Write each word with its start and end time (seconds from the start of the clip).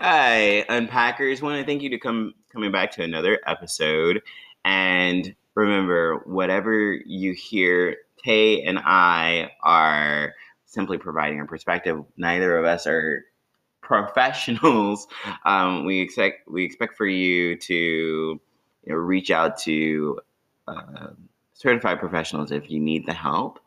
Hi, 0.00 0.64
unpackers. 0.68 1.42
Want 1.42 1.58
to 1.58 1.66
thank 1.66 1.82
you 1.82 1.90
to 1.90 1.98
come 1.98 2.32
coming 2.52 2.70
back 2.70 2.92
to 2.92 3.02
another 3.02 3.40
episode. 3.48 4.22
And 4.64 5.34
remember, 5.56 6.22
whatever 6.24 6.92
you 7.04 7.32
hear, 7.32 7.96
Tae 8.24 8.62
and 8.62 8.78
I 8.78 9.50
are 9.64 10.34
simply 10.66 10.98
providing 10.98 11.40
a 11.40 11.46
perspective. 11.46 12.04
Neither 12.16 12.56
of 12.56 12.64
us 12.64 12.86
are 12.86 13.24
professionals. 13.82 15.08
Um, 15.44 15.84
we 15.84 16.00
expect 16.00 16.48
we 16.48 16.62
expect 16.64 16.96
for 16.96 17.06
you 17.06 17.56
to 17.56 17.74
you 17.74 18.40
know, 18.86 18.94
reach 18.94 19.32
out 19.32 19.58
to 19.62 20.20
uh, 20.68 21.08
certified 21.54 21.98
professionals 21.98 22.52
if 22.52 22.70
you 22.70 22.78
need 22.78 23.04
the 23.04 23.14
help. 23.14 23.58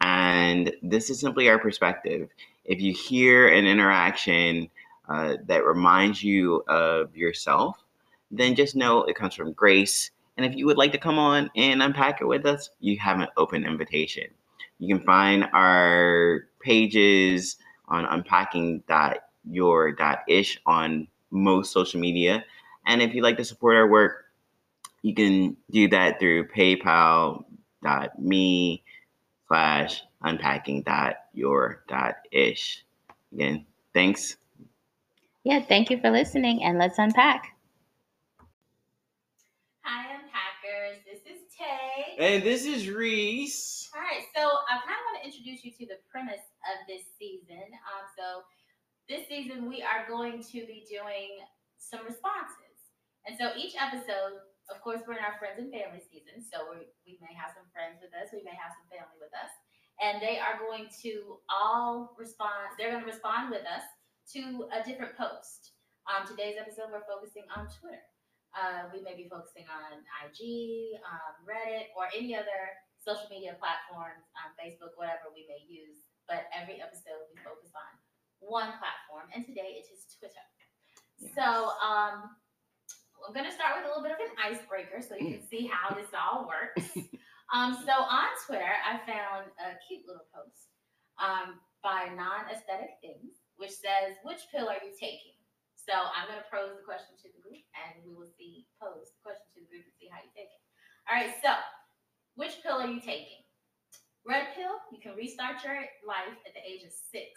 And 0.00 0.72
this 0.80 1.10
is 1.10 1.18
simply 1.18 1.48
our 1.48 1.58
perspective. 1.58 2.28
If 2.64 2.80
you 2.80 2.92
hear 2.92 3.48
an 3.48 3.66
interaction 3.66 4.70
uh, 5.08 5.36
that 5.46 5.64
reminds 5.64 6.22
you 6.22 6.62
of 6.68 7.16
yourself, 7.16 7.82
then 8.30 8.54
just 8.54 8.76
know 8.76 9.04
it 9.04 9.16
comes 9.16 9.34
from 9.34 9.52
grace. 9.52 10.10
And 10.36 10.44
if 10.46 10.54
you 10.56 10.64
would 10.66 10.78
like 10.78 10.92
to 10.92 10.98
come 10.98 11.18
on 11.18 11.50
and 11.56 11.82
unpack 11.82 12.20
it 12.20 12.26
with 12.26 12.46
us, 12.46 12.70
you 12.80 12.96
have 12.98 13.18
an 13.20 13.26
open 13.36 13.64
invitation. 13.64 14.28
You 14.78 14.96
can 14.96 15.04
find 15.04 15.48
our 15.52 16.46
pages 16.60 17.56
on 17.88 18.06
unpacking.your.ish 18.06 20.60
on 20.66 21.08
most 21.30 21.72
social 21.72 22.00
media. 22.00 22.44
And 22.86 23.02
if 23.02 23.14
you'd 23.14 23.22
like 23.22 23.36
to 23.36 23.44
support 23.44 23.76
our 23.76 23.88
work, 23.88 24.24
you 25.02 25.14
can 25.14 25.56
do 25.70 25.86
that 25.88 26.18
through 26.18 26.48
paypal.me 26.48 27.44
slash 29.48 30.02
unpacking.your.ish. 30.22 32.84
Again, 33.32 33.66
thanks. 33.92 34.36
Yeah, 35.44 35.58
thank 35.58 35.90
you 35.90 35.98
for 35.98 36.10
listening 36.10 36.62
and 36.62 36.78
let's 36.78 36.98
unpack. 37.02 37.58
Hi, 39.82 40.14
unpackers. 40.14 41.02
This 41.02 41.18
is 41.26 41.42
Tae. 41.50 42.14
And 42.14 42.46
this 42.46 42.62
is 42.62 42.86
Reese. 42.86 43.90
All 43.90 44.00
right, 44.00 44.22
so 44.38 44.46
I 44.70 44.78
kind 44.86 44.94
of 44.94 45.04
want 45.10 45.18
to 45.18 45.26
introduce 45.26 45.66
you 45.66 45.74
to 45.82 45.86
the 45.90 45.98
premise 46.06 46.46
of 46.70 46.86
this 46.86 47.02
season. 47.18 47.74
Um, 47.90 48.06
so 48.14 48.46
this 49.10 49.26
season 49.26 49.66
we 49.66 49.82
are 49.82 50.06
going 50.06 50.46
to 50.54 50.58
be 50.62 50.86
doing 50.86 51.42
some 51.74 52.06
responses, 52.06 52.78
and 53.26 53.34
so 53.34 53.50
each 53.58 53.74
episode, 53.74 54.38
of 54.70 54.78
course, 54.78 55.02
we're 55.02 55.18
in 55.18 55.26
our 55.26 55.34
friends 55.42 55.58
and 55.58 55.74
family 55.74 56.06
season. 56.06 56.38
So 56.38 56.70
we 56.70 56.86
we 57.02 57.18
may 57.18 57.34
have 57.34 57.50
some 57.50 57.66
friends 57.74 57.98
with 57.98 58.14
us, 58.14 58.30
we 58.30 58.46
may 58.46 58.54
have 58.54 58.70
some 58.78 58.86
family 58.94 59.18
with 59.18 59.34
us, 59.34 59.50
and 59.98 60.22
they 60.22 60.38
are 60.38 60.62
going 60.62 60.86
to 61.02 61.42
all 61.50 62.14
respond. 62.14 62.78
They're 62.78 62.94
going 62.94 63.02
to 63.02 63.10
respond 63.10 63.50
with 63.50 63.66
us 63.66 63.82
to 64.30 64.70
a 64.70 64.84
different 64.86 65.18
post. 65.18 65.74
Um, 66.06 66.26
today's 66.26 66.54
episode, 66.58 66.94
we're 66.94 67.06
focusing 67.06 67.46
on 67.50 67.66
Twitter. 67.66 68.06
Uh, 68.54 68.86
we 68.94 69.02
may 69.02 69.16
be 69.16 69.26
focusing 69.26 69.66
on 69.66 70.04
IG, 70.22 70.98
um, 71.02 71.34
Reddit, 71.42 71.90
or 71.98 72.06
any 72.14 72.36
other 72.36 72.78
social 73.02 73.26
media 73.32 73.58
platforms, 73.58 74.28
um, 74.38 74.54
Facebook, 74.54 74.94
whatever 74.94 75.32
we 75.32 75.48
may 75.48 75.62
use. 75.64 76.06
But 76.30 76.46
every 76.54 76.78
episode, 76.78 77.26
we 77.32 77.40
focus 77.42 77.74
on 77.74 77.90
one 78.38 78.70
platform, 78.78 79.30
and 79.34 79.42
today 79.42 79.82
it 79.82 79.90
is 79.90 80.06
Twitter. 80.18 80.46
Yes. 81.18 81.34
So 81.34 81.74
um, 81.80 82.36
I'm 83.26 83.34
going 83.34 83.48
to 83.48 83.54
start 83.54 83.80
with 83.80 83.86
a 83.86 83.90
little 83.90 84.04
bit 84.04 84.14
of 84.14 84.22
an 84.22 84.34
icebreaker 84.38 85.02
so 85.02 85.18
you 85.18 85.38
can 85.38 85.44
see 85.46 85.66
how 85.66 85.94
this 85.94 86.10
all 86.14 86.46
works. 86.46 86.86
Um, 87.52 87.76
so 87.84 87.92
on 87.92 88.32
Twitter, 88.46 88.64
I 88.64 88.96
found 89.04 89.52
a 89.60 89.76
cute 89.84 90.08
little 90.08 90.24
post 90.32 90.72
um, 91.20 91.60
by 91.84 92.08
Non 92.16 92.48
Aesthetic 92.48 92.96
Things, 93.04 93.41
which 93.56 93.72
says, 93.74 94.16
Which 94.22 94.44
pill 94.52 94.68
are 94.68 94.80
you 94.80 94.92
taking? 94.96 95.36
So 95.74 95.90
I'm 95.92 96.30
going 96.30 96.38
to 96.38 96.46
pose 96.46 96.78
the 96.78 96.86
question 96.86 97.18
to 97.18 97.28
the 97.32 97.42
group 97.42 97.58
and 97.74 97.98
we 98.06 98.14
will 98.14 98.30
see, 98.38 98.70
pose 98.78 99.10
the 99.18 99.22
question 99.26 99.42
to 99.54 99.58
the 99.66 99.70
group 99.70 99.82
and 99.82 99.96
see 99.98 100.06
how 100.06 100.22
you 100.22 100.30
take 100.30 100.46
it. 100.46 100.62
All 101.10 101.18
right, 101.18 101.34
so 101.42 101.50
which 102.38 102.62
pill 102.62 102.78
are 102.78 102.86
you 102.86 103.02
taking? 103.02 103.42
Red 104.22 104.54
pill, 104.54 104.78
you 104.94 105.02
can 105.02 105.18
restart 105.18 105.58
your 105.66 105.82
life 106.06 106.38
at 106.46 106.54
the 106.54 106.62
age 106.62 106.86
of 106.86 106.94
six 106.94 107.34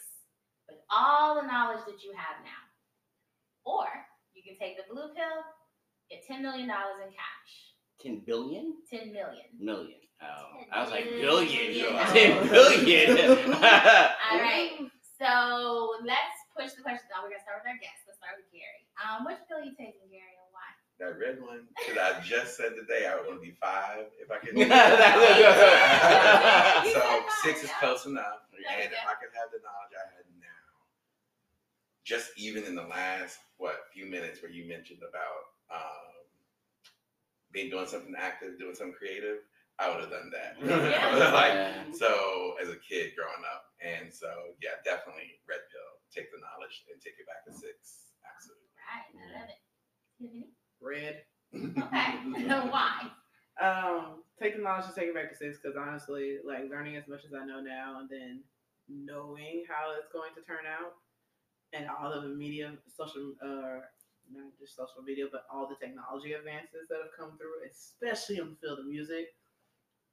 with 0.70 0.78
all 0.94 1.42
the 1.42 1.48
knowledge 1.50 1.82
that 1.90 2.06
you 2.06 2.14
have 2.14 2.38
now. 2.46 2.62
Or 3.66 3.90
you 4.38 4.46
can 4.46 4.54
take 4.62 4.78
the 4.78 4.86
blue 4.94 5.10
pill, 5.18 5.42
get 6.14 6.22
$10 6.30 6.46
million 6.46 6.70
in 6.70 7.10
cash. 7.18 7.52
10 8.02 8.22
billion? 8.30 8.78
10 8.94 9.10
million. 9.10 9.50
Million. 9.58 9.98
Oh, 10.22 10.62
10 10.62 10.68
I 10.72 10.82
was 10.86 10.92
like, 10.92 11.10
billion. 11.10 11.74
billion. 11.74 12.06
10 12.14 12.48
billion. 12.48 13.18
All 13.58 14.38
right. 14.38 14.78
So 15.16 15.96
let's 16.04 16.40
push 16.52 16.76
the 16.76 16.84
questions 16.84 17.08
Now 17.08 17.24
we're 17.24 17.32
gonna 17.32 17.40
start 17.48 17.64
with 17.64 17.72
our 17.72 17.80
guest. 17.80 18.04
Let's 18.04 18.20
start 18.20 18.36
with 18.36 18.52
Gary. 18.52 18.84
Um, 19.00 19.24
which 19.24 19.40
pill 19.48 19.64
are 19.64 19.66
you 19.68 19.72
taking, 19.80 20.12
Gary, 20.12 20.36
and 20.36 20.52
why? 20.52 20.68
That 21.00 21.16
red 21.16 21.40
one 21.40 21.72
that 21.96 22.00
I 22.00 22.20
just 22.20 22.60
said 22.60 22.76
today, 22.76 23.08
I 23.08 23.16
would 23.16 23.28
want 23.28 23.40
to 23.40 23.46
be 23.48 23.56
five 23.56 24.12
if 24.20 24.28
I 24.28 24.38
could. 24.44 24.56
So 26.92 27.00
said 27.00 27.24
six 27.44 27.64
is 27.64 27.72
yeah. 27.72 27.80
close 27.80 28.04
enough. 28.06 28.44
There 28.52 28.60
And 28.68 28.92
if. 28.92 29.08
I 29.08 29.16
could 29.16 29.32
have 29.36 29.52
the 29.56 29.64
knowledge 29.64 29.96
I 29.96 30.04
had 30.20 30.28
now, 30.40 30.68
just 32.04 32.36
even 32.36 32.64
in 32.68 32.76
the 32.76 32.84
last 32.88 33.40
what 33.58 33.88
few 33.96 34.06
minutes 34.06 34.44
where 34.44 34.52
you 34.52 34.68
mentioned 34.68 35.00
about 35.00 35.56
um, 35.72 36.12
being 37.52 37.72
doing 37.72 37.88
something 37.88 38.16
active, 38.20 38.60
doing 38.60 38.76
something 38.76 38.96
creative, 38.96 39.44
I 39.80 39.92
would 39.92 40.02
have 40.02 40.14
done 40.14 40.32
that. 40.32 40.56
Yeah. 40.66 41.32
like 41.32 41.96
so 41.96 42.56
as 42.62 42.70
a 42.70 42.80
kid 42.80 43.12
growing 43.16 43.44
up, 43.44 43.76
and 43.84 44.14
so 44.14 44.56
yeah, 44.64 44.80
definitely 44.84 45.40
red 45.48 45.64
pill. 45.72 45.92
Take 46.14 46.32
the 46.32 46.40
knowledge 46.40 46.84
and 46.92 47.02
take 47.02 47.20
it 47.20 47.28
back 47.28 47.44
to 47.48 47.52
six. 47.52 48.16
Absolutely. 48.24 48.72
Right. 48.80 49.08
I 49.12 49.28
love 49.36 49.50
it. 49.52 49.62
Red. 50.80 51.16
Okay. 51.52 52.48
why? 52.72 53.12
Um, 53.60 54.24
take 54.42 54.56
the 54.56 54.64
knowledge 54.64 54.86
and 54.88 54.96
take 54.96 55.12
it 55.12 55.16
back 55.16 55.32
to 55.32 55.36
six 55.36 55.60
because 55.60 55.76
honestly, 55.76 56.40
like 56.46 56.70
learning 56.70 56.96
as 56.96 57.08
much 57.08 57.24
as 57.26 57.34
I 57.34 57.46
know 57.46 57.60
now 57.60 58.00
and 58.00 58.10
then 58.10 58.44
knowing 58.88 59.64
how 59.68 59.96
it's 59.98 60.12
going 60.12 60.32
to 60.36 60.44
turn 60.44 60.68
out 60.68 60.96
and 61.74 61.88
all 61.90 62.12
of 62.12 62.24
the 62.24 62.36
media, 62.36 62.72
social, 62.88 63.34
uh, 63.44 63.84
not 64.32 64.52
just 64.60 64.76
social 64.76 65.04
media, 65.04 65.26
but 65.32 65.44
all 65.52 65.68
the 65.68 65.76
technology 65.76 66.34
advances 66.34 66.88
that 66.90 67.00
have 67.04 67.16
come 67.18 67.38
through, 67.38 67.64
especially 67.68 68.38
in 68.38 68.56
the 68.56 68.58
field 68.62 68.80
of 68.80 68.86
music. 68.88 69.36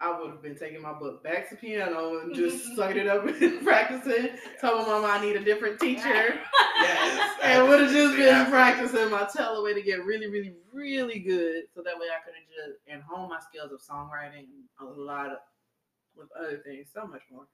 I 0.03 0.19
would 0.19 0.31
have 0.31 0.43
been 0.43 0.57
taking 0.57 0.83
my 0.83 0.93
book 0.93 1.23
back 1.23 1.49
to 1.51 1.57
piano 1.57 2.19
and 2.19 2.35
just 2.35 2.65
sucking 2.77 2.97
it 2.97 3.07
up 3.07 3.25
and 3.25 3.63
practicing. 3.65 4.31
Telling 4.61 4.83
my 4.83 4.95
mama 4.95 5.07
I 5.07 5.25
need 5.25 5.37
a 5.37 5.45
different 5.45 5.79
teacher. 5.79 6.35
Yes. 6.81 7.39
and 7.43 7.69
would 7.69 7.81
have 7.81 7.93
just 7.93 8.17
been 8.17 8.29
Absolutely. 8.29 8.51
practicing 8.51 9.11
my 9.11 9.29
tell 9.33 9.63
way 9.63 9.75
to 9.75 9.83
get 9.83 10.05
really, 10.05 10.27
really, 10.27 10.55
really 10.73 11.21
good. 11.21 11.65
So 11.73 11.83
that 11.85 11.95
way 11.99 12.07
I 12.11 12.19
could 12.25 12.35
have 12.35 12.49
just 12.49 12.81
and 12.89 13.01
hone 13.01 13.29
my 13.29 13.39
skills 13.39 13.71
of 13.71 13.81
songwriting 13.81 14.47
a 14.81 14.85
lot 14.85 15.31
of 15.31 15.39
with 16.17 16.29
other 16.39 16.61
things, 16.65 16.89
so 16.93 17.07
much 17.07 17.23
more. 17.31 17.47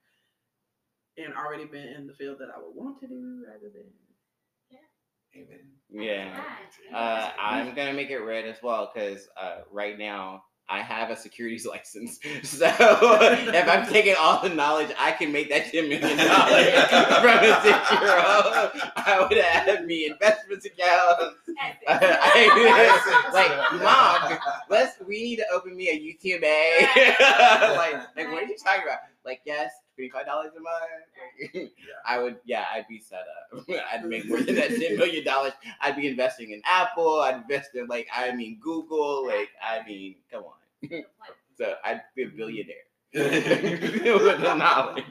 And 1.17 1.33
already 1.35 1.65
been 1.65 1.87
in 1.87 2.07
the 2.07 2.13
field 2.13 2.37
that 2.39 2.49
I 2.49 2.59
would 2.59 2.75
want 2.75 2.99
to 3.01 3.07
do 3.07 3.43
rather 3.45 3.69
than 3.71 3.85
yeah. 4.71 4.79
Amen. 5.35 5.69
yeah. 5.91 6.43
Uh, 6.95 7.31
I'm 7.39 7.75
gonna 7.75 7.93
make 7.93 8.09
it 8.09 8.19
red 8.19 8.45
as 8.45 8.57
well 8.63 8.91
because 8.91 9.27
uh, 9.39 9.59
right 9.71 9.99
now 9.99 10.41
I 10.69 10.81
have 10.81 11.09
a 11.09 11.15
securities 11.15 11.65
license. 11.73 12.19
So 12.43 12.67
if 12.67 13.67
I'm 13.67 13.87
taking 13.87 14.15
all 14.19 14.41
the 14.41 14.49
knowledge, 14.49 14.89
I 14.99 15.11
can 15.11 15.31
make 15.31 15.49
that 15.49 15.71
ten 15.71 15.89
million 15.89 16.17
dollars 16.17 16.67
from 17.21 17.39
a 17.43 17.61
six 17.63 17.91
year 17.91 18.17
old. 18.17 18.71
I 18.95 19.25
would 19.27 19.37
have 19.37 19.85
me 19.85 20.05
investment 20.07 20.63
accounts. 20.65 21.35
I- 21.87 23.31
like, 23.33 23.81
mom, 23.81 24.37
let's 24.69 24.99
we 25.07 25.21
need 25.23 25.35
to 25.37 25.45
open 25.53 25.75
me 25.75 25.89
a 25.89 25.97
UTMA. 25.97 27.75
like, 27.77 27.93
like 28.15 28.31
what 28.31 28.43
are 28.43 28.47
you 28.47 28.55
talking 28.63 28.83
about? 28.83 28.99
Like, 29.25 29.41
yes, 29.45 29.71
twenty 29.99 30.09
five 30.11 30.25
dollars 30.25 30.51
a 30.55 30.61
month. 30.61 31.71
I 32.05 32.19
would, 32.19 32.37
yeah, 32.45 32.65
I'd 32.73 32.87
be 32.87 32.99
set 32.99 33.19
up. 33.19 33.65
I'd 33.93 34.05
make 34.05 34.27
more 34.27 34.41
than 34.41 34.55
that 34.55 34.69
ten 34.69 34.97
million 34.97 35.25
dollars. 35.25 35.53
I'd 35.81 35.97
be 35.97 36.07
investing 36.07 36.51
in 36.51 36.61
Apple. 36.65 37.19
I'd 37.19 37.35
invest 37.35 37.75
in 37.75 37.87
like, 37.87 38.07
I 38.15 38.31
mean, 38.31 38.59
Google. 38.61 39.27
Like, 39.27 39.49
I 39.61 39.85
mean, 39.85 40.15
come 40.31 40.43
on. 40.43 41.03
So 41.57 41.73
I'd 41.83 42.03
be 42.15 42.23
a 42.23 42.27
billionaire 42.27 42.75
with 43.13 44.41
the 44.41 44.55
knowledge, 44.55 45.03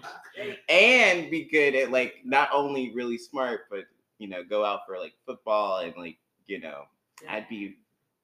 and 0.67 1.31
be 1.31 1.45
good 1.45 1.75
at 1.75 1.91
like 1.91 2.15
not 2.25 2.49
only 2.55 2.91
really 2.95 3.19
smart, 3.19 3.67
but 3.69 3.85
you 4.17 4.29
know, 4.29 4.43
go 4.43 4.65
out 4.65 4.87
for 4.87 4.99
like 4.99 5.13
football 5.27 5.81
and 5.81 5.93
like 5.99 6.17
you 6.47 6.59
know, 6.59 6.85
I'd 7.29 7.51
be 7.51 7.77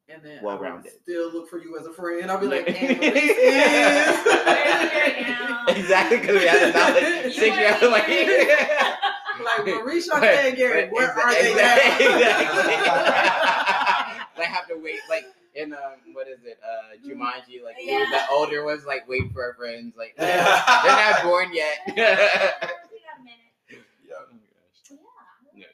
and 0.08 0.22
then 0.22 0.42
Well-rounded. 0.42 0.80
I 0.80 0.82
would 0.94 1.02
still 1.02 1.32
look 1.32 1.48
for 1.48 1.58
you 1.62 1.78
as 1.78 1.86
a 1.86 1.92
friend. 1.92 2.30
I'll 2.30 2.38
be 2.38 2.46
like, 2.46 2.66
Yeah. 2.68 2.74
and 2.74 2.98
Maurice 3.00 3.36
Where's 3.36 4.26
now? 5.36 5.64
exactly 5.68 6.18
because 6.18 6.36
we 6.36 6.46
have 6.46 6.60
the 6.72 6.78
knowledge. 6.78 7.04
You 7.24 7.30
Six 7.32 7.56
years 7.56 7.82
like. 7.82 8.04
is. 8.08 8.48
like 9.44 9.66
Maurice 9.66 10.08
Shante 10.08 10.48
and 10.48 10.56
Gary, 10.56 10.88
where 10.90 11.10
are 11.10 11.32
they 11.32 11.50
exactly, 11.52 12.06
now? 12.06 12.14
Exactly. 12.14 12.74
they 14.36 14.44
have 14.46 14.66
to 14.68 14.76
wait, 14.82 15.00
like 15.08 15.24
in 15.54 15.72
um, 15.72 15.80
what 16.12 16.28
is 16.28 16.40
it, 16.44 16.58
uh, 16.62 16.96
Jumanji? 17.06 17.62
Like 17.64 17.76
Yeah. 17.80 18.04
the 18.10 18.20
older 18.34 18.64
ones, 18.64 18.84
like 18.86 19.08
wait 19.08 19.32
for 19.32 19.42
our 19.42 19.54
friends, 19.54 19.94
like 19.96 20.14
they're 20.18 20.36
not 20.36 21.22
born 21.22 21.52
yet. 21.54 21.78
We 21.86 21.92
got 21.94 22.04
a 22.18 22.18
minute. 23.22 23.38
Yeah. 23.70 23.78
Yeah. 24.04 24.16
Yeah. 25.54 25.64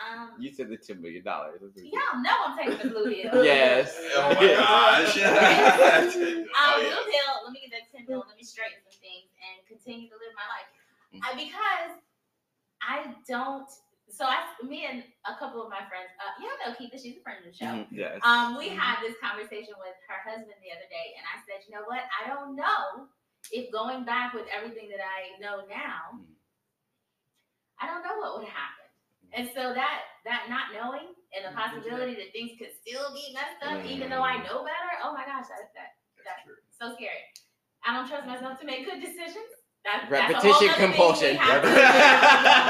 Um, 0.00 0.32
You 0.40 0.50
said 0.52 0.68
the 0.70 0.76
ten 0.78 1.00
million 1.02 1.22
dollars. 1.22 1.60
y'all 1.76 2.22
know 2.24 2.36
I'm 2.46 2.56
taking 2.56 2.78
the 2.88 2.88
Blue 2.94 3.12
Hill. 3.12 3.44
Yes. 3.44 3.92
Oh 4.16 4.28
my 4.32 4.46
gosh. 4.56 5.16
Um, 5.20 6.48
oh, 6.56 6.80
Blue 6.80 6.88
yeah. 6.88 7.20
Hill. 7.20 7.34
Let 7.44 7.52
me 7.52 7.60
get 7.60 7.72
that 7.76 7.86
ten 7.92 8.06
mil. 8.08 8.24
Let 8.26 8.36
me 8.36 8.42
straighten 8.44 8.80
some 8.88 8.96
things 9.00 9.28
and 9.44 9.60
continue 9.68 10.08
to 10.08 10.16
live 10.16 10.32
my 10.34 10.48
life. 10.48 10.68
I, 11.20 11.28
because 11.36 11.92
I 12.80 13.12
don't. 13.28 13.68
So 14.10 14.24
I, 14.26 14.42
me 14.66 14.86
and 14.90 15.04
a 15.28 15.36
couple 15.38 15.62
of 15.62 15.68
my 15.70 15.84
friends. 15.86 16.10
Uh, 16.18 16.32
y'all 16.42 16.56
know 16.64 16.72
Keitha. 16.74 16.96
She's 16.98 17.18
a 17.18 17.22
friend 17.22 17.38
of 17.44 17.52
the 17.52 17.54
show. 17.54 17.70
Mhm, 17.70 17.86
Yes. 17.92 18.18
Um, 18.24 18.56
we 18.58 18.68
had 18.72 18.98
this 19.04 19.14
conversation 19.22 19.74
with 19.78 19.94
her 20.10 20.18
husband 20.24 20.56
the 20.64 20.72
other 20.74 20.88
day, 20.90 21.14
and 21.14 21.22
I 21.28 21.38
said, 21.46 21.62
you 21.68 21.76
know 21.76 21.84
what? 21.86 22.02
I 22.10 22.26
don't 22.26 22.56
know 22.56 23.06
if 23.52 23.70
going 23.70 24.02
back 24.08 24.32
with 24.34 24.46
everything 24.50 24.88
that 24.90 24.98
I 25.04 25.36
know 25.38 25.62
now, 25.68 26.18
Mm. 26.18 26.26
I 27.80 27.86
don't 27.86 28.02
know 28.02 28.18
what 28.18 28.38
would 28.40 28.48
happen. 28.48 28.79
And 29.32 29.48
so 29.54 29.72
that 29.74 30.10
that 30.26 30.50
not 30.50 30.74
knowing 30.74 31.14
and 31.30 31.46
the 31.46 31.54
mm, 31.54 31.58
possibility 31.58 32.18
that 32.18 32.34
things 32.34 32.58
could 32.58 32.74
still 32.82 33.14
be 33.14 33.30
messed 33.32 33.62
up, 33.62 33.84
even 33.86 34.10
though 34.10 34.22
I 34.22 34.42
mm. 34.42 34.44
know 34.44 34.66
better. 34.66 34.90
Oh 35.02 35.14
my 35.14 35.22
gosh, 35.24 35.46
that, 35.46 35.70
that 35.78 35.94
That's 36.26 36.42
so 36.74 36.94
scary. 36.98 37.22
I 37.86 37.94
don't 37.96 38.08
trust 38.08 38.26
myself 38.26 38.58
to 38.60 38.66
make 38.66 38.84
good 38.84 39.00
decisions. 39.00 39.48
That, 39.84 40.10
Repetition 40.12 40.68
compulsion. 40.76 41.38
other 41.40 41.64
thing 41.64 41.72
we 41.72 41.80
have 41.80 42.60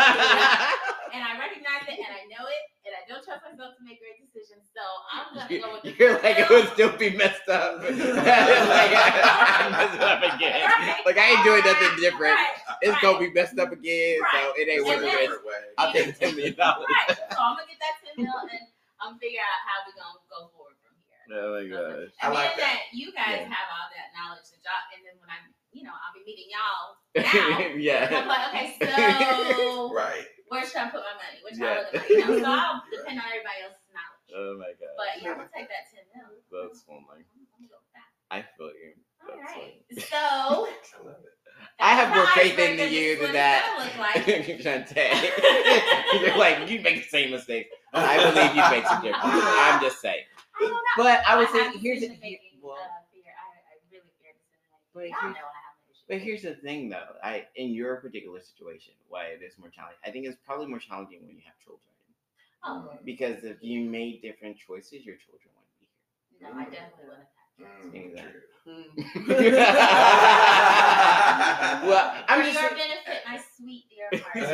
to- 0.86 1.00
and 1.10 1.24
I 1.26 1.34
recognize 1.42 1.82
it, 1.90 1.98
and 1.98 2.06
I 2.14 2.22
know 2.30 2.46
it, 2.46 2.62
and 2.86 2.94
I 2.94 3.02
don't 3.10 3.24
trust 3.24 3.42
myself 3.42 3.74
to 3.74 3.82
make 3.82 3.98
great 3.98 4.22
decisions. 4.22 4.70
So 4.70 4.82
I'm 5.10 5.34
gonna 5.34 5.58
go 5.58 5.80
with 5.82 5.82
You're 5.98 6.22
like 6.22 6.38
it 6.38 6.48
would 6.48 6.68
still 6.70 6.94
be 6.96 7.10
messed 7.10 7.48
up. 7.48 7.82
like 7.82 7.90
I 7.90 9.66
messed 9.74 9.94
it 9.98 10.06
up 10.06 10.22
again. 10.22 10.69
Right. 11.10 11.16
Like 11.16 11.24
I 11.24 11.30
ain't 11.34 11.44
doing 11.44 11.64
nothing 11.64 11.92
different. 12.00 12.34
Right, 12.38 12.56
It's 12.82 12.92
right. 12.94 13.02
gonna 13.02 13.18
be 13.18 13.30
messed 13.32 13.58
up 13.58 13.72
again, 13.72 14.18
so 14.32 14.38
it 14.56 14.68
ain't 14.68 14.78
And 14.80 14.86
worth 14.86 15.02
it. 15.02 15.10
Different 15.10 15.44
way. 15.46 15.62
I'll 15.78 15.92
take 15.92 16.18
ten 16.18 16.36
million 16.36 16.54
dollars. 16.54 16.86
Right. 16.88 17.16
So 17.18 17.38
I'm 17.40 17.56
gonna 17.58 17.66
get 17.68 17.78
that 17.82 17.94
10 18.14 18.24
mil 18.24 18.30
and 18.46 18.64
I'm 19.02 19.18
figure 19.18 19.40
out 19.42 19.60
how 19.66 19.78
we 19.88 19.90
gonna 19.96 20.20
go 20.30 20.48
forward 20.54 20.76
from 20.84 20.94
here. 21.08 21.24
Oh 21.34 21.56
my 21.56 21.64
gosh. 21.66 22.12
I 22.20 22.26
And 22.28 22.34
like 22.34 22.54
then 22.56 22.66
that 22.68 22.80
you 22.92 23.08
guys 23.16 23.42
Yeah. 23.42 23.50
have 23.50 23.68
all 23.74 23.88
that 23.90 24.08
knowledge 24.14 24.46
that 24.52 24.60
y'all, 24.62 24.84
and 24.94 25.00
then 25.02 25.16
when 25.18 25.30
I, 25.32 25.38
you 25.72 25.82
know, 25.88 25.94
I'll 25.96 26.12
be 26.14 26.22
meeting 26.22 26.52
y'all 26.52 27.00
now. 27.16 27.64
I'm 27.72 27.80
yeah. 27.80 28.06
like, 28.28 28.44
okay, 28.52 28.76
so 28.76 29.90
Right. 29.94 30.26
where 30.52 30.62
should 30.68 30.84
I 30.84 30.88
put 30.92 31.00
my 31.02 31.16
money? 31.16 31.40
Which 31.42 31.56
Yeah. 31.58 31.66
I 31.66 31.74
look 31.80 31.94
like, 31.96 32.10
you 32.12 32.20
know? 32.22 32.32
So 32.38 32.48
I'll 32.52 32.84
depend 32.92 33.16
on 33.18 33.26
everybody 33.26 33.60
else's 33.64 33.88
knowledge. 33.90 34.30
Oh 34.36 34.52
my 34.60 34.70
god. 34.78 34.94
But 35.00 35.10
yeah, 35.24 35.32
I'm 35.32 35.42
gonna 35.42 35.50
take 35.50 35.66
that 35.72 35.88
10 35.90 36.04
mil. 36.12 36.28
That's 36.52 36.84
funny. 36.84 37.24
I'm 37.24 37.24
gonna 37.56 37.72
go 37.72 37.80
with 37.80 37.94
that. 37.96 38.08
I 38.30 38.44
feel 38.54 38.70
you. 38.76 38.99
All 39.30 39.38
That's 39.40 39.56
right. 39.56 39.82
So 40.10 40.16
I 40.16 41.06
love 41.06 41.16
it. 41.22 41.26
I 41.82 41.94
have 41.94 42.14
more 42.14 42.26
faith 42.28 42.52
icebreaker 42.58 42.72
into 42.82 42.94
you 42.94 43.18
than 43.20 43.32
that. 43.32 43.64
gonna 43.96 44.02
like. 44.02 44.26
Shantae. 44.60 46.20
You're 46.20 46.36
like, 46.36 46.68
you 46.68 46.80
make 46.80 47.04
the 47.04 47.08
same 47.08 47.30
mistake. 47.30 47.68
I 47.94 48.18
believe 48.18 48.54
you 48.54 48.62
make 48.70 48.86
some 48.86 49.00
difference. 49.02 49.24
I'm 49.24 49.80
just 49.80 50.00
saying. 50.00 50.24
I 50.56 50.60
don't 50.62 50.72
know. 50.72 50.78
But 50.98 51.22
I 51.26 51.36
would 51.38 51.48
I 51.48 51.52
say 51.52 51.78
here's 51.78 52.00
the 52.00 52.08
decision-making, 52.08 52.60
well, 52.62 52.76
fear. 53.12 53.32
I, 53.32 53.56
I 53.56 53.80
really 53.90 54.12
fear 54.20 54.32
decision 54.36 54.76
But 54.92 55.00
making. 55.00 55.16
Here's- 55.20 55.34
know 55.40 55.48
I 55.48 55.60
have 55.64 55.76
an 55.80 55.88
issue. 55.88 56.04
But 56.08 56.18
here's 56.20 56.42
the 56.42 56.54
thing, 56.60 56.90
though. 56.90 57.16
I 57.24 57.46
in 57.56 57.70
your 57.70 57.96
particular 57.96 58.40
situation, 58.40 58.92
why 59.08 59.26
it 59.32 59.40
is 59.42 59.54
more 59.58 59.70
challenging. 59.70 59.98
I 60.04 60.10
think 60.10 60.26
it's 60.26 60.36
probably 60.44 60.66
more 60.66 60.80
challenging 60.80 61.20
when 61.24 61.34
you 61.36 61.42
have 61.46 61.56
children, 61.64 61.80
Oh, 62.62 62.92
because 63.06 63.42
if 63.42 63.56
you 63.62 63.88
made 63.88 64.20
different 64.20 64.58
choices, 64.58 65.00
your 65.06 65.16
children 65.16 65.48
wouldn't 65.56 65.80
be 65.80 65.88
here. 66.36 66.52
no, 66.52 66.60
I 66.60 66.64
definitely 66.68 67.08
wouldn't. 67.08 67.24
Mm, 67.60 67.94
Exactly. 67.94 68.40
well, 71.88 72.14
I'm 72.28 72.40
For 72.40 72.46
just. 72.46 72.60
your 72.60 72.70
benefit, 72.70 73.20
my 73.26 73.38
sweet 73.56 73.84
dear 73.90 74.08
heart. 74.24 74.36
it's 74.36 74.50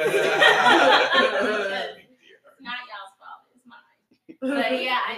not 2.60 2.78
y'all's 2.88 3.14
fault. 3.18 3.42
It's 3.54 3.66
mine. 3.66 4.38
But 4.40 4.82
yeah, 4.82 4.98
I, 5.06 5.12
I, 5.12 5.14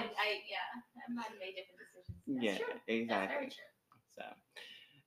yeah, 0.49 0.69
I 0.97 0.99
might 1.15 1.27
have 1.27 1.39
made 1.39 1.55
different 1.57 1.81
decisions. 1.95 2.19
That's 2.27 2.43
Yeah, 2.45 2.57
true. 2.57 2.67
That's 2.67 2.83
exactly. 2.89 3.37
very 3.37 3.51
true. 3.51 3.65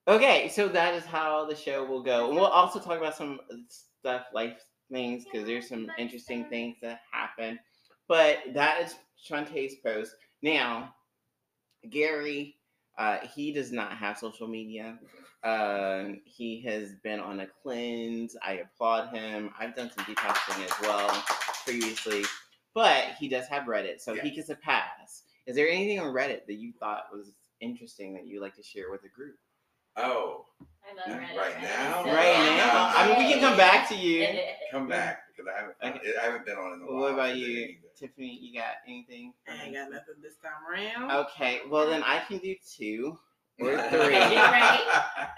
So, 0.08 0.14
okay, 0.16 0.48
so 0.50 0.68
that 0.70 0.94
is 0.96 1.06
how 1.06 1.46
the 1.46 1.56
show 1.56 1.84
will 1.86 2.02
go, 2.04 2.28
and 2.28 2.36
we'll 2.36 2.46
also 2.46 2.80
talk 2.80 2.98
about 2.98 3.16
some 3.16 3.40
stuff, 3.70 4.24
life 4.34 4.58
things, 4.92 5.24
because 5.26 5.46
there's 5.48 5.68
some 5.70 5.88
interesting 5.98 6.40
stuff. 6.42 6.50
things 6.50 6.76
that 6.82 7.02
happen. 7.12 7.60
But 8.08 8.40
that 8.54 8.82
is 8.82 8.96
Shantae's 9.30 9.76
post. 9.86 10.16
Now, 10.42 10.94
Gary, 11.90 12.56
uh, 13.02 13.18
he 13.34 13.52
does 13.52 13.72
not 13.72 13.94
have 13.94 14.16
social 14.20 14.48
media. 14.48 15.00
Uh, 15.44 16.10
he 16.24 16.62
has 16.62 16.94
been 17.04 17.20
on 17.20 17.40
a 17.40 17.48
cleanse. 17.64 18.38
I 18.46 18.62
applaud 18.64 19.10
him. 19.10 19.50
I've 19.60 19.76
done 19.76 19.90
some 19.90 20.06
detoxing 20.06 20.64
as 20.64 20.72
well 20.84 21.24
previously, 21.66 22.24
but 22.76 23.16
he 23.20 23.28
does 23.28 23.48
have 23.48 23.64
Reddit, 23.64 24.02
so 24.02 24.14
he 24.14 24.30
gets 24.30 24.50
a 24.50 24.56
pass. 24.56 25.24
Is 25.48 25.56
there 25.56 25.68
anything 25.68 26.00
on 26.00 26.14
Reddit 26.14 26.46
that 26.46 26.54
you 26.60 26.74
thought 26.80 27.06
was 27.12 27.32
interesting 27.60 28.14
that 28.14 28.28
you'd 28.28 28.40
like 28.42 28.56
to 28.58 28.64
share 28.64 28.92
with 28.92 29.02
the 29.02 29.10
group? 29.10 29.36
Oh, 29.98 30.46
I 30.86 31.10
love 31.10 31.20
Reddit. 31.20 31.36
Right 31.36 31.60
now? 31.60 32.04
Right 32.06 32.56
now, 32.58 32.94
I 32.96 33.08
mean, 33.08 33.18
we 33.18 33.34
can 33.34 33.42
come 33.42 33.58
back 33.58 33.90
to 33.90 33.96
you. 33.96 34.28
come 34.72 34.88
back 34.88 35.24
because 35.44 35.54
I 35.56 35.60
haven't. 35.62 36.02
Okay. 36.02 36.14
I 36.22 36.26
haven't 36.26 36.46
been 36.46 36.58
on 36.58 36.74
in 36.74 36.82
a 36.82 36.86
while. 36.92 37.02
What 37.02 37.14
about 37.14 37.36
you. 37.36 37.76
Tiffany? 37.98 38.40
You 38.42 38.60
got 38.60 38.76
anything? 38.88 39.34
I 39.48 39.66
ain't 39.66 39.74
got 39.76 39.92
nothing 39.92 40.16
this 40.22 40.36
time 40.42 40.52
around. 40.70 41.12
Okay, 41.28 41.62
well 41.70 41.88
then 41.90 42.04
I 42.04 42.20
can 42.28 42.40
do 42.40 42.56
two 42.78 43.18
or 43.60 43.72
You 43.72 43.78
three. 43.90 44.00
ready? 44.00 44.38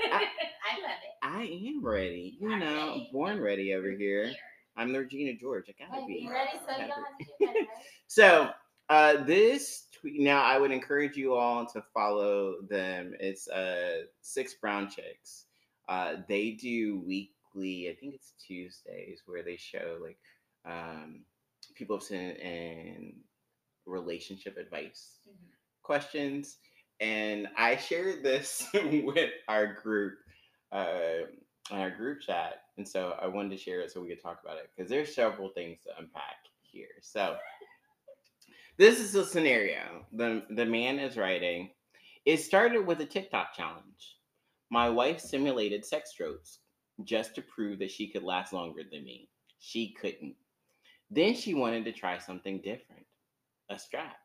I 0.01 0.79
love 0.81 0.91
it. 0.91 1.11
I 1.21 1.43
am 1.43 1.83
ready. 1.85 2.37
You 2.39 2.51
Are 2.51 2.59
know, 2.59 2.87
ready? 2.89 3.09
born 3.11 3.41
ready 3.41 3.73
over 3.73 3.91
here. 3.91 4.31
I'm 4.75 4.91
the 4.91 4.99
Regina 4.99 5.33
George. 5.39 5.65
I 5.69 5.73
gotta 5.85 6.01
Hey, 6.01 6.07
be. 6.07 6.19
be 6.21 6.29
ready 6.29 6.51
so 6.65 6.71
you 6.71 6.87
don't 6.87 6.89
have 6.89 7.17
to 7.17 7.25
do 7.25 7.31
that, 7.41 7.47
right? 7.47 7.67
So, 8.07 8.49
uh, 8.89 9.23
this 9.25 9.85
tweet 9.99 10.19
now, 10.21 10.41
I 10.43 10.57
would 10.57 10.71
encourage 10.71 11.15
you 11.15 11.33
all 11.35 11.65
to 11.67 11.81
follow 11.93 12.55
them. 12.69 13.13
It's 13.19 13.47
uh 13.49 14.03
six 14.21 14.55
brown 14.55 14.89
chicks. 14.89 15.45
Uh, 15.89 16.15
they 16.27 16.51
do 16.51 17.03
weekly. 17.55 17.89
I 17.89 17.95
think 17.95 18.13
it's 18.15 18.33
Tuesdays 18.45 19.21
where 19.25 19.43
they 19.43 19.57
show 19.57 19.99
like 20.01 20.17
um 20.65 21.21
people 21.75 21.97
have 21.97 22.03
sent 22.03 22.37
in 22.39 23.15
relationship 23.85 24.57
advice 24.57 25.19
Mhm. 25.27 25.49
questions, 25.81 26.57
and 26.99 27.47
I 27.57 27.75
shared 27.77 28.23
this 28.23 28.67
with 28.73 29.31
our 29.47 29.73
group. 29.73 30.19
Uh, 30.71 31.27
on 31.71 31.79
our 31.79 31.91
group 31.91 32.19
chat, 32.19 32.63
and 32.77 32.85
so 32.85 33.17
I 33.21 33.27
wanted 33.27 33.51
to 33.51 33.57
share 33.57 33.79
it 33.79 33.91
so 33.91 34.01
we 34.01 34.09
could 34.09 34.21
talk 34.21 34.41
about 34.43 34.57
it 34.57 34.69
because 34.75 34.89
there's 34.89 35.15
several 35.15 35.49
things 35.49 35.79
to 35.83 35.91
unpack 35.97 36.35
here. 36.61 36.89
So 37.01 37.37
this 38.77 38.99
is 38.99 39.15
a 39.15 39.25
scenario. 39.25 40.05
The 40.11 40.45
the 40.49 40.65
man 40.65 40.99
is 40.99 41.15
writing. 41.15 41.71
It 42.25 42.37
started 42.37 42.85
with 42.85 42.99
a 43.01 43.05
TikTok 43.05 43.53
challenge. 43.55 44.17
My 44.69 44.89
wife 44.89 45.19
simulated 45.21 45.85
sex 45.85 46.11
strokes 46.11 46.59
just 47.03 47.35
to 47.35 47.41
prove 47.41 47.79
that 47.79 47.91
she 47.91 48.07
could 48.07 48.23
last 48.23 48.53
longer 48.53 48.81
than 48.89 49.03
me. 49.03 49.29
She 49.59 49.93
couldn't. 49.99 50.35
Then 51.09 51.35
she 51.35 51.53
wanted 51.53 51.85
to 51.85 51.91
try 51.91 52.17
something 52.17 52.61
different. 52.61 53.05
A 53.69 53.79
strap. 53.79 54.17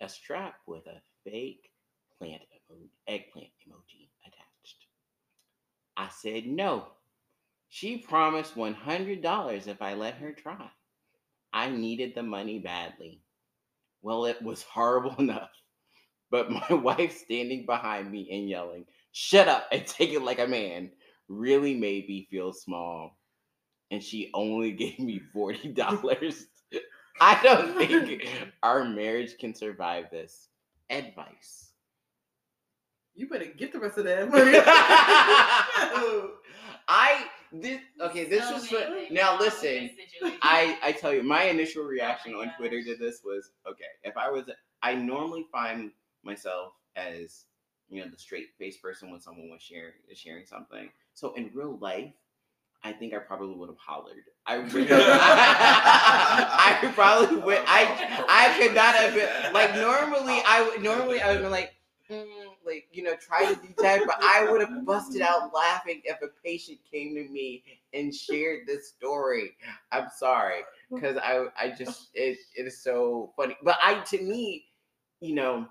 A 0.00 0.08
strap 0.08 0.54
with 0.66 0.86
a 0.86 1.00
fake 1.24 1.70
plant 2.18 2.42
emo- 2.70 2.80
eggplant 3.06 3.48
emoji 3.66 4.08
attached. 4.26 4.86
I 5.96 6.08
said 6.08 6.46
no. 6.46 6.88
She 7.68 7.98
promised 7.98 8.54
$100 8.54 9.66
if 9.66 9.82
I 9.82 9.94
let 9.94 10.14
her 10.14 10.32
try. 10.32 10.68
I 11.52 11.70
needed 11.70 12.14
the 12.14 12.22
money 12.22 12.58
badly. 12.58 13.20
Well, 14.02 14.26
it 14.26 14.42
was 14.42 14.62
horrible 14.70 15.14
enough. 15.18 15.50
But 16.30 16.50
my 16.50 16.66
wife 16.70 17.16
standing 17.16 17.66
behind 17.66 18.10
me 18.10 18.28
and 18.30 18.48
yelling, 18.48 18.86
Shut 19.12 19.48
up 19.48 19.68
and 19.70 19.86
take 19.86 20.10
it 20.12 20.22
like 20.22 20.38
a 20.38 20.46
man, 20.46 20.90
really 21.32 21.74
made 21.74 22.08
me 22.08 22.26
feel 22.30 22.52
small. 22.52 23.18
And 23.90 24.02
she 24.02 24.30
only 24.34 24.72
gave 24.82 24.98
me 24.98 25.20
$40. 25.34 26.44
I 27.20 27.42
don't 27.42 27.76
think 27.76 28.26
our 28.62 28.84
marriage 28.84 29.38
can 29.38 29.54
survive 29.54 30.06
this. 30.10 30.48
Advice. 30.90 31.70
You 33.14 33.28
better 33.28 33.44
get 33.46 33.72
the 33.72 33.78
rest 33.78 33.98
of 33.98 34.04
that 34.04 34.30
money. 34.30 34.58
I 36.88 37.26
this 37.52 37.80
okay. 38.00 38.24
This 38.24 38.46
So 38.48 38.54
was 38.54 38.72
many 38.72 39.08
for, 39.08 39.14
now. 39.14 39.38
Listen. 39.38 39.90
I 40.42 40.78
I 40.82 40.92
tell 40.92 41.12
you, 41.12 41.22
my 41.22 41.44
initial 41.44 41.84
reaction 41.84 42.32
my 42.32 42.40
on 42.40 42.52
Twitter 42.56 42.82
to 42.82 42.96
this 42.96 43.20
was 43.24 43.50
okay. 43.68 43.84
If 44.02 44.16
I 44.16 44.30
was, 44.30 44.44
I 44.82 44.94
normally 44.94 45.46
find 45.52 45.90
myself 46.24 46.72
as 46.96 47.44
you 47.88 48.02
know 48.02 48.10
the 48.10 48.18
straight 48.18 48.48
faced 48.58 48.82
person 48.82 49.10
when 49.10 49.20
someone 49.20 49.50
was 49.50 49.62
sharing 49.62 49.92
is 50.10 50.18
sharing 50.18 50.46
something. 50.46 50.88
So 51.14 51.32
in 51.34 51.50
real 51.54 51.78
life, 51.80 52.12
I 52.84 52.92
think 52.92 53.14
I 53.14 53.18
probably 53.18 53.54
would 53.56 53.68
have 53.68 53.78
hollered. 53.78 54.24
I 54.46 54.58
would. 54.58 54.88
I 54.90 56.90
probably 56.94 57.36
would. 57.38 57.60
I 57.66 58.24
I 58.28 58.58
could 58.58 58.74
not 58.74 58.94
have 58.94 59.14
been 59.14 59.52
like 59.52 59.74
normally. 59.76 60.42
I 60.46 60.62
would 60.68 60.82
normally 60.82 61.20
I 61.20 61.28
would 61.28 61.34
have 61.36 61.42
been 61.42 61.50
like. 61.52 61.74
mm, 62.10 62.26
like 62.66 62.86
you 62.92 63.02
know, 63.02 63.14
try 63.16 63.52
to 63.52 63.60
detect, 63.60 64.06
but 64.06 64.16
I 64.22 64.46
would 64.50 64.60
have 64.60 64.84
busted 64.84 65.22
out 65.22 65.52
laughing 65.54 66.02
if 66.04 66.20
a 66.22 66.28
patient 66.44 66.78
came 66.90 67.14
to 67.14 67.28
me 67.30 67.62
and 67.94 68.14
shared 68.14 68.66
this 68.66 68.88
story. 68.88 69.52
I'm 69.92 70.08
sorry. 70.16 70.60
because 70.94 71.16
I 71.18 71.46
I 71.58 71.70
just 71.70 72.08
it 72.14 72.38
it 72.56 72.66
is 72.66 72.82
so 72.82 73.32
funny. 73.36 73.56
But 73.62 73.76
I 73.82 74.00
to 74.00 74.22
me, 74.22 74.64
you 75.20 75.34
know, 75.34 75.66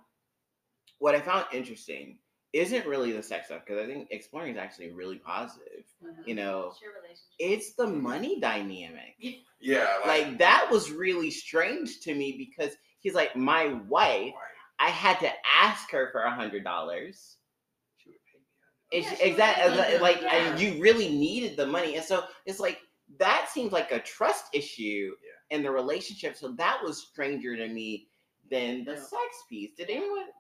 what 0.99 1.15
I 1.15 1.21
found 1.21 1.45
interesting 1.53 2.17
isn't 2.53 2.85
really 2.85 3.11
the 3.13 3.23
sex 3.23 3.47
stuff 3.47 3.61
because 3.65 3.81
I 3.81 3.87
think 3.87 4.07
exploring 4.11 4.51
is 4.51 4.57
actually 4.57 4.91
really 4.91 5.17
positive. 5.17 5.85
You 6.25 6.35
know, 6.35 6.73
It's 7.09 7.21
it's 7.39 7.73
the 7.73 7.87
money 7.87 8.39
dynamic. 8.39 9.15
Yeah, 9.63 9.85
like, 10.07 10.25
Like 10.27 10.37
that 10.39 10.67
was 10.71 10.91
really 10.91 11.29
strange 11.29 11.99
to 12.01 12.15
me 12.15 12.31
because 12.35 12.75
he's 12.99 13.13
like 13.13 13.35
my 13.35 13.73
wife. 13.87 14.33
I 14.79 14.89
had 14.89 15.19
to 15.19 15.31
ask 15.61 15.91
her 15.91 16.09
for 16.11 16.23
a 16.23 16.33
hundred 16.33 16.63
dollars. 16.63 17.37
She 17.97 18.09
would 18.09 18.17
pay 18.25 18.39
me. 18.39 19.05
It's 19.05 19.21
Yeah, 19.21 19.27
exactly 19.27 19.93
would 19.93 20.01
like 20.01 20.21
Yeah. 20.21 20.35
and 20.35 20.59
you 20.59 20.81
really 20.81 21.09
needed 21.09 21.57
the 21.57 21.67
money, 21.67 21.95
and 21.95 22.03
so 22.03 22.23
it's 22.47 22.59
like 22.59 22.79
that 23.19 23.49
seems 23.53 23.71
like 23.71 23.91
a 23.91 23.99
trust 23.99 24.45
issue 24.53 25.15
Yeah. 25.23 25.55
in 25.57 25.61
the 25.63 25.69
relationship. 25.69 26.35
So 26.35 26.53
that 26.53 26.81
was 26.83 27.03
stranger 27.03 27.55
to 27.55 27.67
me 27.67 28.07
than 28.49 28.83
the 28.83 28.93
Yeah. 28.93 29.03
sex 29.03 29.43
piece. 29.47 29.73
Did 29.75 29.91
anyone 29.91 30.23
else? 30.23 30.31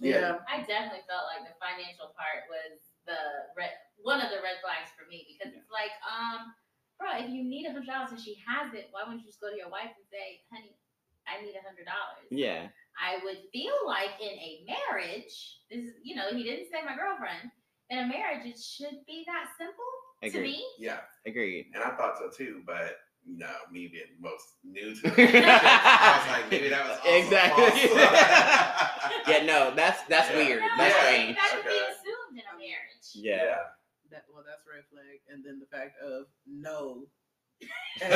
Yeah. 0.00 0.36
Yeah. 0.36 0.44
I 0.44 0.60
definitely 0.68 1.04
felt 1.08 1.24
like 1.32 1.48
the 1.48 1.56
financial 1.56 2.12
part 2.12 2.44
was 2.52 2.92
the 3.08 3.48
red, 3.56 3.72
one 3.96 4.20
of 4.20 4.28
the 4.28 4.44
red 4.44 4.60
flags 4.60 4.92
for 4.92 5.08
me 5.08 5.24
because 5.24 5.56
it's 5.56 5.72
like, 5.72 5.92
um, 6.04 6.52
bro, 7.00 7.16
if 7.16 7.32
you 7.32 7.40
need 7.40 7.64
a 7.64 7.72
hundred 7.72 7.88
dollars 7.88 8.12
and 8.12 8.20
she 8.20 8.36
has 8.44 8.76
it, 8.76 8.92
why 8.92 9.08
wouldn't 9.08 9.24
you 9.24 9.28
just 9.32 9.40
go 9.40 9.48
to 9.48 9.56
your 9.56 9.72
wife 9.72 9.92
and 9.96 10.06
say, 10.12 10.44
honey, 10.52 10.76
I 11.24 11.40
need 11.40 11.56
a 11.56 11.64
hundred 11.64 11.88
dollars? 11.88 12.28
Yeah. 12.28 12.68
I 13.00 13.24
would 13.24 13.40
feel 13.52 13.74
like 13.88 14.20
in 14.20 14.36
a 14.36 14.68
marriage, 14.68 15.64
this 15.72 15.88
is, 15.88 15.96
you 16.04 16.12
know, 16.12 16.28
he 16.36 16.44
didn't 16.44 16.68
say 16.68 16.84
my 16.84 16.92
girlfriend. 16.92 17.48
In 17.88 17.98
a 17.98 18.06
marriage, 18.06 18.46
it 18.46 18.60
should 18.60 19.02
be 19.08 19.24
that 19.26 19.50
simple 19.58 19.90
to 20.28 20.42
me. 20.42 20.62
Yeah, 20.78 21.00
Agreed. 21.26 21.72
and 21.74 21.82
I 21.82 21.96
thought 21.96 22.18
so 22.18 22.30
too, 22.30 22.62
but 22.66 23.00
you 23.26 23.38
know, 23.38 23.52
me 23.70 23.88
being 23.88 24.04
most 24.20 24.44
new 24.64 24.94
to 24.94 25.00
the 25.02 25.08
relationship, 25.10 25.44
I 25.46 26.18
was 26.18 26.32
like, 26.42 26.50
maybe 26.50 26.68
that 26.70 26.84
was 26.88 26.98
also 26.98 27.18
Exactly. 27.18 27.88
false. 27.88 29.26
Yeah, 29.28 29.44
no, 29.44 29.72
that's 29.74 30.02
that's 30.04 30.30
Yeah. 30.30 30.36
weird. 30.36 30.60
No, 30.62 30.68
That's 30.78 30.94
Yeah. 30.94 31.02
strange. 31.02 31.36
That 31.36 31.48
should 31.50 31.64
be 31.64 31.70
assumed 31.70 32.34
in 32.34 32.38
a 32.40 32.56
marriage. 32.58 33.06
Yeah. 33.14 33.56
That 34.10 34.24
well, 34.32 34.42
that's 34.46 34.64
red 34.66 34.84
flag, 34.90 35.20
and 35.28 35.44
then 35.44 35.60
the 35.60 35.66
fact 35.66 36.00
of 36.02 36.26
no. 36.46 37.06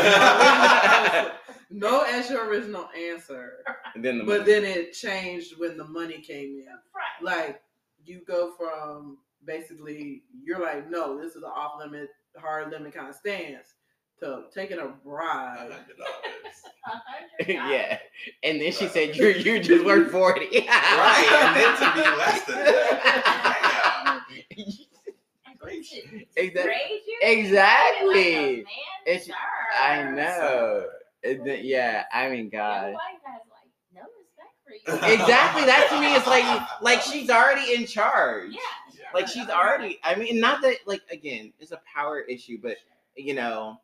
no 1.71 2.03
as 2.03 2.31
your 2.31 2.47
original 2.49 2.89
answer, 2.97 3.59
And 3.95 4.05
then 4.05 4.19
the 4.19 4.25
but 4.25 4.47
then 4.47 4.65
it 4.65 4.93
changed 4.93 5.59
when 5.59 5.77
the 5.77 5.85
money 5.85 6.19
came 6.21 6.57
in. 6.59 6.67
Right. 6.95 7.23
Like 7.23 7.63
you 8.05 8.23
go 8.27 8.53
from 8.59 9.19
basically 9.45 10.23
you're 10.43 10.61
like, 10.61 10.89
no, 10.91 11.19
this 11.21 11.35
is 11.37 11.43
an 11.43 11.51
off 11.55 11.79
limit, 11.79 12.09
hard 12.39 12.71
limit 12.71 12.95
kind 12.95 13.09
of 13.09 13.15
stance, 13.15 13.75
to 14.21 14.45
taking 14.55 14.79
a 14.79 14.87
A 14.87 14.89
bribe. 14.89 15.59
hundred 15.59 15.97
dollars. 15.99 16.57
A 16.87 16.91
hundred 16.91 17.57
dollars. 17.57 17.71
yeah. 17.73 17.99
And 18.43 18.61
then 18.61 18.73
she 18.73 18.87
said 18.89 19.17
you 19.17 19.29
you 19.29 19.61
just 19.61 19.85
worth 19.85 20.11
forty. 20.13 20.47
Right, 20.47 21.29
and 21.33 21.57
then 21.57 21.77
to 21.79 21.95
be 21.95 22.17
less 22.17 22.45
than 22.45 22.57
that. 22.57 24.21
And 24.51 24.57
who 24.57 25.83
to- 25.83 26.25
to 26.27 26.27
Exact- 26.37 26.67
grade 26.67 27.01
you? 27.07 27.19
Exactly. 27.23 28.07
Like 28.17 28.37
a 28.37 28.57
man, 28.57 28.65
It's- 29.07 29.27
sir. 29.27 29.33
I 29.81 30.11
know. 30.11 30.87
And 31.25 31.47
then- 31.47 31.61
yeah, 31.65 32.05
I 32.13 32.29
mean, 32.29 32.51
God. 32.51 32.93
wife 32.93 33.01
has 33.25 33.41
like 33.51 33.71
no 33.95 34.03
respect 34.19 34.55
for 34.65 34.73
you. 35.09 35.15
Exactly. 35.15 35.65
That 35.65 35.89
to 35.91 36.01
me 36.01 36.15
is 36.15 36.27
like, 36.27 36.83
like 36.83 37.01
she's 37.01 37.31
already 37.31 37.75
in 37.75 37.87
charge. 37.87 38.51
Yeah. 38.53 38.59
Yeah. 38.93 39.05
Like 39.15 39.27
she's 39.29 39.49
already. 39.49 39.99
I 40.05 40.15
mean, 40.17 40.39
not 40.39 40.61
that 40.63 40.77
like 40.87 41.01
again, 41.11 41.53
it's 41.59 41.73
a 41.73 41.81
power 41.93 42.21
issue, 42.21 42.59
but 42.63 42.77
you 43.17 43.33
know, 43.35 43.81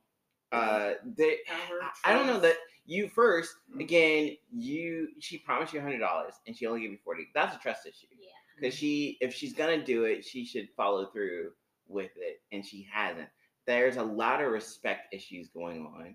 uh, 0.53 0.93
they. 1.17 1.39
Power, 1.47 1.81
I 2.05 2.13
don't 2.13 2.27
know 2.27 2.41
that 2.41 2.57
you 2.87 3.09
first 3.09 3.55
again. 3.79 4.37
You 4.53 5.09
she 5.21 5.39
promised 5.39 5.73
you 5.73 5.81
a 5.81 5.83
hundred 5.83 5.99
dollars 5.99 6.35
and 6.47 6.57
she 6.57 6.67
only 6.67 6.81
gave 6.83 6.91
you 6.93 6.99
forty. 7.05 7.29
That's 7.35 7.55
a 7.57 7.59
trust 7.59 7.87
issue. 7.87 8.07
Yeah. 8.19 8.29
because 8.59 8.75
she 8.75 9.19
if 9.21 9.35
she's 9.35 9.53
gonna 9.55 9.83
do 9.85 10.05
it 10.05 10.25
she 10.25 10.45
should 10.45 10.69
follow 10.77 11.07
through 11.07 11.51
with 11.89 12.11
it 12.17 12.41
and 12.53 12.65
she 12.65 12.87
hasn't 12.93 13.29
there's 13.67 13.97
a 13.97 14.03
lot 14.03 14.41
of 14.43 14.51
respect 14.53 15.13
issues 15.15 15.49
going 15.49 15.87
on 15.87 16.15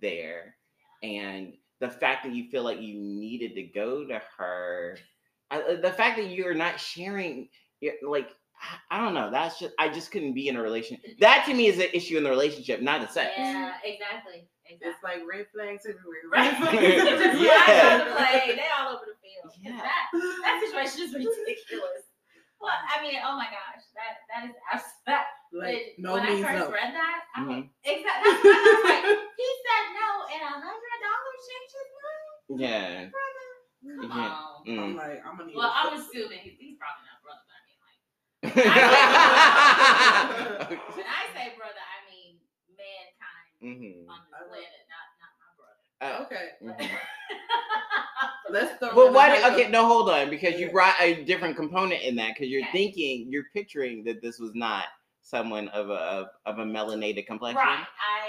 there 0.00 0.56
and 1.02 1.54
the 1.80 1.88
fact 1.88 2.24
that 2.24 2.34
you 2.34 2.48
feel 2.50 2.62
like 2.62 2.80
you 2.80 2.94
needed 2.98 3.54
to 3.54 3.62
go 3.62 4.06
to 4.06 4.20
her 4.38 4.98
I, 5.50 5.60
uh, 5.62 5.80
the 5.80 5.92
fact 5.92 6.16
that 6.18 6.30
you're 6.30 6.54
not 6.54 6.78
sharing 6.80 7.48
y- 7.82 7.92
like 8.06 8.30
I- 8.60 8.96
I 8.96 9.04
don't 9.04 9.14
know. 9.14 9.30
That's 9.30 9.58
just 9.58 9.74
I 9.78 9.88
just 9.88 10.10
couldn't 10.12 10.34
be 10.34 10.48
in 10.48 10.56
a 10.56 10.62
relationship. 10.62 11.18
That 11.20 11.44
to 11.46 11.54
me 11.54 11.66
is 11.66 11.78
an 11.78 11.88
issue 11.94 12.18
in 12.18 12.24
the 12.24 12.30
relationship, 12.30 12.80
not 12.82 13.00
the 13.00 13.08
sex. 13.08 13.32
Yeah, 13.36 13.74
exactly. 13.84 14.46
It's 14.66 14.78
Exactly. 14.84 15.10
like 15.10 15.20
red 15.26 15.46
flags 15.52 15.82
everywhere. 15.88 16.22
Right. 16.30 16.52
Red 16.60 17.18
Just 17.18 17.40
Yeah. 17.40 18.14
flags 18.14 18.42
on 18.44 18.48
the. 18.48 18.54
They 18.54 18.68
all 18.78 18.94
over 18.94 19.06
the 19.08 19.18
field. 19.18 19.50
Yeah. 19.58 19.80
That 19.82 20.04
that 20.12 20.56
situation 20.62 21.08
is 21.08 21.14
ridiculous. 21.16 22.04
Well, 22.60 22.76
I 22.76 23.00
mean, 23.00 23.16
oh 23.24 23.34
my 23.40 23.48
gosh, 23.48 23.82
that 23.96 24.20
that 24.28 24.44
is 24.46 24.54
absolutely. 24.68 25.24
like 25.56 25.96
no 25.98 26.12
when 26.20 26.22
I 26.28 26.36
first 26.44 26.68
no. 26.68 26.70
read 26.70 26.92
that, 26.94 27.20
I'm 27.34 27.46
Mhm. 27.48 27.56
like, 27.56 27.68
exactly. 27.82 28.30
That's 28.30 28.44
I 28.44 28.60
was 28.60 28.84
like. 28.84 29.04
He 29.40 29.48
said 29.64 29.84
no, 29.96 30.08
and 30.36 30.42
a 30.44 30.52
hundred 30.60 30.98
dollars 31.00 31.40
changed 31.48 31.74
his 31.80 31.90
mind, 31.96 32.60
Yeah. 32.60 33.08
brother. 33.08 33.48
Come 33.80 34.12
Yeah. 34.12 34.28
on. 34.28 34.66
Mm. 34.68 34.78
I'm 34.78 34.94
like, 35.00 35.18
I'm 35.24 35.34
gonna 35.40 35.48
need. 35.48 35.56
Well, 35.56 35.72
a- 35.72 35.78
I'm 35.88 35.96
assuming 35.98 36.38
he's, 36.44 36.60
he's 36.60 36.76
probably 36.76 37.08
not 37.08 37.18
brother, 37.24 37.40
but 37.48 37.56
I 37.56 37.62
mean, 37.64 37.80
like, 37.80 37.98
when 38.54 38.66
I 41.06 41.24
say 41.34 41.52
brother, 41.56 41.82
I 41.82 41.98
mean 42.10 42.36
mankind 42.76 43.50
Mhm. 43.62 44.08
on 44.08 44.18
this 44.24 44.34
I 44.34 44.40
love- 44.40 44.50
planet, 44.50 44.86
not 44.88 45.06
not 45.20 45.32
my 45.40 45.50
brother. 45.58 45.82
Uh, 46.00 46.24
okay, 46.24 46.46
mhm. 46.62 46.90
let's 48.50 48.78
throw. 48.78 48.94
But 48.94 49.12
why? 49.12 49.28
like 49.40 49.52
Okay, 49.52 49.68
no, 49.70 49.86
hold 49.86 50.10
on, 50.10 50.30
because 50.30 50.58
you 50.60 50.70
brought 50.70 50.94
a 51.00 51.24
different 51.24 51.56
component 51.56 52.02
in 52.02 52.16
that. 52.16 52.34
Because 52.34 52.48
you're 52.48 52.62
Okay. 52.62 52.72
thinking, 52.72 53.26
you're 53.30 53.46
picturing 53.52 54.04
that 54.04 54.20
this 54.22 54.38
was 54.38 54.54
not 54.54 54.86
someone 55.22 55.68
of 55.68 55.90
a 55.90 55.94
of, 55.94 56.28
of 56.46 56.58
a 56.58 56.64
melanated 56.64 57.26
complexion. 57.26 57.58
Right. 57.64 57.86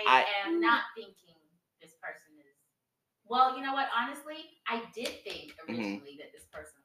I, 0.07 0.25
I- 0.25 0.47
am 0.47 0.59
not 0.61 0.83
thinking 0.95 1.35
this 1.81 1.93
person 2.01 2.37
is. 2.39 2.45
Well, 3.25 3.55
you 3.55 3.63
know 3.63 3.73
what? 3.73 3.87
Honestly, 3.97 4.59
I 4.67 4.83
did 4.93 5.23
think 5.23 5.55
originally 5.67 6.17
that 6.19 6.33
this 6.33 6.43
person 6.51 6.80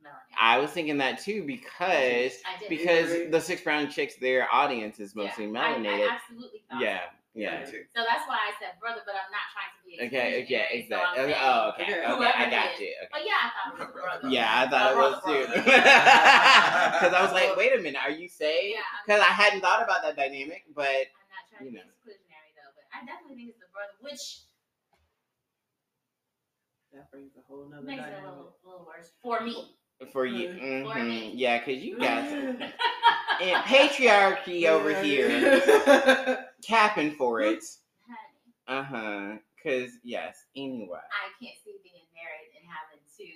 was 0.00 0.08
melanated. 0.12 0.36
I 0.40 0.58
was 0.58 0.70
thinking 0.70 0.98
that 0.98 1.18
too 1.20 1.44
because 1.46 2.32
I 2.46 2.58
did. 2.60 2.68
because 2.68 3.08
the 3.30 3.40
six 3.40 3.62
brown 3.62 3.90
chicks, 3.90 4.14
their 4.16 4.48
audience 4.52 4.98
is 5.00 5.14
mostly 5.14 5.44
I- 5.44 5.48
melanated. 5.48 6.08
I, 6.08 6.14
absolutely 6.14 6.62
thought. 6.70 6.80
yeah, 6.82 7.00
yeah. 7.34 7.64
So 7.66 7.72
that's 7.94 8.26
why 8.26 8.38
I 8.48 8.52
said 8.58 8.78
brother, 8.80 9.02
but 9.06 9.14
I'm 9.14 9.30
not 9.30 9.46
trying 9.52 9.70
to 9.76 9.80
be. 9.86 10.06
Okay, 10.06 10.46
yeah, 10.48 10.64
exclusionary, 10.66 10.88
so 10.88 10.96
exactly. 10.96 11.22
Saying- 11.24 11.34
oh, 11.42 11.68
okay, 11.74 11.82
Okay. 11.82 12.12
okay, 12.12 12.32
I 12.34 12.50
got 12.50 12.66
it 12.74 12.80
you. 12.80 12.86
Okay. 12.86 13.08
But 13.12 13.22
yeah, 13.26 13.38
I 13.38 13.50
thought 13.50 13.68
it 13.68 13.78
was 13.78 13.88
a 13.88 13.92
brother. 13.92 14.28
Yeah, 14.34 14.48
I 14.50 14.68
thought 14.68 14.86
A 14.86 14.92
it 14.92 14.96
was 14.96 15.20
brother, 15.20 15.46
too. 15.46 15.52
Because 17.00 17.12
I 17.14 17.20
was 17.22 17.32
like, 17.32 17.56
wait 17.56 17.72
a 17.74 17.82
minute, 17.82 18.00
are 18.02 18.10
you 18.10 18.28
saying? 18.28 18.72
Yeah, 18.74 18.82
I'm- 18.82 19.04
Because 19.06 19.20
I 19.22 19.32
hadn't 19.32 19.60
thought 19.60 19.82
about 19.82 20.02
that 20.02 20.16
dynamic, 20.16 20.64
but 20.74 20.84
I'm 20.88 21.30
not 21.30 21.44
trying 21.50 21.70
you 21.70 21.78
to 21.78 21.84
be 21.84 21.90
exclusionary 21.92 22.50
though, 22.58 22.72
but 22.74 22.84
I 22.90 23.04
definitely 23.06 23.36
think 23.36 23.50
it's 23.54 23.60
the 23.62 23.70
brother, 23.72 23.94
which 24.02 24.44
That 26.92 27.10
brings 27.14 27.30
a 27.38 27.42
whole 27.46 27.68
nother 27.70 27.86
makes 27.86 28.02
it 28.02 28.10
a 28.10 28.10
dynamic. 28.10 28.26
little, 28.30 28.56
little 28.66 28.86
worse 28.86 29.12
for 29.22 29.40
me. 29.40 29.76
For 30.12 30.24
you, 30.24 30.48
Mhm. 30.50 30.92
For 30.92 30.98
me. 31.04 31.32
yeah, 31.34 31.58
because 31.58 31.82
you 31.82 31.98
got 31.98 32.28
some 32.28 32.56
and 33.40 33.64
patriarchy 33.64 34.66
over 34.66 34.94
here 35.02 35.60
capping 36.66 37.12
for 37.16 37.40
it. 37.42 37.62
Uh 38.66 38.82
huh. 38.82 39.36
Because 39.56 39.92
yes. 40.04 40.46
Anyway. 40.56 40.96
I 40.96 41.28
can't 41.36 41.58
see 41.60 41.76
being 41.84 42.08
married 42.16 42.48
and 42.56 42.64
having 42.64 43.02
to 43.04 43.26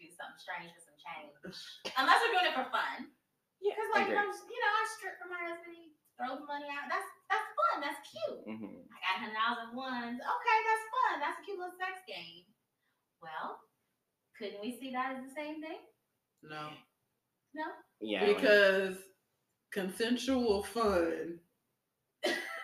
do 0.00 0.06
something 0.08 0.40
strange 0.40 0.72
for 0.72 0.80
some 0.80 0.96
change, 0.96 1.32
unless 2.00 2.20
we're 2.24 2.32
doing 2.40 2.48
it 2.48 2.56
for 2.56 2.68
fun. 2.72 3.12
Yeah. 3.60 3.76
Because 3.76 3.90
like. 3.92 4.08
I'm, 4.08 4.32
you 4.32 4.60
know, 4.64 4.72
I 4.72 4.82
strip 4.96 5.20
for 5.20 5.28
my 5.28 5.40
husband, 5.44 5.76
he 5.76 5.92
throws 6.16 6.40
the 6.40 6.48
money 6.48 6.70
out. 6.72 6.88
That's 6.88 7.04
that's 7.28 7.48
fun. 7.52 7.76
That's 7.84 8.00
cute. 8.06 8.40
Mhm. 8.48 8.80
I 8.88 8.96
got 9.04 9.20
hundred 9.20 9.36
dollars 9.36 9.68
in 9.68 9.76
ones. 9.76 10.18
Okay, 10.24 10.58
that's 10.64 10.86
fun. 10.88 11.14
That's 11.20 11.36
a 11.36 11.44
cute 11.44 11.58
little 11.60 11.76
sex 11.76 12.00
game. 12.08 12.48
Well, 13.20 13.60
couldn't 14.40 14.60
we 14.64 14.72
see 14.80 14.88
that 14.96 15.16
as 15.16 15.24
the 15.26 15.32
same 15.36 15.60
thing? 15.60 15.84
No, 16.48 16.68
No. 17.54 17.64
Yeah. 18.00 18.26
because 18.26 18.96
consensual 19.72 20.62
fun. 20.62 21.38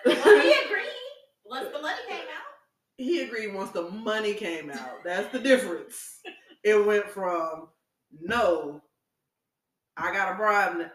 Well, 0.06 0.40
he 0.40 0.52
agreed 0.64 0.88
once 1.44 1.68
the 1.72 1.80
money 1.80 2.00
came 2.08 2.18
out. 2.20 2.44
he 2.96 3.22
agreed 3.22 3.54
once 3.54 3.70
the 3.70 3.90
money 3.90 4.34
came 4.34 4.70
out. 4.70 5.04
That's 5.04 5.30
the 5.32 5.38
difference. 5.38 6.20
It 6.64 6.86
went 6.86 7.08
from 7.10 7.68
no, 8.20 8.82
I 9.96 10.12
got 10.12 10.32
a 10.32 10.36
bribe. 10.36 10.80
n- 10.80 10.90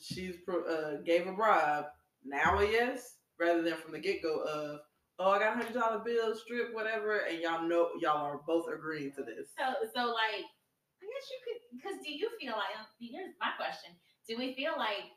She's 0.00 0.36
uh, 0.48 0.96
gave 1.04 1.26
a 1.26 1.32
bribe. 1.32 1.86
Now 2.24 2.58
a 2.58 2.64
yes, 2.70 3.16
rather 3.38 3.62
than 3.62 3.74
from 3.76 3.92
the 3.92 3.98
get 3.98 4.22
go 4.22 4.40
of 4.42 4.80
oh 5.18 5.30
I 5.30 5.38
got 5.38 5.52
a 5.52 5.56
hundred 5.56 5.74
dollar 5.74 5.98
bill, 6.04 6.34
strip 6.34 6.74
whatever, 6.74 7.18
and 7.30 7.40
y'all 7.40 7.66
know 7.68 7.90
y'all 8.00 8.24
are 8.24 8.40
both 8.46 8.66
agreeing 8.72 9.12
to 9.12 9.22
this. 9.22 9.50
So, 9.58 9.64
so 9.94 10.06
like, 10.08 10.44
I 10.44 10.59
guess 11.20 11.28
you 11.28 11.40
could, 11.44 11.60
because 11.76 11.96
do 12.00 12.08
you 12.08 12.32
feel 12.40 12.56
like, 12.56 12.72
um, 12.80 12.88
here's 12.96 13.36
my 13.36 13.52
question. 13.60 13.92
Do 14.24 14.40
we 14.40 14.56
feel 14.56 14.72
like 14.80 15.12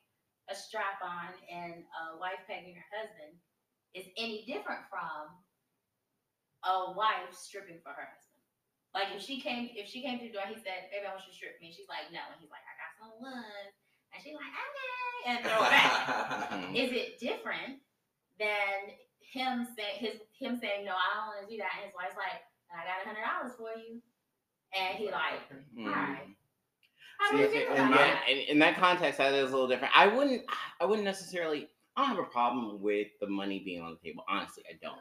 a 0.51 0.55
strap 0.55 1.00
on 1.00 1.31
and 1.48 1.88
a 1.88 2.19
wife 2.19 2.43
pegging 2.43 2.75
her 2.75 2.89
husband 2.91 3.39
is 3.95 4.03
any 4.19 4.43
different 4.43 4.83
from 4.91 5.31
a 6.67 6.91
wife 6.91 7.31
stripping 7.31 7.79
for 7.79 7.95
her 7.95 8.07
husband. 8.12 8.43
Like 8.91 9.10
if 9.15 9.24
she 9.24 9.39
came, 9.39 9.72
if 9.74 9.88
she 9.88 10.03
came 10.03 10.19
through 10.19 10.36
the 10.36 10.38
door, 10.38 10.48
he 10.51 10.60
said, 10.60 10.91
"Baby, 10.91 11.07
I 11.07 11.15
want 11.15 11.25
you 11.25 11.33
to 11.33 11.38
strip 11.38 11.57
me." 11.57 11.74
She's 11.74 11.89
like, 11.89 12.13
"No," 12.13 12.22
and 12.29 12.38
he's 12.38 12.53
like, 12.53 12.62
"I 12.62 12.74
got 12.77 12.91
some 13.00 13.15
ones," 13.17 13.74
and 14.13 14.19
she's 14.22 14.38
like, 14.38 14.53
"Okay," 14.53 15.17
and 15.33 15.38
throw 15.41 15.60
it 15.65 15.72
back. 15.74 15.89
Is 16.83 16.91
it 16.93 17.17
different 17.17 17.81
than 18.38 18.93
him 19.17 19.65
say 19.74 19.98
his 19.98 20.22
him 20.38 20.62
saying, 20.62 20.86
"No, 20.86 20.93
I 20.93 21.10
don't 21.17 21.27
want 21.33 21.41
to 21.41 21.50
do 21.50 21.57
that," 21.57 21.74
and 21.81 21.89
his 21.89 21.95
wife's 21.98 22.19
like, 22.19 22.45
"I 22.69 22.86
got 22.86 23.01
a 23.01 23.07
hundred 23.10 23.25
dollars 23.25 23.57
for 23.57 23.74
you," 23.81 23.98
and 24.75 24.97
he 24.97 25.05
like, 25.11 25.49
Mhm. 25.75 25.87
"Alright." 25.87 26.27
How 27.19 27.31
See, 27.31 27.37
you 27.37 27.43
if 27.45 27.53
it- 27.53 27.67
feel 27.67 27.75
in, 27.77 27.91
my, 27.91 27.97
that? 27.97 28.25
in, 28.29 28.37
in 28.39 28.59
that 28.59 28.75
context, 28.77 29.17
that 29.19 29.33
is 29.33 29.49
a 29.51 29.53
little 29.53 29.67
different. 29.67 29.95
I 29.97 30.07
wouldn't. 30.07 30.43
I 30.81 30.85
wouldn't 30.85 31.05
necessarily. 31.05 31.69
I 31.95 32.01
don't 32.01 32.09
have 32.15 32.19
a 32.25 32.29
problem 32.29 32.81
with 32.81 33.07
the 33.21 33.27
money 33.27 33.59
being 33.59 33.81
on 33.81 33.91
the 33.91 34.09
table. 34.09 34.23
Honestly, 34.27 34.63
I 34.69 34.73
don't. 34.81 34.99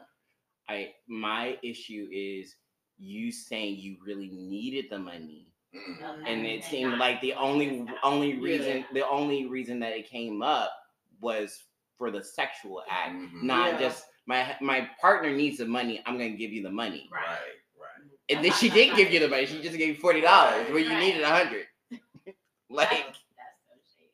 I 0.69 0.93
my 1.07 1.57
issue 1.63 2.07
is 2.11 2.55
you 2.97 3.31
saying 3.31 3.77
you 3.79 3.97
really 4.05 4.29
needed 4.29 4.85
the 4.89 4.99
money, 4.99 5.51
Mm. 5.75 5.97
Okay. 6.21 6.31
and 6.31 6.45
it 6.45 6.63
seemed 6.63 6.99
like 6.99 7.19
the 7.21 7.31
what 7.31 7.39
only 7.41 7.75
you 7.79 7.85
got. 7.85 7.97
only 8.03 8.31
Yeah. 8.33 8.41
reason 8.41 8.85
the 8.93 9.07
only 9.09 9.45
reason 9.47 9.79
that 9.79 9.93
it 9.97 10.07
came 10.07 10.41
up 10.43 10.71
was 11.19 11.65
for 11.97 12.11
the 12.11 12.23
sexual 12.23 12.83
act, 12.89 13.15
Mhm. 13.15 13.43
not 13.43 13.73
Yeah. 13.73 13.79
just 13.79 14.05
my 14.27 14.55
my 14.61 14.89
partner 15.01 15.31
needs 15.31 15.57
the 15.57 15.65
money. 15.65 16.01
I'm 16.05 16.13
gonna 16.17 16.29
give 16.29 16.51
you 16.53 16.61
the 16.63 16.71
money. 16.71 17.09
Right. 17.11 17.39
And 18.29 18.43
then 18.43 18.51
she 18.53 18.69
did 18.69 18.95
give 18.95 19.11
you 19.11 19.19
the 19.19 19.27
money. 19.27 19.45
She 19.45 19.61
just 19.61 19.77
gave 19.77 19.89
you 19.89 19.95
forty 19.95 20.21
dollars 20.21 20.67
where 20.69 20.79
you 20.79 20.89
Right. 20.89 20.99
needed 20.99 21.21
a 21.23 21.29
hundred. 21.29 21.65
like 22.69 22.89
That's, 22.89 23.19
that's 23.35 23.59
so 23.67 23.75
shady. 23.97 24.09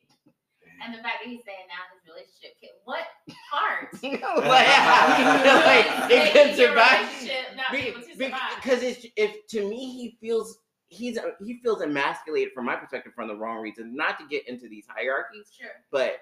And 0.84 0.94
the 0.94 0.98
fact 1.02 1.18
that 1.22 1.28
he's 1.30 1.44
saying 1.44 1.66
now 1.68 1.84
his 1.94 2.02
relationship, 2.08 2.56
can, 2.60 2.70
what 2.84 3.04
part? 3.50 3.92
like, 4.48 5.86
like, 5.86 6.10
it 6.10 6.32
could 6.32 6.46
Making 6.46 6.58
your 6.58 6.68
survive 6.68 7.00
relationship 7.00 7.56
not 7.56 7.72
be 7.72 7.78
able 7.78 8.02
survive. 8.02 8.40
because 8.62 8.82
it's 8.82 9.06
if 9.16 9.46
to 9.48 9.68
me 9.68 9.92
he 9.92 10.16
feels 10.20 10.58
he's 10.88 11.18
he 11.40 11.60
feels 11.62 11.80
emasculated 11.82 12.52
from 12.52 12.64
my 12.64 12.74
perspective 12.76 13.12
from 13.14 13.28
the 13.28 13.36
wrong 13.36 13.58
reason. 13.62 13.94
Not 13.94 14.18
to 14.18 14.26
get 14.26 14.48
into 14.48 14.68
these 14.68 14.86
hierarchies, 14.88 15.52
Sure. 15.56 15.70
but 15.92 16.18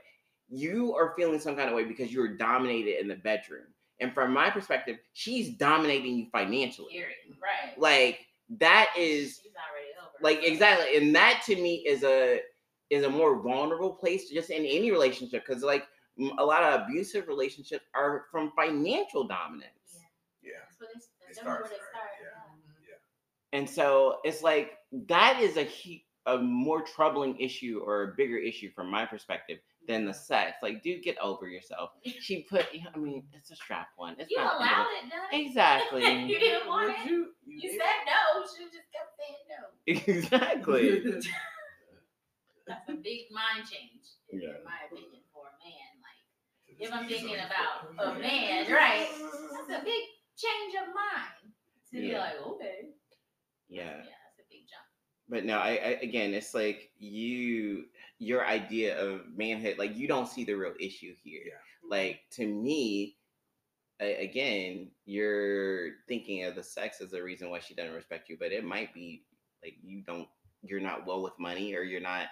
you 0.51 0.95
are 0.95 1.15
feeling 1.17 1.41
some 1.41 1.57
kind 1.57 1.69
of 1.71 1.75
way 1.75 1.85
because 1.85 2.13
you 2.13 2.21
were 2.21 2.29
dominated 2.37 3.01
in 3.01 3.09
the 3.09 3.17
bedroom. 3.17 3.67
And 4.01 4.13
from 4.15 4.33
my 4.33 4.49
perspective, 4.51 4.99
she's 5.13 5.51
dominating 5.57 6.17
you 6.17 6.27
financially. 6.31 6.93
Period. 6.93 7.17
Right. 7.43 7.79
Like 7.79 8.27
that 8.61 8.89
is 8.97 9.41
She's 9.43 9.53
already 9.57 9.93
over. 10.01 10.13
like 10.23 10.43
exactly 10.45 10.97
and 10.97 11.15
that 11.15 11.43
to 11.47 11.55
me 11.57 11.85
is 11.87 12.03
a 12.05 12.41
is 12.91 13.05
a 13.05 13.09
more 13.11 13.41
vulnerable 13.43 13.91
place 13.93 14.31
just 14.31 14.49
in 14.51 14.65
any 14.65 14.91
relationship 14.91 15.45
because 15.47 15.63
like 15.63 15.85
a 16.39 16.45
lot 16.45 16.63
of 16.63 16.81
abusive 16.83 17.29
relationships 17.29 17.85
are 17.95 18.25
from 18.31 18.51
financial 18.57 19.25
dominance 19.27 20.01
Yeah. 20.43 20.51
Yeah. 20.53 20.59
That's 20.65 20.81
where 20.81 20.89
they, 20.89 21.01
that's 21.27 21.39
It 21.39 21.45
definitely 21.45 21.45
where 21.45 21.57
starts 21.59 21.71
they 21.71 21.77
there, 21.77 21.89
start. 21.91 22.09
yeah. 22.23 22.89
yeah. 23.53 23.59
and 23.59 23.69
so 23.69 24.19
it's 24.25 24.43
like 24.43 24.79
that 25.09 25.41
is 25.43 25.57
a 25.59 25.65
hu- 25.65 26.35
a 26.35 26.39
more 26.39 26.83
troubling 26.83 27.39
issue 27.39 27.83
or 27.85 28.03
a 28.05 28.15
bigger 28.17 28.39
issue 28.39 28.71
from 28.75 28.91
my 28.91 29.05
perspective 29.05 29.59
than 29.89 30.05
the 30.05 30.13
sex 30.15 30.59
like 30.63 30.83
dude 30.83 31.03
get 31.03 31.19
over 31.19 31.49
yourself 31.49 31.91
she 32.05 32.43
put 32.49 32.67
i 32.95 32.99
mean 32.99 33.25
it's 33.33 33.51
a 33.51 33.57
strap 33.57 33.89
one 33.97 34.15
it's 34.19 34.31
You 34.31 34.37
not 34.37 34.57
allowed 34.61 34.87
it, 35.03 35.11
done. 35.11 35.41
exactly 35.41 36.05
you 36.31 36.39
didn't 36.39 36.69
want 36.69 36.89
Would 36.89 36.97
it. 37.07 37.11
you, 37.11 37.29
You 37.47 37.71
said 37.71 37.99
no. 38.07 38.41
You 38.43 38.47
should 38.47 38.65
have 38.65 38.73
just 38.73 38.93
kept 38.95 39.13
saying 39.19 39.43
no. 39.49 39.63
exactly 40.13 41.23
That's 42.67 42.89
a 42.91 42.95
big 42.95 43.33
mind 43.33 43.65
change, 43.67 44.05
in 44.31 44.41
my 44.63 44.85
opinion, 44.93 45.23
for 45.33 45.45
a 45.49 45.57
man. 45.65 45.91
Like, 46.05 46.79
if 46.79 46.93
I'm 46.93 47.09
thinking 47.09 47.37
about 47.41 47.89
a 47.99 48.19
man, 48.21 48.71
right? 48.71 49.09
That's 49.11 49.81
a 49.81 49.85
big 49.85 50.03
change 50.37 50.75
of 50.77 50.89
mind 50.93 51.55
to 51.93 51.97
be 52.01 52.13
like, 52.13 52.35
okay. 52.47 52.93
yeah 53.71 53.85
Yeah, 53.85 54.21
that's 54.21 54.39
a 54.41 54.47
big 54.51 54.61
jump. 54.69 54.85
but 55.31 55.45
no 55.47 55.57
I, 55.59 55.71
I 55.71 55.99
again 56.03 56.35
it's 56.35 56.53
like 56.55 56.91
you 56.99 57.87
your 58.19 58.47
idea 58.47 58.99
of 59.01 59.23
manhood 59.37 59.77
like 59.79 59.97
you 59.97 60.09
don't 60.09 60.29
see 60.29 60.45
the 60.45 60.55
real 60.55 60.75
issue 60.81 61.15
here 61.23 61.43
Yeah. 61.47 61.89
like 61.97 62.21
to 62.33 62.47
me 62.47 63.17
again 64.01 64.91
you're 65.07 65.91
thinking 66.07 66.45
of 66.45 66.55
the 66.55 66.63
sex 66.63 67.01
as 67.01 67.11
the 67.11 67.23
reason 67.23 67.51
why 67.51 67.59
she 67.59 67.75
doesn't 67.75 67.95
respect 67.95 68.29
you 68.29 68.37
but 68.39 68.53
it 68.53 68.65
might 68.65 68.93
be 68.95 69.25
like 69.63 69.75
you 69.83 70.03
don't 70.03 70.29
you're 70.63 70.81
not 70.81 71.07
well 71.07 71.23
with 71.23 71.39
money 71.39 71.75
or 71.75 71.83
you're 71.83 72.01
not 72.01 72.27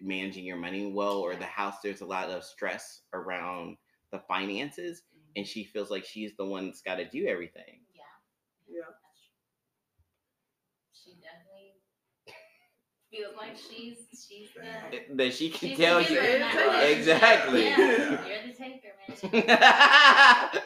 managing 0.00 0.44
your 0.44 0.56
money 0.56 0.90
well 0.92 1.18
or 1.18 1.36
the 1.36 1.44
house 1.44 1.76
there's 1.82 2.00
a 2.00 2.06
lot 2.06 2.30
of 2.30 2.42
stress 2.44 3.02
around 3.12 3.76
the 4.10 4.18
finances 4.26 5.02
mm-hmm. 5.16 5.30
and 5.36 5.46
she 5.46 5.64
feels 5.64 5.90
like 5.90 6.04
she's 6.04 6.32
the 6.36 6.44
one 6.44 6.66
that's 6.66 6.82
got 6.82 6.96
to 6.96 7.08
do 7.08 7.26
everything 7.26 7.80
Yeah. 7.94 8.02
Yeah. 8.68 8.82
That's 8.86 9.20
true. 9.22 9.38
She 10.92 11.10
definitely 11.20 11.74
feels 13.14 13.36
like 13.36 13.56
she's 13.56 13.98
she's 14.12 14.48
the 14.54 15.14
that 15.16 15.32
she 15.32 15.50
can 15.50 15.68
she's 15.70 15.78
tell 15.78 16.00
you 16.00 16.08
giver 16.08 16.38
Yeah, 16.38 16.80
exactly 16.82 17.64
Yeah, 17.64 17.76
you're 17.78 18.42
the 18.46 18.52
taker, 18.58 18.92
man. 18.98 19.44
Yeah. 19.46 20.48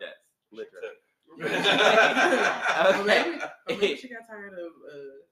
yes 0.00 0.16
literally 0.52 0.98
Okay. 1.38 3.04
maybe, 3.06 3.38
maybe 3.68 3.96
she 3.96 4.08
got 4.08 4.26
tired 4.26 4.52
of 4.54 4.72
uh, 4.90 5.22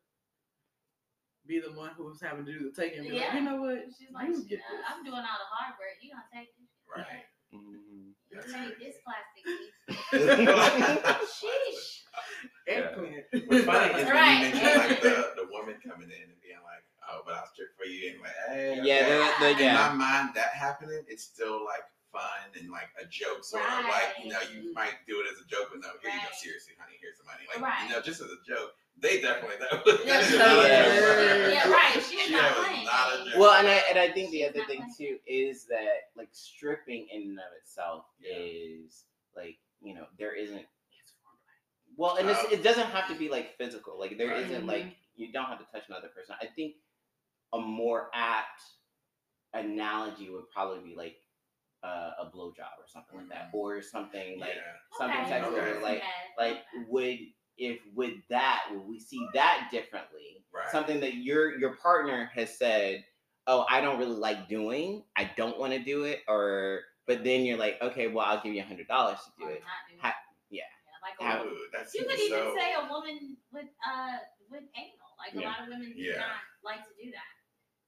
be 1.46 1.60
the 1.60 1.72
one 1.72 1.90
who 1.96 2.04
was 2.06 2.20
having 2.20 2.44
to 2.46 2.52
do 2.52 2.70
the 2.70 2.74
taking. 2.82 3.00
and 3.00 3.08
be 3.08 3.14
like, 3.14 3.22
Yeah. 3.22 3.36
you 3.36 3.42
know 3.42 3.56
what? 3.62 3.84
She's 3.98 4.10
like, 4.12 4.28
you 4.28 4.44
get 4.44 4.60
"Uh, 4.60 4.70
this. 4.76 4.86
I'm 4.88 5.02
doing 5.04 5.16
all 5.18 5.22
the 5.22 5.48
hard 5.50 5.74
work. 5.78 5.98
You 6.02 6.10
gonna 6.12 6.26
take 6.32 6.48
it? 6.54 6.66
Right. 6.90 7.26
Mhm. 7.54 8.14
You 8.30 8.36
That's 8.38 8.52
take 8.52 8.78
this 8.78 8.96
plastic 9.06 9.42
piece. 9.46 9.74
Sheesh. 11.38 12.02
Eggplant. 12.66 13.24
funny 13.64 13.94
is 13.94 14.06
when 14.06 14.14
Right. 14.14 14.46
you 14.46 14.54
mention 14.54 14.78
like 14.78 15.00
the, 15.02 15.32
the 15.36 15.46
woman 15.50 15.74
coming 15.86 16.10
in 16.10 16.22
and 16.30 16.35
being 16.35 16.35
like, 16.35 16.35
"Oh, 17.10 17.22
but 17.24 17.34
I'll 17.34 17.46
strip 17.52 17.76
for 17.76 17.84
you," 17.86 18.12
and 18.12 18.20
like, 18.20 18.32
"Hey, 18.48 18.80
yeah 18.82 19.06
okay." 19.06 19.18
the, 19.38 19.44
the, 19.44 19.50
In 19.52 19.58
yeah 19.58 19.88
my 19.88 19.94
mind, 19.94 20.34
that 20.34 20.50
happening, 20.54 21.04
it's 21.08 21.24
still 21.24 21.64
like 21.64 21.82
fun 22.12 22.48
and 22.58 22.70
like 22.70 22.88
a 23.02 23.06
joke 23.06 23.44
sort 23.44 23.62
of 23.64 23.84
like 23.84 24.14
you 24.22 24.30
know 24.30 24.40
you 24.52 24.72
might 24.72 24.94
do 25.06 25.20
it 25.20 25.26
as 25.30 25.38
a 25.42 25.46
joke, 25.48 25.68
but 25.72 25.80
no, 25.82 25.88
here 26.02 26.10
you 26.12 26.20
go, 26.20 26.32
seriously, 26.32 26.74
honey, 26.78 26.96
here's 27.00 27.18
the 27.18 27.24
money, 27.24 27.44
like 27.52 27.60
Right. 27.60 27.88
you 27.88 27.94
know, 27.94 28.00
just 28.00 28.20
as 28.20 28.28
a 28.30 28.40
joke. 28.48 28.72
They 28.98 29.20
definitely 29.20 29.56
that 29.60 29.84
Yeah, 30.06 30.16
was 30.16 30.26
she 30.30 30.38
not 30.38 30.64
a 30.64 31.52
Yeah, 31.52 31.68
right. 31.68 31.92
She 31.92 32.16
was 32.16 32.26
She 32.26 32.32
not 32.32 32.56
was 32.56 32.66
playing 32.66 32.84
not 32.86 33.12
a 33.12 33.24
joke. 33.28 33.38
Well, 33.38 33.52
and 33.58 33.68
I 33.68 33.82
and 33.90 33.98
I 33.98 34.10
think 34.10 34.30
the 34.30 34.44
other 34.48 34.64
thing 34.64 34.80
like- 34.80 34.96
too 34.96 35.18
is 35.26 35.66
that 35.66 36.08
like 36.16 36.28
stripping 36.32 37.06
in 37.12 37.22
and 37.28 37.38
of 37.38 37.52
itself 37.60 38.06
Yeah. 38.18 38.36
is 38.38 39.04
like 39.36 39.58
you 39.82 39.94
know 39.94 40.06
there 40.18 40.34
isn't. 40.34 40.64
Well, 41.98 42.16
and 42.16 42.28
it's, 42.28 42.40
Um, 42.40 42.46
it 42.52 42.62
doesn't 42.62 42.86
have 42.88 43.08
to 43.08 43.14
be 43.14 43.28
like 43.28 43.56
physical. 43.56 43.98
Like 43.98 44.16
there 44.18 44.28
Right. 44.28 44.50
not 44.50 44.64
like 44.64 44.96
you 45.16 45.32
don't 45.32 45.46
have 45.46 45.58
to 45.58 45.66
touch 45.72 45.88
another 45.88 46.08
person. 46.08 46.34
I 46.40 46.46
think 46.46 46.76
a 47.56 47.60
more 47.60 48.10
apt 48.14 48.62
analogy 49.54 50.30
would 50.30 50.48
probably 50.52 50.80
be 50.90 50.96
like 50.96 51.16
uh, 51.82 52.10
a 52.20 52.24
blowjob 52.34 52.76
or 52.78 52.86
something 52.86 53.18
like 53.18 53.28
that, 53.28 53.50
or 53.52 53.80
something 53.82 54.40
like 54.40 54.54
yeah. 54.56 54.98
something 54.98 55.20
Okay. 55.20 55.28
sexual. 55.28 55.54
Okay. 55.58 55.82
Like 55.82 56.02
like 56.38 56.58
would 56.88 57.18
if 57.58 57.78
with 57.94 58.14
that 58.28 58.62
would 58.72 58.86
we 58.86 58.98
see 58.98 59.26
that 59.34 59.68
differently? 59.70 60.44
Right. 60.54 60.68
something 60.70 61.00
that 61.00 61.14
your 61.14 61.58
your 61.58 61.76
partner 61.76 62.30
has 62.34 62.56
said, 62.56 63.04
"Oh, 63.46 63.66
I 63.68 63.80
don't 63.82 63.98
really 63.98 64.16
like 64.16 64.48
doing. 64.48 65.04
I 65.16 65.30
don't 65.36 65.58
want 65.58 65.72
to 65.74 65.78
do 65.78 66.04
it," 66.04 66.20
or 66.28 66.80
but 67.06 67.22
then 67.24 67.44
you're 67.44 67.58
like, 67.58 67.76
"Okay, 67.82 68.08
well, 68.08 68.24
I'll 68.24 68.42
give 68.42 68.54
you 68.54 68.62
a 68.62 68.64
hundred 68.64 68.88
dollars 68.88 69.18
to 69.24 69.30
do 69.38 69.44
Or 69.44 69.50
it." 69.52 69.60
not 69.60 69.84
do 69.92 69.96
Ha- 70.00 70.08
it. 70.08 70.56
yeah. 70.56 70.62
like 71.04 71.14
a 71.20 71.24
How- 71.24 71.38
woman. 71.44 71.54
Ooh, 71.54 71.66
that's 71.72 71.94
You 71.94 72.04
could 72.04 72.18
even 72.18 72.38
so, 72.40 72.54
say 72.56 72.72
a 72.74 72.88
woman 72.90 73.36
with 73.52 73.68
uh 73.86 74.16
with 74.50 74.64
anal. 74.74 75.12
Like 75.20 75.34
a 75.36 75.46
lot 75.46 75.60
of 75.62 75.68
women 75.68 75.92
do 75.94 76.02
Yeah. 76.02 76.18
not 76.18 76.40
like 76.64 76.82
to 76.88 76.92
do 76.98 77.10
that. 77.12 77.35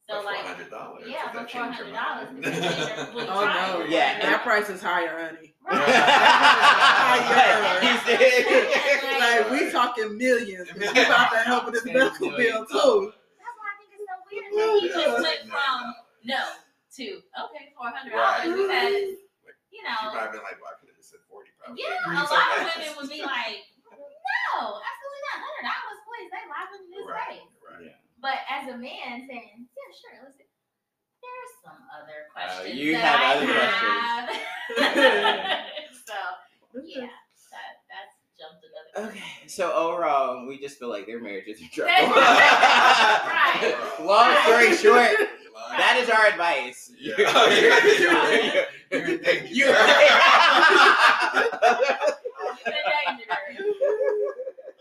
But 0.09 0.15
So 0.15 0.21
for 0.23 0.27
like 0.27 0.45
hundred 0.45 0.71
dollars. 0.71 1.05
yeah, 1.07 1.31
but 1.33 1.51
for 1.51 1.59
$100, 1.59 1.93
mind? 1.93 2.39
it's 2.39 2.49
a 2.49 2.51
change 2.53 3.17
your- 3.17 3.29
Oh 3.31 3.45
no! 3.45 3.85
Yeah. 3.89 4.19
that 4.23 4.43
price 4.43 4.69
is 4.71 4.81
higher, 4.83 5.19
honey. 5.29 5.55
Right. 5.65 5.79
Like 9.19 9.51
we 9.51 9.71
talking 9.71 10.17
millions. 10.17 10.71
'cause 10.71 10.79
We 10.79 10.87
about 10.89 11.31
to 11.33 11.39
help 11.45 11.65
with 11.67 11.75
this 11.75 11.85
medical 11.85 12.31
bill 12.31 12.65
too. 12.65 13.13
That's 13.37 13.57
why 13.59 13.69
I 13.69 13.75
think 13.77 13.91
it's 13.93 14.07
so 14.09 14.15
weird 14.31 14.49
that 14.55 14.69
he 14.81 14.89
just 14.89 15.21
went 15.23 15.43
from 15.51 15.95
no 16.25 16.43
to 16.97 17.05
okay 17.45 17.65
four 17.77 17.91
hundred 17.93 18.13
dollars 18.17 18.49
Right. 18.49 18.49
because 18.49 19.19
you 19.71 19.71
She 19.71 19.79
know 19.85 20.09
probably 20.11 20.33
been 20.39 20.43
like, 20.47 20.57
well, 20.63 20.73
I 20.73 20.75
could 20.81 20.89
have 20.91 20.97
just 20.99 21.11
said 21.13 21.21
forty. 21.29 21.51
Probably. 21.61 21.83
yeah 21.85 22.01
a 22.09 22.25
lot 22.25 22.49
of 22.57 22.65
women 22.65 22.91
would 22.97 23.11
be 23.13 23.21
like 23.23 23.69
no 23.85 24.81
absolutely 24.81 25.23
not 25.29 25.37
hundred 25.45 25.65
dollars 25.69 25.99
please 26.09 26.29
they 26.33 26.45
laughing 26.49 26.83
in 26.89 26.93
this 26.95 27.05
right, 27.07 27.45
way 27.45 27.93
right. 27.93 28.01
but 28.23 28.39
as 28.49 28.65
a 28.73 28.77
man 28.79 29.27
saying 29.29 29.38
yeah 29.89 29.97
sure 29.97 30.21
listen 30.27 30.45
there's 31.23 31.53
some 31.65 31.81
other 31.97 32.19
uh, 32.37 32.39
questions 32.47 32.61
Oh, 32.61 32.65
you 32.79 32.89
that 32.93 33.03
have 33.03 33.21
I 33.21 33.23
other 33.37 33.53
have. 33.59 34.27
so 36.07 36.17
yeah 36.85 37.09
that 37.51 37.73
that's 37.89 38.15
jumped 38.39 38.63
another 38.65 38.93
Okay, 39.11 39.33
so 39.49 39.73
overall, 39.73 40.47
we 40.47 40.59
just 40.59 40.79
feel 40.79 40.89
like 40.91 41.07
their 41.07 41.21
marriage 41.21 41.47
is 41.49 41.61
in 41.61 41.69
trouble. 41.71 41.93
Right. 42.15 43.75
Long 44.01 44.35
story 44.45 44.77
short, 44.77 45.17
that 45.77 45.97
is 46.03 46.09
our 46.11 46.27
advice. 46.27 46.91
Yeah. 47.01 47.15
You- 47.19 47.25
You're 47.97 48.27
in 48.27 48.43
danger. 48.43 48.55
you- 48.91 48.91
You're 48.91 49.07
in 49.07 49.23
danger. 49.23 49.67
the 49.67 49.73
other 49.73 49.85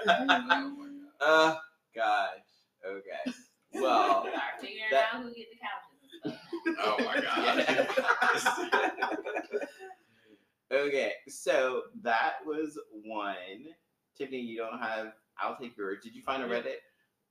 Oh 0.00 0.26
my 0.26 0.40
god. 0.40 0.72
Oh 1.20 1.58
gosh. 1.94 2.48
Okay. 2.86 3.32
Well. 3.74 4.22
Start 4.30 4.60
figuring 4.60 4.84
that- 4.90 5.14
out 5.14 5.22
who 5.22 5.32
get 5.34 5.46
the 5.50 5.58
couches 5.58 5.98
and 6.24 6.34
stuff. 6.34 6.76
Oh 6.82 6.96
my 7.04 7.20
god. 9.10 9.26
Okay, 10.72 11.12
so 11.28 11.82
that 12.02 12.34
was 12.46 12.78
one. 13.04 13.66
Tiffany, 14.16 14.38
you 14.40 14.56
don't 14.58 14.78
have. 14.78 15.14
I'll 15.38 15.56
take 15.56 15.76
yours. 15.76 15.98
Did 16.02 16.14
you 16.14 16.22
find 16.22 16.42
a 16.42 16.46
Reddit, 16.46 16.76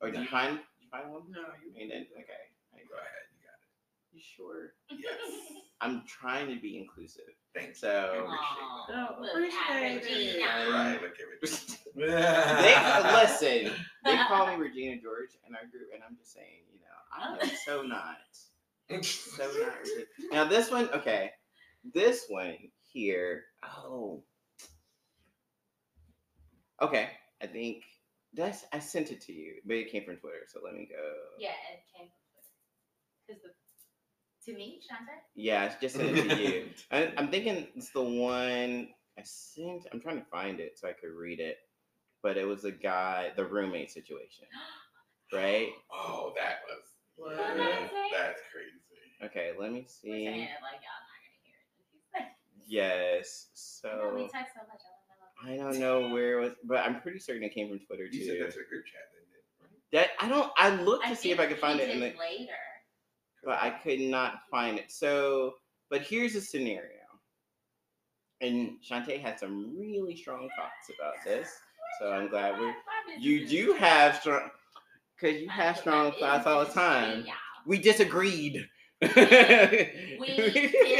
or 0.02 0.12
did 0.12 0.20
you 0.22 0.28
find? 0.28 0.58
Did 0.58 0.64
you 0.82 0.90
find 0.92 1.10
one? 1.10 1.22
No, 1.30 1.42
you 1.64 1.72
And 1.82 1.90
then 1.90 2.06
okay, 2.18 2.34
I 2.74 2.80
Go 2.90 2.96
ahead, 2.96 3.26
you 3.32 3.40
got 3.46 3.60
You 4.12 4.20
sure? 4.22 4.74
it. 4.90 5.00
Yes. 5.02 5.62
I'm 5.80 6.04
trying 6.06 6.48
to 6.54 6.60
be 6.62 6.78
inclusive. 6.78 7.32
Thanks. 7.56 7.82
So 7.82 8.26
Aw, 8.28 8.86
No, 8.90 9.16
look 9.20 9.30
oh, 9.34 9.38
appreciate 9.38 9.96
it. 9.96 10.04
Regina. 10.04 10.46
Right, 10.72 11.00
look 11.02 11.14
at 11.14 11.28
it. 11.42 11.78
they 11.96 12.74
uh, 12.76 13.22
listen. 13.22 13.72
They 14.06 14.18
call 14.28 14.48
me 14.48 14.56
Regina 14.56 15.02
George 15.02 15.32
in 15.48 15.56
our 15.56 15.66
group, 15.72 15.90
and 15.94 16.04
I'm 16.08 16.16
just 16.16 16.34
saying, 16.34 16.64
you 16.72 16.80
know, 16.80 16.96
I 17.12 17.34
am 17.34 17.38
oh. 17.42 17.58
so 17.66 17.82
not. 17.82 18.18
So 19.04 19.44
not. 19.62 20.32
Now 20.32 20.46
this 20.46 20.70
one, 20.72 20.90
okay, 20.94 21.32
this 21.94 22.26
one 22.30 22.56
here. 22.82 23.46
Oh, 23.64 24.24
okay. 26.82 27.10
I 27.42 27.48
think 27.48 27.84
that's. 28.34 28.66
I 28.74 28.80
sent 28.80 29.12
it 29.12 29.22
to 29.22 29.34
you, 29.34 29.56
but 29.66 29.76
it 29.76 29.92
came 29.92 30.06
from 30.06 30.18
Twitter. 30.18 30.46
So 30.48 30.60
let 30.64 30.76
me 30.76 30.88
go. 30.90 31.04
Yeah, 31.40 31.50
it 31.74 31.82
came 31.98 32.08
from 32.08 32.22
Twitter. 33.26 33.42
Cause 33.42 33.44
the 33.44 33.59
to 34.52 34.58
me, 34.58 34.80
Shante. 34.82 35.14
Yeah, 35.36 35.64
I 35.64 35.82
just 35.82 35.96
sent 35.96 36.18
it 36.18 36.30
to 36.30 36.36
you. 36.42 36.66
I, 36.92 37.12
I'm 37.18 37.30
thinking 37.30 37.68
it's 37.76 37.90
the 37.92 38.02
one 38.04 38.90
I 39.18 39.22
sent. 39.24 39.88
I'm 39.92 40.00
trying 40.02 40.18
to 40.20 40.26
find 40.32 40.60
it 40.60 40.78
so 40.80 40.88
I 40.88 40.94
could 40.94 41.12
read 41.12 41.40
it. 41.40 41.58
But 42.22 42.36
it 42.38 42.46
was 42.46 42.66
a 42.66 42.72
guy, 42.72 43.32
the 43.38 43.46
roommate 43.46 43.92
situation, 43.92 44.46
right? 45.34 45.70
Oh, 45.94 46.34
that 46.38 46.60
was. 46.68 46.84
What? 47.16 47.38
yeah, 47.58 47.88
that's 48.12 48.42
crazy. 48.52 48.80
Okay, 49.24 49.52
let 49.60 49.72
me 49.72 49.80
We're 49.82 49.88
saying 49.88 50.26
see. 50.26 50.26
it 50.26 50.50
like 50.62 50.80
y'all 50.84 51.00
not 51.04 51.20
gonna 51.24 51.40
hear 51.44 52.28
it. 52.28 52.34
Yes. 52.68 53.48
You 53.84 53.90
know, 53.92 54.14
we 54.16 54.22
So 54.24 54.30
text 54.34 54.54
so 54.56 54.62
much. 54.68 54.82
I 55.46 55.54
I 55.54 55.58
don't 55.58 55.80
know. 55.80 56.10
where 56.14 56.40
it 56.40 56.44
was, 56.44 56.54
but 56.66 56.80
I'm 56.80 57.00
pretty 57.02 57.20
certain 57.20 57.44
it 57.44 57.54
came 57.54 57.70
from 57.70 57.80
Twitter 57.80 58.06
You 58.06 58.26
said 58.26 58.38
too. 58.38 58.44
that's 58.44 58.56
a 58.56 58.68
group 58.68 58.86
chat, 58.86 59.08
didn't 59.14 59.32
it? 59.32 60.10
That 60.20 60.24
I 60.24 60.28
don't. 60.28 60.52
I 60.58 60.82
looked 60.84 61.06
to 61.06 61.12
I 61.12 61.14
see 61.14 61.32
if 61.32 61.40
I 61.40 61.44
think 61.48 61.52
could 61.54 61.62
find 61.62 61.80
it, 61.80 61.90
in 61.90 62.00
the, 62.02 62.08
later. 62.20 62.52
But 63.44 63.58
I 63.62 63.70
could 63.70 64.00
not 64.00 64.42
find 64.50 64.78
it. 64.78 64.92
So, 64.92 65.56
but 65.90 66.02
here's 66.02 66.36
a 66.36 66.42
scenario. 66.42 66.96
And 68.42 68.78
Shantae 68.88 69.20
had 69.20 69.40
some 69.40 69.76
really 69.78 70.16
strong 70.16 70.50
thoughts 70.58 70.90
about 70.98 71.16
this. 71.26 71.50
So 72.00 72.12
I'm 72.12 72.30
glad 72.30 72.60
we're 72.60 72.74
You 73.20 73.46
do 73.48 73.74
have 73.74 74.16
strong, 74.18 74.50
because 75.16 75.42
you 75.42 75.50
have 75.50 75.78
strong 75.78 76.14
thoughts 76.20 76.46
all 76.46 76.64
the 76.66 76.72
time. 76.72 77.26
We 77.66 77.78
disagreed. 77.80 78.68
We 79.02 79.08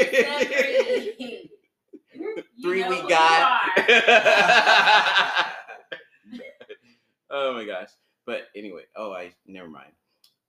disagree. 0.08 1.50
You 2.12 2.42
Three 2.62 2.84
we 2.86 3.08
got. 3.08 3.60
oh 7.30 7.54
my 7.54 7.64
gosh. 7.64 7.88
But 8.26 8.48
anyway, 8.54 8.82
oh, 8.94 9.12
I 9.12 9.32
never 9.46 9.68
mind. 9.68 9.92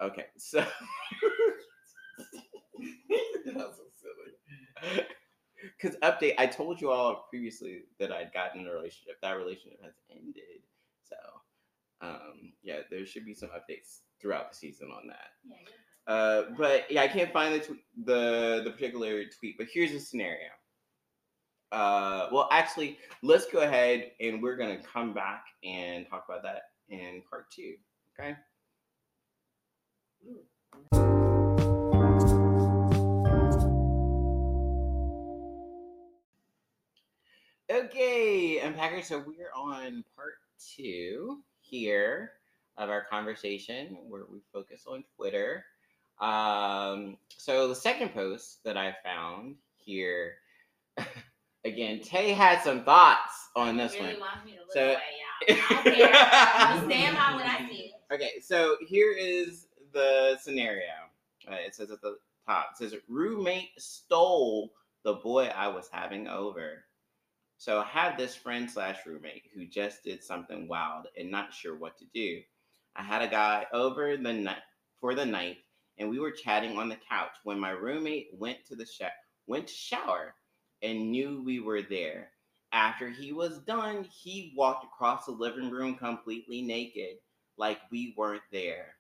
Okay, 0.02 0.26
so 0.38 0.66
That's 3.46 3.78
so 3.78 3.84
silly. 3.96 5.06
because 5.82 5.98
update, 6.02 6.36
I 6.38 6.48
told 6.48 6.82
you 6.82 6.92
all 6.92 7.28
previously 7.30 7.84
that 8.00 8.12
I'd 8.12 8.34
gotten 8.34 8.62
in 8.62 8.68
a 8.68 8.72
relationship. 8.72 9.20
That 9.22 9.38
relationship 9.38 9.82
has 9.84 9.94
ended. 10.10 10.64
So, 11.04 11.16
um, 12.02 12.54
yeah, 12.64 12.80
there 12.90 13.06
should 13.06 13.26
be 13.26 13.34
some 13.34 13.50
updates 13.50 14.00
throughout 14.22 14.52
the 14.52 14.58
season 14.58 14.90
on 14.92 15.08
that. 15.08 15.32
Yeah, 15.46 16.14
Uh, 16.14 16.44
but 16.58 16.90
yeah, 16.92 17.04
I 17.04 17.08
can't 17.08 17.32
find 17.32 17.54
the 17.54 17.60
tw- 17.60 18.06
the 18.06 18.62
the 18.64 18.72
particular 18.72 19.24
tweet. 19.26 19.58
But 19.58 19.68
here's 19.72 19.92
a 19.92 20.00
scenario. 20.00 20.50
Uh, 21.72 22.28
well, 22.32 22.50
actually, 22.52 22.98
let's 23.24 23.46
go 23.46 23.60
ahead 23.60 24.12
and 24.20 24.42
we're 24.42 24.58
gonna 24.58 24.82
come 24.82 25.14
back 25.14 25.46
and 25.64 26.08
talk 26.08 26.26
about 26.28 26.44
that 26.44 26.64
in 26.90 27.22
part 27.30 27.50
two. 27.52 27.76
Okay. 28.20 28.36
Okay, 37.72 38.60
Unpackers. 38.62 39.06
So 39.06 39.24
we're 39.26 39.52
on 39.56 40.04
part 40.16 40.34
two 40.76 41.40
here 41.62 42.32
of 42.78 42.90
our 42.90 43.06
conversation 43.06 43.98
where 44.10 44.24
we 44.30 44.40
focus 44.52 44.84
on 44.88 45.06
Twitter. 45.16 45.64
Um, 46.20 47.18
so 47.38 47.68
the 47.70 47.76
second 47.76 48.10
post 48.14 48.62
that 48.66 48.76
I 48.76 48.94
found 49.06 49.56
here, 49.76 50.34
again, 51.66 52.02
Tae 52.02 52.34
had 52.34 52.62
some 52.62 52.84
thoughts 52.84 53.50
on 53.56 53.78
this 53.78 53.94
really 53.94 54.08
one. 54.14 54.20
wants 54.20 54.46
me 54.46 54.52
to 54.54 54.58
look 54.60 54.74
So- 54.74 54.84
away, 54.84 54.98
yeah. 55.48 55.56
I 55.70 55.84
don't 55.84 55.96
care. 55.96 56.12
I'm 56.58 56.86
stand 56.90 57.16
by 57.16 57.34
what 57.36 57.46
I 57.46 57.70
see. 57.70 57.94
Okay, 58.14 58.32
so 58.42 58.76
here 58.86 59.14
is 59.18 59.68
the 59.94 60.38
scenario. 60.42 60.92
Uh, 61.50 61.56
it 61.66 61.74
says 61.74 61.90
at 61.90 62.02
the 62.02 62.18
top, 62.46 62.72
it 62.74 62.78
says 62.78 63.00
roommate 63.08 63.70
stole 63.78 64.74
the 65.04 65.14
boy 65.14 65.46
I 65.56 65.68
was 65.70 65.88
having 65.92 66.28
over. 66.28 66.84
So 67.62 67.78
I 67.78 67.84
had 67.84 68.18
this 68.18 68.34
friend 68.34 68.68
slash 68.68 69.06
roommate 69.06 69.44
who 69.54 69.68
just 69.68 70.04
did 70.04 70.24
something 70.24 70.68
wild 70.68 71.06
and 71.16 71.30
not 71.30 71.54
sure 71.54 71.76
what 71.78 71.96
to 72.00 72.06
do. 72.12 72.42
I 72.96 73.04
had 73.04 73.22
a 73.22 73.28
guy 73.28 73.68
over 73.72 74.18
the 74.18 74.34
night 74.34 74.64
for 75.00 75.14
the 75.14 75.28
night, 75.28 75.58
and 76.00 76.10
we 76.10 76.18
were 76.18 76.32
chatting 76.32 76.80
on 76.80 76.90
the 76.90 76.98
couch 77.08 77.36
when 77.44 77.60
my 77.60 77.70
roommate 77.70 78.30
went 78.34 78.66
to 78.66 78.76
the 78.76 78.88
sh- 78.88 79.04
went 79.46 79.68
to 79.68 79.74
shower 79.76 80.34
and 80.82 81.12
knew 81.12 81.44
we 81.44 81.60
were 81.60 81.84
there. 81.84 82.32
After 82.72 83.12
he 83.12 83.32
was 83.32 83.60
done, 83.60 84.06
he 84.06 84.56
walked 84.58 84.84
across 84.84 85.28
the 85.28 85.32
living 85.32 85.70
room 85.70 85.94
completely 85.94 86.64
naked 86.64 87.18
like 87.58 87.78
we 87.92 88.16
weren't 88.18 88.42
there. 88.52 88.96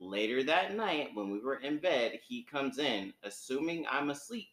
Later 0.00 0.42
that 0.42 0.74
night, 0.74 1.10
when 1.14 1.30
we 1.30 1.38
were 1.38 1.60
in 1.60 1.78
bed, 1.78 2.18
he 2.26 2.42
comes 2.42 2.80
in, 2.80 3.14
assuming 3.22 3.86
I'm 3.88 4.10
asleep, 4.10 4.48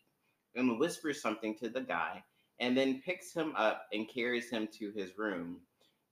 and 0.54 0.80
whispers 0.80 1.20
something 1.20 1.58
to 1.58 1.70
the 1.70 1.82
guy, 1.82 2.24
and 2.60 2.78
then 2.78 3.02
picks 3.06 3.34
him 3.34 3.54
up 3.56 3.88
and 3.94 4.10
carries 4.10 4.50
him 4.50 4.68
to 4.80 4.92
his 4.92 5.18
room. 5.18 5.62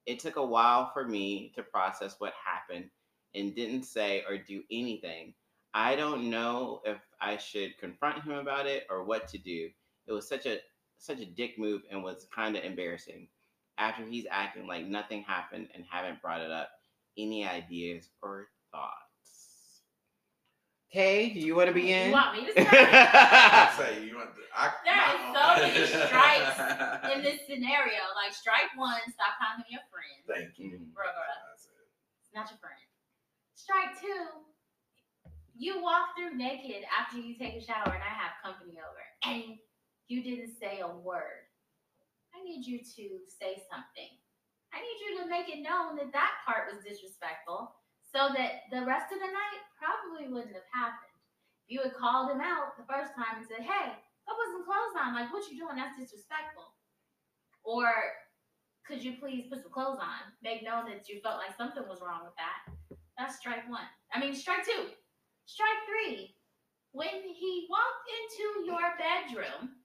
It 0.05 0.19
took 0.19 0.37
a 0.37 0.45
while 0.45 0.91
for 0.93 1.05
me 1.07 1.51
to 1.55 1.63
process 1.63 2.15
what 2.19 2.33
happened 2.33 2.89
and 3.35 3.55
didn't 3.55 3.83
say 3.83 4.23
or 4.27 4.37
do 4.37 4.63
anything. 4.71 5.33
I 5.73 5.95
don't 5.95 6.29
know 6.29 6.81
if 6.85 6.97
I 7.21 7.37
should 7.37 7.77
confront 7.77 8.23
him 8.23 8.33
about 8.33 8.67
it 8.67 8.87
or 8.89 9.03
what 9.03 9.27
to 9.29 9.37
do. 9.37 9.69
It 10.07 10.13
was 10.13 10.27
such 10.27 10.45
a 10.45 10.59
such 10.97 11.19
a 11.19 11.25
dick 11.25 11.59
move 11.59 11.83
and 11.91 12.03
was 12.03 12.27
kind 12.33 12.57
of 12.57 12.63
embarrassing. 12.63 13.27
After 13.77 14.03
he's 14.03 14.25
acting 14.31 14.65
like 14.65 14.85
nothing 14.87 15.21
happened 15.21 15.69
and 15.75 15.83
haven't 15.89 16.21
brought 16.21 16.41
it 16.41 16.49
up, 16.49 16.69
any 17.17 17.47
ideas 17.47 18.09
or 18.23 18.47
thoughts? 18.71 19.06
Tae, 20.93 21.29
do 21.33 21.39
you 21.39 21.55
want 21.55 21.67
to 21.67 21.73
be 21.75 21.91
in? 21.91 22.07
You 22.07 22.13
want 22.13 22.31
me 22.37 22.45
to 22.47 22.51
start? 22.61 22.73
I 22.73 23.73
say 23.77 24.05
you 24.07 24.15
want. 24.15 24.31
To, 24.35 24.41
I, 24.55 24.71
There 24.87 24.95
is 24.95 25.21
my- 25.21 25.35
so 25.35 25.45
many 25.61 25.83
strikes 25.85 26.57
in 27.13 27.21
this 27.23 27.39
scenario. 27.45 28.01
Like 28.15 28.33
strike 28.33 28.71
one, 28.75 29.01
stop 29.11 29.35
calling 29.37 29.67
him 29.67 29.69
your 29.69 29.85
friend. 29.91 30.17
Thank 30.25 30.57
you. 30.57 30.79
Mhm. 30.79 30.95
Bruh, 30.95 31.11
bruh. 31.11 31.37
That's 31.51 31.67
it. 31.67 31.87
Not 32.33 32.47
your 32.49 32.57
friend. 32.63 32.79
Strike 33.55 33.99
two, 33.99 34.47
you 35.59 35.83
walk 35.83 36.15
through 36.15 36.37
naked 36.37 36.87
after 36.87 37.19
you 37.19 37.35
take 37.35 37.55
a 37.59 37.63
shower 37.63 37.91
and 37.91 38.01
I 38.05 38.13
have 38.15 38.39
company 38.41 38.79
over, 38.79 39.03
and 39.27 39.59
you 40.07 40.23
didn't 40.23 40.55
say 40.57 40.79
a 40.79 40.87
word. 40.87 41.45
I 42.33 42.41
need 42.47 42.65
you 42.65 42.79
to 42.79 43.05
say 43.27 43.59
something. 43.67 44.11
I 44.71 44.79
need 44.79 44.97
you 45.03 45.09
to 45.23 45.29
make 45.29 45.49
it 45.49 45.59
known 45.61 45.97
that 45.97 46.13
that 46.13 46.31
part 46.45 46.71
was 46.71 46.79
disrespectful 46.85 47.75
so 48.07 48.31
that 48.31 48.71
the 48.71 48.87
rest 48.87 49.11
of 49.11 49.19
the 49.19 49.27
night 49.27 49.59
probably 49.75 50.31
wouldn't 50.31 50.55
have 50.55 50.71
happened. 50.71 51.15
If 51.67 51.75
you 51.75 51.83
had 51.83 51.99
called 51.99 52.31
him 52.31 52.39
out 52.39 52.79
the 52.79 52.87
first 52.87 53.11
time 53.11 53.37
and 53.37 53.47
said, 53.47 53.67
hey, 53.67 53.91
I 53.91 54.31
wasn't 54.31 54.63
clothes 54.63 54.95
on. 54.95 55.15
Like, 55.15 55.31
what 55.31 55.47
you 55.51 55.59
doing? 55.59 55.75
That's 55.75 55.99
disrespectful. 55.99 56.71
Or 57.67 57.91
could 58.87 59.03
you 59.03 59.19
please 59.19 59.51
put 59.51 59.63
some 59.63 59.75
clothes 59.75 59.99
on? 59.99 60.31
Make 60.39 60.63
known 60.63 60.87
that 60.87 61.11
you 61.11 61.19
felt 61.19 61.43
like 61.43 61.55
something 61.59 61.83
was 61.87 61.99
wrong 61.99 62.23
with 62.23 62.35
that. 62.39 62.71
That's 63.19 63.35
strike 63.35 63.67
one. 63.67 63.87
I 64.15 64.19
mean, 64.19 64.35
strike 64.35 64.63
two. 64.63 64.87
Strike 65.43 65.81
three. 65.83 66.31
When 66.95 67.11
he 67.11 67.67
walked 67.67 68.07
into 68.07 68.71
your 68.71 68.95
bedroom, 68.95 69.83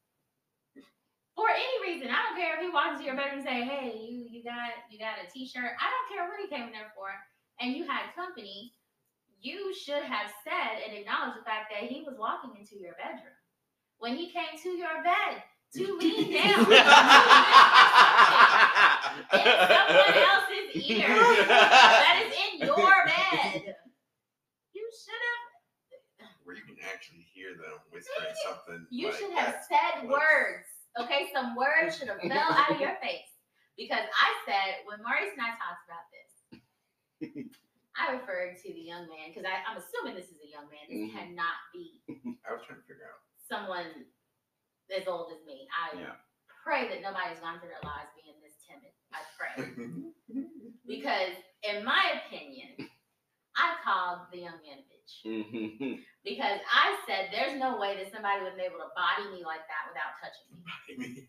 for 1.34 1.48
any 1.50 1.76
reason, 1.82 2.12
I 2.12 2.22
don't 2.22 2.38
care 2.38 2.54
if 2.54 2.62
he 2.62 2.70
walked 2.70 3.00
into 3.00 3.08
your 3.10 3.16
bedroom 3.16 3.40
and 3.40 3.48
say, 3.48 3.64
"Hey, 3.64 3.96
you 3.98 4.28
you 4.28 4.44
got 4.44 4.86
you 4.90 4.98
got 4.98 5.18
a 5.18 5.26
T-shirt." 5.32 5.74
I 5.80 5.86
don't 5.90 6.08
care 6.12 6.28
what 6.28 6.40
he 6.40 6.48
came 6.48 6.68
in 6.68 6.76
there 6.76 6.92
for, 6.94 7.08
and 7.60 7.74
you 7.74 7.84
had 7.86 8.14
company. 8.14 8.72
You 9.40 9.74
should 9.74 10.02
have 10.04 10.30
said 10.44 10.82
and 10.86 10.96
acknowledged 10.96 11.38
the 11.38 11.44
fact 11.44 11.72
that 11.72 11.90
he 11.90 12.02
was 12.06 12.16
walking 12.18 12.52
into 12.58 12.76
your 12.78 12.94
bedroom 12.94 13.34
when 13.98 14.16
he 14.16 14.30
came 14.30 14.56
to 14.62 14.68
your 14.70 15.02
bed 15.02 15.42
to 15.74 15.96
lean 15.98 16.32
down. 16.32 16.66
someone 19.32 20.14
else's 20.14 20.88
ear 20.88 21.08
that 21.48 22.22
is 22.26 22.34
in 22.34 22.66
your 22.66 22.94
bed. 23.06 23.74
You 24.72 24.86
should 24.92 25.22
have. 25.22 26.28
Where 26.44 26.56
you 26.56 26.62
can 26.66 26.76
actually 26.92 27.26
hear 27.34 27.50
them 27.54 27.78
whispering 27.90 28.34
something. 28.46 28.86
You 28.90 29.08
like 29.08 29.16
should 29.18 29.32
have 29.32 29.54
said 29.68 30.06
Let's- 30.06 30.10
words. 30.10 30.66
Okay, 31.00 31.28
some 31.32 31.56
words 31.56 31.96
should 31.96 32.08
have 32.08 32.20
fell 32.20 32.52
out 32.52 32.70
of 32.70 32.78
your 32.80 32.96
face. 33.00 33.24
Because 33.78 34.04
I 34.04 34.28
said 34.44 34.84
when 34.84 35.00
Maurice 35.00 35.32
and 35.32 35.40
I 35.40 35.56
talked 35.56 35.88
about 35.88 36.04
this, 36.12 36.28
I 37.96 38.12
referred 38.12 38.56
to 38.64 38.68
the 38.72 38.80
young 38.80 39.06
man 39.08 39.28
because 39.30 39.44
I'm 39.46 39.76
assuming 39.76 40.16
this 40.16 40.30
is 40.32 40.40
a 40.42 40.48
young 40.48 40.66
man. 40.72 40.84
This 40.88 41.10
Mhm. 41.10 41.12
cannot 41.12 41.56
be 41.72 42.02
I 42.48 42.52
was 42.52 42.62
trying 42.66 42.80
to 42.80 42.86
figure 42.88 43.06
out. 43.06 43.20
someone 43.48 44.06
as 44.94 45.06
old 45.06 45.32
as 45.32 45.44
me. 45.46 45.68
I 45.72 45.96
Yeah. 45.98 46.16
pray 46.64 46.88
that 46.88 47.00
nobody's 47.02 47.40
gone 47.40 47.60
through 47.60 47.68
their 47.70 47.84
lives 47.84 48.10
being 48.16 48.40
this 48.42 48.56
timid. 48.66 48.92
I 49.12 49.20
pray. 49.36 49.54
because 50.86 51.36
in 51.62 51.84
my 51.84 52.20
opinion, 52.24 52.88
I 53.56 53.76
called 53.84 54.28
the 54.32 54.38
young 54.40 54.56
man 54.64 54.78
a 54.80 54.84
bitch. 55.02 55.14
Mhm. 55.26 56.04
Because 56.24 56.60
I 56.70 56.96
said 57.06 57.28
there's 57.32 57.58
no 57.58 57.76
way 57.78 57.96
that 57.96 58.12
somebody 58.12 58.42
would 58.42 58.56
be 58.56 58.62
able 58.62 58.78
to 58.78 58.90
body 58.94 59.28
me 59.34 59.44
like 59.44 59.66
that 59.66 59.90
without 59.90 60.14
touching 60.22 60.46
me. 60.54 61.26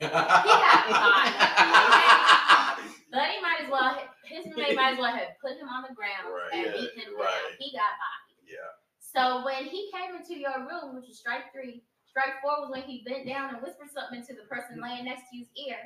But 3.14 3.30
he 3.30 3.42
might 3.42 3.62
as 3.66 3.70
well, 3.70 3.94
his 4.26 4.46
roommate 4.48 4.76
might 4.76 4.94
as 4.94 5.00
well 5.00 5.12
have 5.14 5.38
put 5.42 5.54
him 5.58 5.70
on 5.70 5.84
the 5.88 5.94
ground 5.94 6.34
Right, 6.34 6.50
and 6.54 6.66
yeah, 6.66 6.72
beat 6.74 6.94
him 6.98 7.14
right. 7.16 7.30
down. 7.30 7.58
He 7.60 7.70
got 7.78 7.94
bodied. 8.02 8.42
Yeah. 8.50 8.70
So 8.98 9.46
when 9.46 9.66
he 9.66 9.92
came 9.94 10.16
into 10.16 10.34
your 10.34 10.66
room, 10.66 10.96
which 10.96 11.06
was 11.08 11.20
strike 11.20 11.54
three, 11.54 11.84
strike 12.10 12.42
four 12.42 12.62
was 12.62 12.72
when 12.72 12.82
he 12.84 13.04
bent 13.06 13.28
down 13.28 13.54
and 13.54 13.62
whispered 13.62 13.90
something 13.94 14.20
into 14.20 14.34
the 14.34 14.48
person 14.50 14.82
laying 14.82 15.06
next 15.06 15.30
to 15.30 15.38
his 15.38 15.48
ear. 15.68 15.78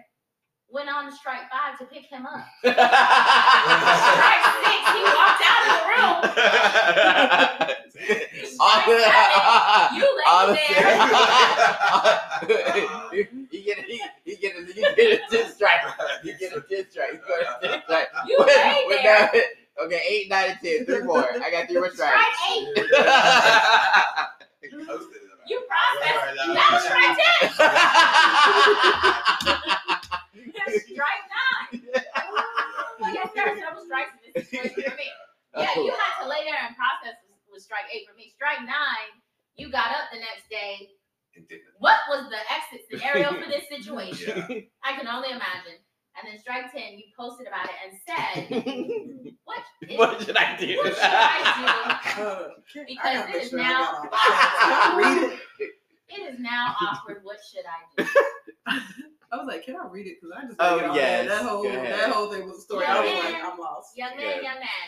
Went 0.69 0.87
on 0.89 1.05
to 1.05 1.15
strike 1.15 1.49
five 1.51 1.77
to 1.79 1.85
pick 1.85 2.05
him 2.07 2.25
up. 2.25 2.43
Strike 2.63 2.75
six, 4.63 4.83
he 4.91 5.03
walked 5.03 5.43
out 5.47 5.63
of 5.63 5.71
the 5.79 5.83
room. 5.87 7.75
All 8.77 8.83
Strike 8.83 8.87
seven, 9.13 9.97
you 9.97 10.03
all 10.27 10.47
lay 10.47 10.67
the- 10.67 10.73
there. 10.77 10.97
you 13.51 13.59
get 13.63 13.77
a, 13.79 13.81
you, 13.87 13.99
you 14.25 14.35
get 14.37 14.55
a, 14.55 14.57
you 14.67 14.73
get 14.95 14.97
a 14.97 14.99
ten 15.29 15.45
strike. 15.51 15.81
You 16.23 16.33
get 16.37 16.55
a 16.55 16.57
ten 16.61 16.85
strike. 16.89 17.13
You 17.13 17.19
got 17.27 17.39
a 17.63 17.67
ten 17.67 17.81
strike. 17.83 18.07
You 18.27 18.35
When- 18.39 18.47
lay 18.47 18.83
when 18.87 18.97
there. 19.03 19.29
that- 19.33 19.45
okay, 19.85 20.01
eight, 20.09 20.29
nine, 20.29 20.49
and 20.51 20.59
ten. 20.61 20.85
Three 20.85 21.01
more. 21.03 21.25
I 21.43 21.49
got 21.51 21.67
three 21.67 21.77
more 21.79 21.89
Strike 21.91 22.13
strikes. 22.13 22.39
eight. 22.51 22.67
He 24.61 24.67
posted 24.85 25.15
it 25.15 25.21
about 25.31 25.47
You 25.49 25.57
it. 25.59 25.67
processed. 25.67 26.17
Right, 26.17 26.27
right, 26.27 26.35
That 26.53 26.69
was 26.73 26.83
strike 26.83 27.15
ten. 27.17 27.27
right. 30.67 30.81
strike 30.85 31.23
nine. 31.31 31.81
Well, 32.99 33.13
yes, 33.13 33.29
there 33.35 33.47
are 33.47 33.55
several 33.57 33.85
strikes 33.85 34.11
in 34.25 34.31
this 34.35 34.49
situation 34.49 34.83
for 34.83 34.95
me. 34.97 35.07
Yeah, 35.55 35.69
you 35.75 35.91
had 35.91 36.23
to 36.23 36.27
lay 36.29 36.43
there 36.45 36.59
and 36.67 36.75
process 36.75 37.15
with, 37.23 37.23
with 37.23 37.26
strike 37.67 37.91
eight 37.91 38.07
for 38.07 38.15
me. 38.15 38.31
Strike 38.33 38.63
nine, 38.63 39.11
you 39.59 39.67
got 39.69 39.91
up 39.91 40.07
the 40.15 40.19
next 40.23 40.47
day. 40.49 40.87
What 41.77 41.99
was 42.09 42.31
the 42.31 42.39
exit 42.49 42.87
scenario 42.89 43.29
for 43.35 43.47
this 43.51 43.67
situation? 43.75 44.45
Yeah. 44.49 44.61
I 44.83 44.95
can 44.97 45.07
only 45.07 45.29
imagine. 45.29 45.77
And 46.17 46.25
then 46.33 46.39
strike 46.39 46.71
ten, 46.73 46.97
you 46.97 47.05
posted 47.13 47.45
about 47.45 47.69
it 47.69 47.77
and 47.85 47.93
said, 48.01 49.33
"What? 49.45 49.61
is- 49.85 49.97
what 49.99 50.19
should 50.23 50.35
I 50.37 50.57
do? 50.57 50.77
What 50.77 50.95
should 50.95 51.03
I 51.03 51.99
can- 52.01 52.17
I 52.17 52.49
Because 52.73 53.03
gotta 53.03 53.19
it 53.19 53.33
make 53.33 53.43
is 53.43 53.49
sure 53.51 53.59
now- 53.59 53.83
got 53.83 53.93
all 53.93 54.01
the 54.01 54.09
facts. 54.09 54.57
Can 54.57 54.71
I 54.73 54.97
read 54.97 55.31
it? 55.31 55.39
It 56.09 56.33
is 56.33 56.39
now 56.39 56.73
awkward. 56.81 57.19
What 57.23 57.35
should 57.51 57.65
I 57.67 58.01
do? 58.01 58.09
I 59.29 59.35
was 59.35 59.45
like, 59.45 59.65
can 59.65 59.75
I 59.75 59.85
read 59.91 60.07
it? 60.07 60.15
Because 60.21 60.37
I 60.37 60.47
just 60.47 60.55
Oh, 60.57 60.79
oh, 60.89 60.95
yes. 60.95 61.27
that 61.27 61.43
whole 61.43 61.63
that 61.63 62.09
whole 62.11 62.31
thing 62.31 62.47
was 62.47 62.59
a 62.59 62.61
story. 62.61 62.85
I 62.85 63.01
was 63.01 63.23
like, 63.25 63.43
I'm 63.43 63.59
lost. 63.59 63.97
Young 63.97 64.15
man, 64.15 64.25
Yeah. 64.25 64.35
young 64.41 64.59
man, 64.59 64.87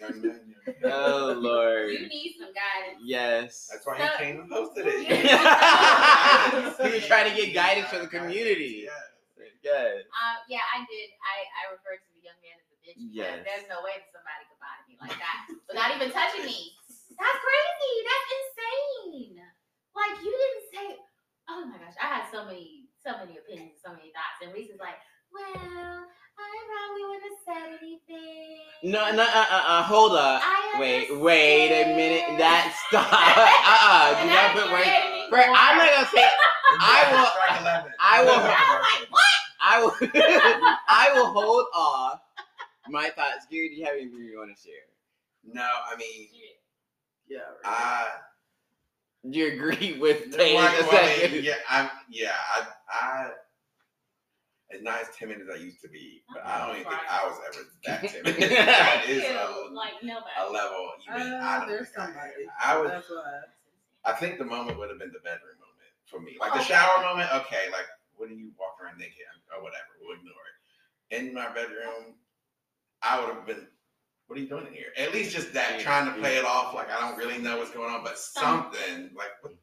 Young 0.00 0.20
man, 0.22 0.40
young 0.50 0.78
man. 0.82 0.92
oh 0.92 1.34
Lord. 1.38 1.90
you 1.92 2.06
need 2.08 2.34
some 2.38 2.50
guidance. 2.52 2.98
Yes. 3.04 3.68
That's 3.70 3.86
why 3.86 3.98
So- 3.98 4.04
he 4.04 4.10
came 4.18 4.40
and 4.40 4.50
posted 4.50 4.86
it. 4.88 5.06
he 5.06 6.90
was 6.98 7.06
trying 7.06 7.30
to 7.30 7.34
get 7.36 7.54
guidance 7.54 7.88
for 7.88 7.98
the 8.02 8.08
community. 8.10 8.84
Yeah. 8.84 8.94
Yes. 9.62 10.06
Um, 10.14 10.38
yeah, 10.48 10.62
I 10.74 10.86
did. 10.86 11.08
I, 11.18 11.36
I 11.50 11.62
referred 11.74 11.98
to 12.02 12.10
the 12.14 12.22
young 12.22 12.38
man 12.40 12.56
as 12.62 12.68
a 12.70 12.76
bitch 12.78 12.94
because 12.94 13.10
Yes. 13.10 13.42
there's 13.42 13.66
no 13.68 13.82
way 13.82 13.98
that 13.98 14.06
somebody 14.14 14.46
could 14.46 14.60
body 14.62 14.82
me 14.86 14.94
like 15.02 15.18
that 15.18 15.50
without 15.66 15.90
even 15.98 16.08
touching 16.14 16.46
me. 16.46 16.72
That's 17.18 17.38
crazy. 17.42 17.94
That's 18.06 18.26
insane. 18.38 19.34
Like 19.98 20.14
you 20.22 20.30
didn't 20.30 20.66
say. 20.70 20.86
Oh 21.50 21.64
my 21.66 21.80
gosh, 21.80 21.96
I 21.98 22.06
had 22.22 22.24
so 22.30 22.44
many, 22.46 22.86
so 23.02 23.18
many 23.18 23.34
opinions, 23.40 23.80
so 23.82 23.90
many 23.90 24.12
thoughts, 24.14 24.38
and 24.44 24.52
Reese 24.54 24.70
is 24.70 24.78
like, 24.78 25.00
"Well, 25.32 25.97
No, 28.90 29.10
no, 29.12 29.22
uh, 29.22 29.26
uh, 29.26 29.62
uh 29.66 29.82
hold 29.82 30.12
up. 30.16 30.42
Wait, 30.78 31.14
wait 31.18 31.70
a 31.72 31.94
minute. 31.96 32.22
understand." 32.24 32.40
That 32.40 32.74
stop. 32.88 33.08
Uh, 33.68 33.78
uh 33.88 34.22
do 34.22 34.28
not 34.28 34.38
I 34.38 34.52
put 34.52 34.60
didn't 34.60 34.72
words. 34.72 34.84
say 34.84 34.96
anything 34.96 35.30
Bro, 35.30 35.40
I'm 35.40 35.76
not 35.78 35.90
gonna 35.90 36.06
say. 36.08 36.24
I 36.80 37.12
will- 37.12 37.26
Strike 37.26 37.60
11. 37.60 37.92
I 38.00 38.24
will- 38.24 38.30
I 38.30 38.80
was 38.80 39.00
like, 39.00 39.10
"What?" 39.12 39.38
I 39.60 39.82
will. 39.82 39.94
I 40.88 41.10
will 41.14 41.26
hold 41.32 41.66
off 41.74 42.20
my 42.88 43.08
thoughts. 43.10 43.46
Gary, 43.50 43.68
do 43.70 43.74
you 43.76 43.84
have 43.84 43.94
anything 43.94 44.18
you 44.20 44.38
want 44.38 44.56
to 44.56 44.62
share? 44.62 44.74
No, 45.44 45.62
I 45.62 45.96
mean, 45.96 46.28
Yeah. 47.28 47.38
I. 47.64 48.06
Do 49.28 49.38
you 49.38 49.48
agree 49.52 49.98
with 49.98 50.28
No, 50.28 50.36
Taylor's 50.38 50.86
well, 50.90 51.28
yeah, 51.32 51.54
I'm. 51.68 51.90
Yeah, 52.08 52.32
I. 52.54 52.66
I. 52.90 53.30
As 54.70 54.82
not 54.82 55.00
as 55.00 55.08
timid 55.16 55.40
as 55.40 55.48
I 55.48 55.56
used 55.56 55.80
to 55.80 55.88
be, 55.88 56.22
but 56.32 56.44
I 56.44 56.66
don't 56.66 56.76
even 56.76 56.92
think 56.92 57.00
I 57.08 57.24
was 57.26 57.40
ever 57.48 57.64
that 57.86 58.00
timid. 58.12 58.36
that 58.52 59.02
Thank 59.04 59.08
is 59.08 59.22
you. 59.24 59.30
a, 59.32 59.72
like 59.72 59.94
nobody. 60.02 60.36
a 60.38 60.50
level 60.52 60.90
even 61.08 61.32
Uh, 61.32 61.40
I 61.42 61.58
don't 61.60 61.68
there's 61.68 61.88
think 61.88 61.98
I, 62.00 62.04
somebody. 62.04 62.44
am. 62.44 62.50
I 62.62 62.78
would. 62.78 63.02
I 64.04 64.12
think 64.12 64.38
the 64.38 64.44
moment 64.44 64.78
would 64.78 64.90
have 64.90 64.98
been 64.98 65.12
the 65.12 65.20
bedroom 65.24 65.56
moment 65.56 65.92
for 66.04 66.20
me. 66.20 66.36
Like 66.38 66.52
the 66.52 66.58
Okay. 66.60 66.68
shower 66.68 67.02
moment, 67.02 67.32
okay, 67.34 67.70
like 67.72 67.86
what 68.16 68.28
do 68.28 68.34
you 68.34 68.50
walk 68.58 68.76
around 68.82 68.98
naked 68.98 69.24
or 69.56 69.62
whatever, 69.62 69.88
we'll 70.02 70.16
ignore 70.16 70.34
it. 70.52 71.16
In 71.16 71.32
my 71.32 71.48
bedroom, 71.48 72.14
I 73.02 73.20
would 73.20 73.34
have 73.34 73.46
been, 73.46 73.66
what 74.26 74.38
are 74.38 74.42
you 74.42 74.48
doing 74.48 74.66
in 74.66 74.74
here? 74.74 74.92
At 74.98 75.12
least 75.14 75.32
just 75.34 75.52
that, 75.54 75.76
Yeah, 75.78 75.82
trying 75.82 76.04
to 76.06 76.12
yeah. 76.12 76.18
play 76.18 76.36
it 76.36 76.44
off 76.44 76.74
like 76.74 76.90
I 76.90 77.00
don't 77.00 77.16
really 77.16 77.38
know 77.38 77.56
what's 77.58 77.70
going 77.70 77.92
on, 77.92 78.02
but 78.04 78.18
something 78.18 79.10
like, 79.16 79.30
what, 79.40 79.52
is, 79.52 79.58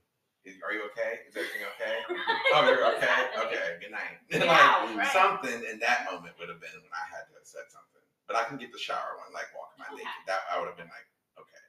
are 0.62 0.74
you 0.74 0.86
okay? 0.94 1.26
Is 1.28 1.34
everything 1.36 1.66
okay? 1.76 1.96
oh, 2.54 2.62
you're 2.70 2.86
okay? 2.98 3.18
Okay, 3.50 3.66
good 3.82 3.92
night. 3.92 4.22
Yeah, 4.30 4.46
like, 4.86 4.98
right. 4.98 5.14
something 5.14 5.64
in 5.66 5.80
that 5.82 6.06
moment 6.12 6.34
would 6.40 6.50
have 6.50 6.62
been 6.62 6.76
when 6.82 6.94
I 6.94 7.06
had 7.10 7.26
to 7.30 7.34
have 7.38 7.46
said 7.48 7.66
something. 7.74 8.02
But 8.28 8.38
I 8.38 8.44
can 8.46 8.58
get 8.58 8.72
the 8.72 8.78
shower 8.82 9.18
one, 9.22 9.34
like 9.34 9.50
walking 9.58 9.80
my 9.82 9.86
Okay. 9.90 10.02
naked. 10.06 10.24
That 10.28 10.42
I 10.52 10.60
would 10.60 10.68
have 10.70 10.78
been 10.78 10.90
like, 10.90 11.08
okay. 11.42 11.66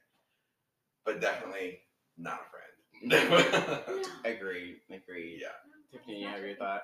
But 1.05 1.21
definitely 1.21 1.79
not 2.17 2.41
a 2.41 2.47
friend. 2.49 2.73
Agreed. 4.25 4.81
Agreed. 4.89 5.41
yeah. 5.41 5.57
Tiffany, 5.91 6.21
you 6.21 6.27
have 6.27 6.41
your 6.43 6.55
thought? 6.55 6.81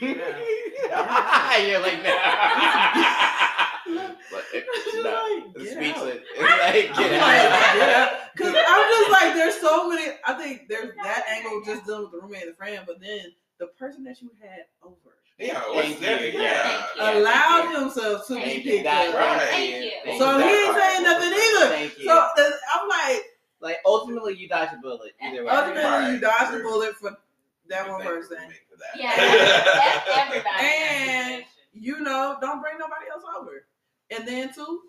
Yeah. 0.00 1.58
You're 1.58 1.80
like, 1.80 2.02
no. 2.02 3.66
But 4.30 4.44
it- 4.54 4.66
She's 4.90 5.04
like, 5.04 5.44
It's 5.56 5.64
get 5.64 5.76
speechless. 5.76 6.16
out. 6.16 6.74
It's 6.74 6.96
like, 6.96 6.96
get 6.96 7.22
I'm 7.22 7.50
like, 7.50 7.74
get. 7.74 8.36
Cause 8.36 8.54
I'm 8.68 8.90
just 8.90 9.10
like, 9.10 9.34
there's 9.34 9.60
so 9.60 9.88
many. 9.88 10.12
I 10.26 10.32
think 10.34 10.68
there's 10.68 10.94
that 11.02 11.24
angle 11.28 11.62
just 11.64 11.84
dealing 11.86 12.02
with 12.04 12.12
the 12.12 12.18
roommate 12.20 12.42
and 12.42 12.52
the 12.52 12.56
friend, 12.56 12.80
but 12.86 13.00
then 13.00 13.20
the 13.58 13.66
person 13.78 14.04
that 14.04 14.20
you 14.22 14.30
had 14.40 14.60
over 14.82 14.96
Yeah, 15.38 15.60
what's 15.74 15.88
Thank 15.88 16.00
there? 16.00 16.26
Yeah. 16.30 16.86
Yeah, 16.96 17.18
allowed 17.18 17.62
thank 17.64 17.72
you. 17.74 17.80
himself 17.84 18.26
to 18.28 18.34
Thank 18.34 18.64
be 18.64 18.70
picked 18.70 18.86
up. 18.86 19.14
Right. 19.14 19.40
Thank 19.50 19.84
you. 19.84 19.90
Thank 20.04 20.18
So 20.20 20.38
you. 20.38 20.44
he 20.44 20.50
ain't 20.64 20.76
saying 20.76 21.02
nothing 21.02 21.32
either. 21.32 22.04
So 22.06 22.18
uh, 22.18 22.50
I'm 22.74 22.88
like, 22.88 23.22
like 23.60 23.76
ultimately, 23.84 24.34
you 24.36 24.48
dodge 24.48 24.70
a 24.72 24.80
bullet 24.80 25.12
either 25.20 25.44
way. 25.44 25.50
ultimately, 25.52 25.82
Right. 25.84 26.12
you 26.14 26.20
dodged 26.20 26.52
the 26.54 26.62
bullet 26.62 26.94
for 26.96 27.16
that 27.68 27.84
We 27.86 27.92
one 27.92 28.02
person. 28.02 28.30
the 28.30 28.36
roommate 28.36 28.56
for 28.70 28.78
that. 28.78 28.98
Yeah, 28.98 29.14
that's 29.16 30.30
everybody. 30.30 30.66
And 30.66 31.44
you 31.72 32.00
know, 32.00 32.36
don't 32.40 32.60
bring 32.62 32.78
nobody 32.78 33.06
else 33.12 33.22
over. 33.38 33.64
And 34.10 34.26
then 34.26 34.52
two, 34.52 34.80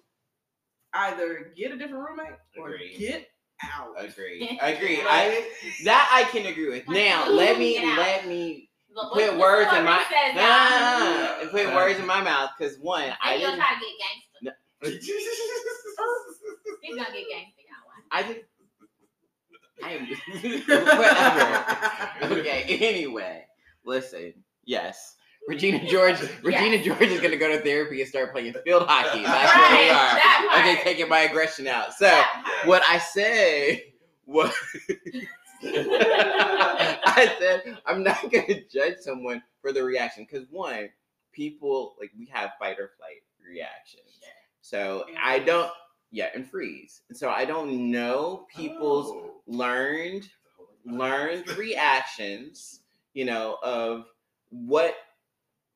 either 0.94 1.54
get 1.56 1.72
a 1.72 1.78
different 1.78 2.04
roommate 2.04 2.34
or 2.58 2.70
Agreed. 2.70 2.98
get 2.98 3.28
out. 3.64 3.94
Agree. 3.98 4.58
Agree. 4.62 5.00
I 5.02 5.48
that 5.86 6.10
I 6.14 6.24
can 6.32 6.46
agree 6.48 6.70
with. 6.70 6.88
Now 6.88 7.30
let 7.30 7.58
me 7.60 7.74
Get 7.76 7.98
let 7.98 8.28
me 8.28 8.70
Look, 8.94 9.14
put 9.14 9.38
words 9.38 9.72
in 9.74 9.86
my 9.86 10.00
Rick 10.00 10.36
nah, 10.36 11.46
put 11.50 11.74
words 11.74 11.98
in 12.00 12.06
my 12.06 12.22
mouth 12.22 12.50
because 12.58 12.78
one 12.80 13.14
I 13.24 13.38
Then 13.38 13.40
he'll 13.40 13.52
didn't 13.52 13.64
try 13.64 13.74
to 13.74 13.80
get 13.80 13.98
gangster. 14.02 14.28
He's 16.82 16.96
gonna 16.96 17.12
get 17.14 17.28
gangster, 17.30 17.62
y'all. 17.70 17.86
Watch. 17.86 18.04
I 18.12 18.24
think 18.24 18.40
I 19.84 19.92
am 19.94 20.08
whatever. 22.20 22.40
Okay. 22.40 22.62
Anyway, 22.82 23.46
listen. 23.86 24.34
Yes. 24.66 25.16
Regina 25.48 25.86
George. 25.88 26.18
Regina 26.44 26.84
George 26.84 27.02
is 27.02 27.20
gonna 27.20 27.38
go 27.38 27.50
to 27.50 27.62
therapy 27.64 28.00
and 28.02 28.10
start 28.10 28.32
playing 28.32 28.54
field 28.64 28.88
hockey. 28.88 29.24
That's 29.24 29.56
where 29.56 29.84
we 29.84 29.90
are. 29.90 29.94
that. 29.94 30.58
Okay, 30.76 30.84
taking 30.84 31.10
my 31.10 31.20
aggression 31.22 31.68
out. 31.68 31.94
So 31.94 32.22
what 32.66 32.84
I 32.88 32.98
said 33.00 33.82
was 34.26 34.54
I 35.64 37.36
said 37.40 37.78
I'm 37.86 38.04
not 38.04 38.22
gonna 38.32 38.62
judge 38.72 38.98
someone 39.00 39.42
for 39.62 39.72
the 39.72 39.84
reaction 39.84 40.26
because 40.30 40.48
one, 40.50 40.90
people 41.32 41.96
like 42.00 42.12
we 42.18 42.26
have 42.28 42.52
fight 42.60 42.80
or 42.80 42.92
flight 42.98 43.24
reactions. 43.48 44.20
So 44.62 45.06
I 45.22 45.40
don't, 45.40 45.72
yeah, 46.12 46.30
and 46.36 46.50
freeze. 46.50 47.02
And 47.10 47.18
so 47.18 47.30
I 47.30 47.46
don't 47.46 47.92
know 47.92 48.46
people's 48.56 49.08
Oh. 49.08 49.42
learned 49.48 50.28
learned 50.86 51.48
reactions, 51.58 52.82
you 53.14 53.26
know, 53.26 53.58
of 53.64 54.06
what 54.50 54.96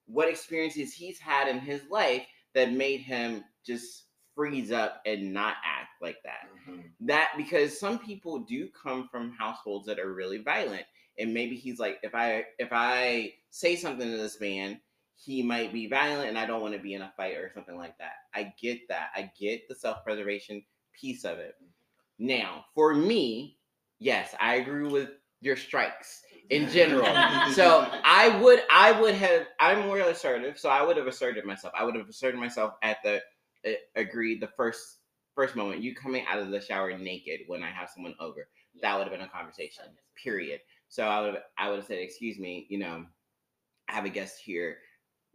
what 0.06 0.30
experiences 0.30 0.94
he's 0.94 1.20
had 1.20 1.48
in 1.48 1.60
his 1.60 1.82
life 1.89 2.26
that 2.54 2.72
made 2.72 3.02
him 3.02 3.44
just 3.65 4.04
freeze 4.36 4.72
up 4.72 5.02
and 5.06 5.34
not 5.34 5.56
act 5.63 6.02
like 6.02 6.22
that. 6.24 6.50
Mhm. 6.68 6.91
That 7.02 7.34
because 7.38 7.80
some 7.80 7.98
people 8.00 8.39
do 8.39 8.70
come 8.70 9.08
from 9.08 9.32
households 9.32 9.86
that 9.88 10.00
are 10.00 10.13
really 10.13 10.39
violent. 10.39 10.86
And 11.18 11.34
maybe 11.34 11.56
he's 11.56 11.80
like, 11.80 12.00
if 12.04 12.13
I 12.13 12.46
if 12.60 12.70
I 12.72 13.34
say 13.50 13.76
something 13.76 14.10
to 14.10 14.18
this 14.18 14.39
man, 14.41 14.82
he 15.15 15.41
might 15.41 15.72
be 15.72 15.88
violent 15.88 16.28
and 16.30 16.38
I 16.38 16.46
don't 16.46 16.62
want 16.62 16.74
to 16.74 16.80
be 16.80 16.94
in 16.94 17.02
a 17.02 17.13
fight 17.15 17.38
or 17.38 17.50
something 17.54 17.78
like 17.78 17.98
that. 18.00 18.15
I 18.34 18.54
get 18.60 18.88
that. 18.89 19.12
I 19.15 19.32
get 19.39 19.68
the 19.70 19.76
self-preservation 19.76 20.65
piece 20.94 21.24
of 21.24 21.39
it. 21.39 21.56
Now, 22.20 22.65
for 22.74 22.94
me, 22.94 23.58
yes, 24.00 24.36
I 24.39 24.56
agree 24.56 24.89
with 24.89 25.12
your 25.39 25.56
strikes 25.56 26.22
in 26.49 26.69
general. 26.69 27.05
so 27.53 27.88
I 28.03 28.39
would 28.41 28.62
I 28.71 28.91
would 28.99 29.15
have 29.15 29.47
I'm 29.60 29.86
more 29.86 29.99
assertive, 29.99 30.58
so 30.60 30.69
I 30.69 30.81
would 30.84 30.97
have 30.97 31.08
asserted 31.08 31.45
myself. 31.45 31.73
I 31.77 31.84
would 31.84 31.95
have 31.95 32.10
asserted 32.10 32.39
myself 32.39 32.73
at 32.81 32.97
the 33.03 33.21
uh, 33.65 33.71
agreed 33.95 34.41
the 34.41 34.49
first 34.55 34.99
first 35.36 35.55
moment. 35.55 35.81
You 35.81 35.95
coming 35.95 36.25
out 36.29 36.39
of 36.39 36.49
the 36.51 36.62
shower 36.62 36.97
naked 36.97 37.41
when 37.47 37.63
I 37.63 37.69
have 37.69 37.89
someone 37.89 38.15
over. 38.19 38.47
That 38.81 38.97
would 38.97 39.08
have 39.08 39.17
been 39.17 39.25
a 39.25 39.29
conversation. 39.29 39.86
Period. 40.21 40.60
So 40.89 41.05
I 41.05 41.21
would 41.21 41.36
have 41.36 41.43
I 41.58 41.69
would 41.69 41.77
have 41.77 41.86
said, 41.86 41.99
excuse 41.99 42.39
me, 42.39 42.67
you 42.69 42.79
know, 42.79 43.05
I 43.89 43.93
have 43.93 44.05
a 44.05 44.10
guest 44.10 44.39
here. 44.43 44.77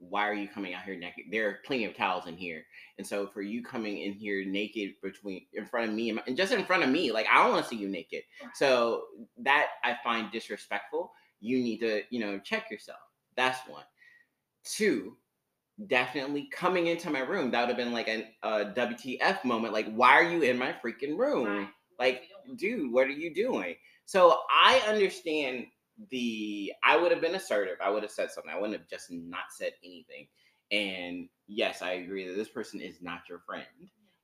Why 0.01 0.27
are 0.29 0.35
you 0.35 0.49
coming 0.49 0.75
out 0.75 0.83
here 0.83 0.97
naked? 0.97 1.27
There 1.31 1.49
are 1.49 1.59
plenty 1.65 1.85
of 1.85 1.95
towels 1.95 2.27
in 2.27 2.37
here. 2.37 2.65
And 2.99 3.07
so 3.07 3.27
for 3.27 3.43
you 3.43 3.63
coming 3.63 3.99
in 3.99 4.13
here 4.13 4.45
naked 4.45 4.95
between 5.03 5.43
in 5.53 5.67
front 5.67 5.89
of 5.89 5.95
me 5.95 6.09
and, 6.09 6.17
my, 6.17 6.23
and 6.27 6.37
just 6.37 6.53
in 6.53 6.65
front 6.65 6.83
of 6.83 6.89
me, 6.89 7.13
like 7.13 7.27
I 7.31 7.43
don't 7.43 7.53
want 7.53 7.65
to 7.65 7.69
see 7.69 7.77
you 7.77 7.89
naked. 7.89 8.23
So 8.55 9.05
that 9.39 9.67
I 9.85 9.97
find 10.03 10.33
disrespectful. 10.33 11.13
You 11.41 11.59
need 11.59 11.79
to, 11.79 12.03
you 12.11 12.21
know, 12.21 12.39
check 12.39 12.71
yourself. 12.71 12.99
That's 13.37 13.61
one. 13.69 13.85
Two, 14.65 15.17
definitely 15.87 16.49
coming 16.53 16.87
into 16.87 17.11
my 17.11 17.21
room. 17.21 17.51
That 17.51 17.61
would 17.61 17.69
have 17.69 17.77
been 17.77 17.93
like 17.93 18.09
an, 18.09 18.25
a 18.43 18.67
WTF 18.67 19.45
moment. 19.45 19.73
Like, 19.73 19.93
why 19.93 20.13
are 20.13 20.25
you 20.25 20.43
in 20.43 20.59
my 20.59 20.75
freaking 20.85 21.19
room? 21.19 21.69
Like, 21.99 22.23
dude, 22.57 22.93
what 22.93 23.07
are 23.07 23.11
you 23.11 23.35
doing? 23.35 23.77
So 24.07 24.41
I 24.51 24.83
understand 24.89 25.67
the. 26.11 26.73
I 26.83 26.97
would 26.97 27.13
have 27.13 27.21
been 27.21 27.35
assertive. 27.35 27.77
I 27.83 27.91
would 27.91 28.03
have 28.03 28.13
said 28.13 28.31
something. 28.31 28.53
I 28.53 28.57
wouldn't 28.57 28.79
have 28.79 28.89
just 28.89 29.11
not 29.11 29.53
said 29.57 29.73
anything. 29.85 30.29
And 30.71 31.29
yes, 31.49 31.83
I 31.83 31.93
agree 31.93 32.29
that 32.29 32.37
this 32.37 32.49
person 32.49 32.81
is 32.81 33.03
not 33.03 33.29
your 33.29 33.41
friend 33.41 33.65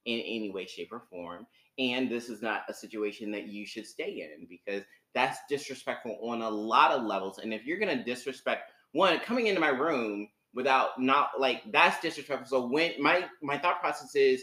in 0.04 0.20
any 0.20 0.50
way, 0.50 0.66
shape, 0.66 0.92
or 0.92 1.02
form. 1.10 1.46
And 1.78 2.08
this 2.10 2.28
is 2.28 2.40
not 2.40 2.62
a 2.68 2.74
situation 2.74 3.30
that 3.32 3.48
you 3.48 3.66
should 3.66 3.86
stay 3.86 4.20
in 4.20 4.46
because 4.48 4.84
that's 5.14 5.38
disrespectful 5.48 6.18
on 6.22 6.42
a 6.42 6.48
lot 6.48 6.92
of 6.92 7.04
levels. 7.04 7.38
And 7.38 7.52
if 7.52 7.66
you're 7.66 7.78
gonna 7.78 8.04
disrespect 8.04 8.70
one 8.92 9.18
coming 9.20 9.48
into 9.48 9.60
my 9.60 9.68
room 9.68 10.28
without 10.54 11.00
not 11.00 11.30
like 11.38 11.62
that's 11.70 12.00
disrespectful. 12.00 12.48
So 12.48 12.66
when 12.66 12.92
my 13.00 13.26
my 13.42 13.58
thought 13.58 13.80
process 13.80 14.14
is 14.14 14.42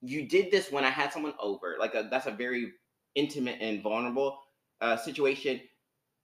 you 0.00 0.28
did 0.28 0.50
this 0.50 0.70
when 0.70 0.84
I 0.84 0.90
had 0.90 1.12
someone 1.12 1.34
over, 1.40 1.76
like 1.78 1.94
a, 1.94 2.08
that's 2.10 2.26
a 2.26 2.32
very 2.32 2.72
intimate 3.14 3.58
and 3.60 3.82
vulnerable 3.82 4.38
uh, 4.80 4.96
situation. 4.96 5.60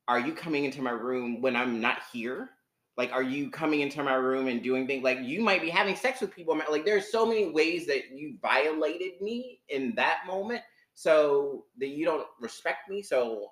Are 0.09 0.21
you 0.21 0.35
coming 0.35 0.64
into 0.64 0.83
my 0.83 0.90
room 0.90 1.40
when 1.40 1.57
I'm 1.57 1.81
not 1.81 1.99
here? 2.12 2.51
Like, 2.97 3.12
are 3.12 3.23
you 3.23 3.51
coming 3.51 3.81
into 3.81 4.03
my 4.03 4.14
room 4.14 4.47
and 4.47 4.62
doing 4.62 4.87
things 4.87 5.03
like 5.03 5.19
you 5.23 5.40
might 5.43 5.61
be 5.61 5.71
having 5.71 5.97
sex 5.97 6.21
with 6.21 6.35
people? 6.35 6.61
Like, 6.71 6.85
there's 6.85 7.11
so 7.11 7.27
many 7.27 7.51
ways 7.51 7.87
that 7.87 8.11
you 8.12 8.37
violated 8.40 9.21
me 9.21 9.61
in 9.69 9.95
that 9.97 10.21
moment, 10.27 10.62
so 10.95 11.64
that 11.79 11.88
you 11.88 12.05
don't 12.05 12.27
respect 12.40 12.88
me. 12.88 13.03
So, 13.03 13.49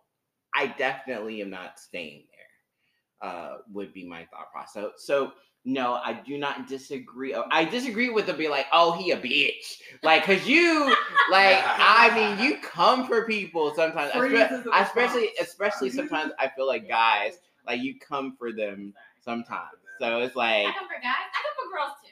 I 0.55 0.67
definitely 0.67 1.41
am 1.41 1.51
not 1.51 1.79
staying 1.81 2.25
there. 2.31 3.31
Uh, 3.31 3.57
would 3.73 3.93
be 3.93 4.07
my 4.07 4.27
thought 4.27 4.53
process. 4.53 4.75
So, 4.75 4.93
so 4.97 5.33
no, 5.65 5.95
I 5.95 6.15
do 6.15 6.39
not 6.39 6.67
disagree. 6.67 7.35
Oh, 7.35 7.45
I 7.51 7.65
disagree 7.65 8.11
with 8.11 8.27
the 8.27 8.33
be 8.35 8.49
like, 8.49 8.67
oh, 8.73 8.93
he 8.93 9.13
a 9.13 9.17
bitch, 9.17 9.81
like, 10.03 10.25
cause 10.25 10.47
you, 10.47 10.87
like, 11.31 11.59
I 11.65 12.11
mean, 12.15 12.45
you 12.45 12.59
come 12.59 13.07
for 13.07 13.25
people 13.27 13.73
sometimes, 13.75 14.13
Reese 14.15 14.43
espe- 14.43 14.83
especially, 14.83 15.29
especially 15.41 15.91
sometimes 15.99 16.33
I 16.39 16.49
feel 16.49 16.67
like 16.67 16.89
guys, 16.89 17.39
like, 17.67 17.81
you 17.81 17.99
come 17.99 18.35
for 18.37 18.53
them 18.53 18.93
sometimes. 19.25 19.79
So 20.01 20.19
it's 20.21 20.35
like, 20.35 20.67
I 20.67 20.73
come 20.73 20.89
for 20.89 21.01
guys. 21.01 21.31
I 21.31 21.43
come 21.43 21.71
for 21.71 21.77
girls 21.77 21.93
too. 22.03 22.11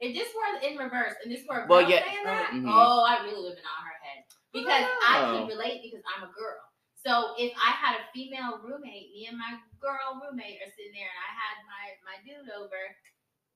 If 0.00 0.14
this 0.14 0.28
were 0.34 0.68
in 0.68 0.76
reverse 0.76 1.14
and 1.22 1.32
this 1.32 1.42
were 1.48 1.64
a 1.64 1.66
Well, 1.68 1.82
yeah, 1.88 2.02
saying 2.04 2.24
that, 2.24 2.50
mhm. 2.52 2.64
oh, 2.66 3.04
I 3.06 3.22
really 3.24 3.42
would 3.42 3.54
have 3.54 3.62
been 3.62 3.70
on 3.78 3.86
her 3.86 3.96
head 4.02 4.24
because 4.52 4.90
I 5.06 5.22
Oh. 5.22 5.38
can 5.38 5.56
relate 5.56 5.82
because 5.84 6.02
I'm 6.16 6.24
a 6.24 6.32
girl. 6.32 6.58
So 7.06 7.34
if 7.38 7.52
I 7.54 7.70
had 7.70 7.94
a 8.00 8.04
female 8.12 8.58
roommate, 8.64 9.14
me 9.14 9.26
and 9.30 9.38
my 9.38 9.54
girl 9.80 10.20
roommate 10.20 10.58
are 10.58 10.72
sitting 10.74 10.90
there, 10.92 11.06
and 11.06 11.22
I 11.22 11.30
had 11.38 11.56
my 11.70 11.84
my 12.02 12.16
dude 12.26 12.50
over, 12.50 12.82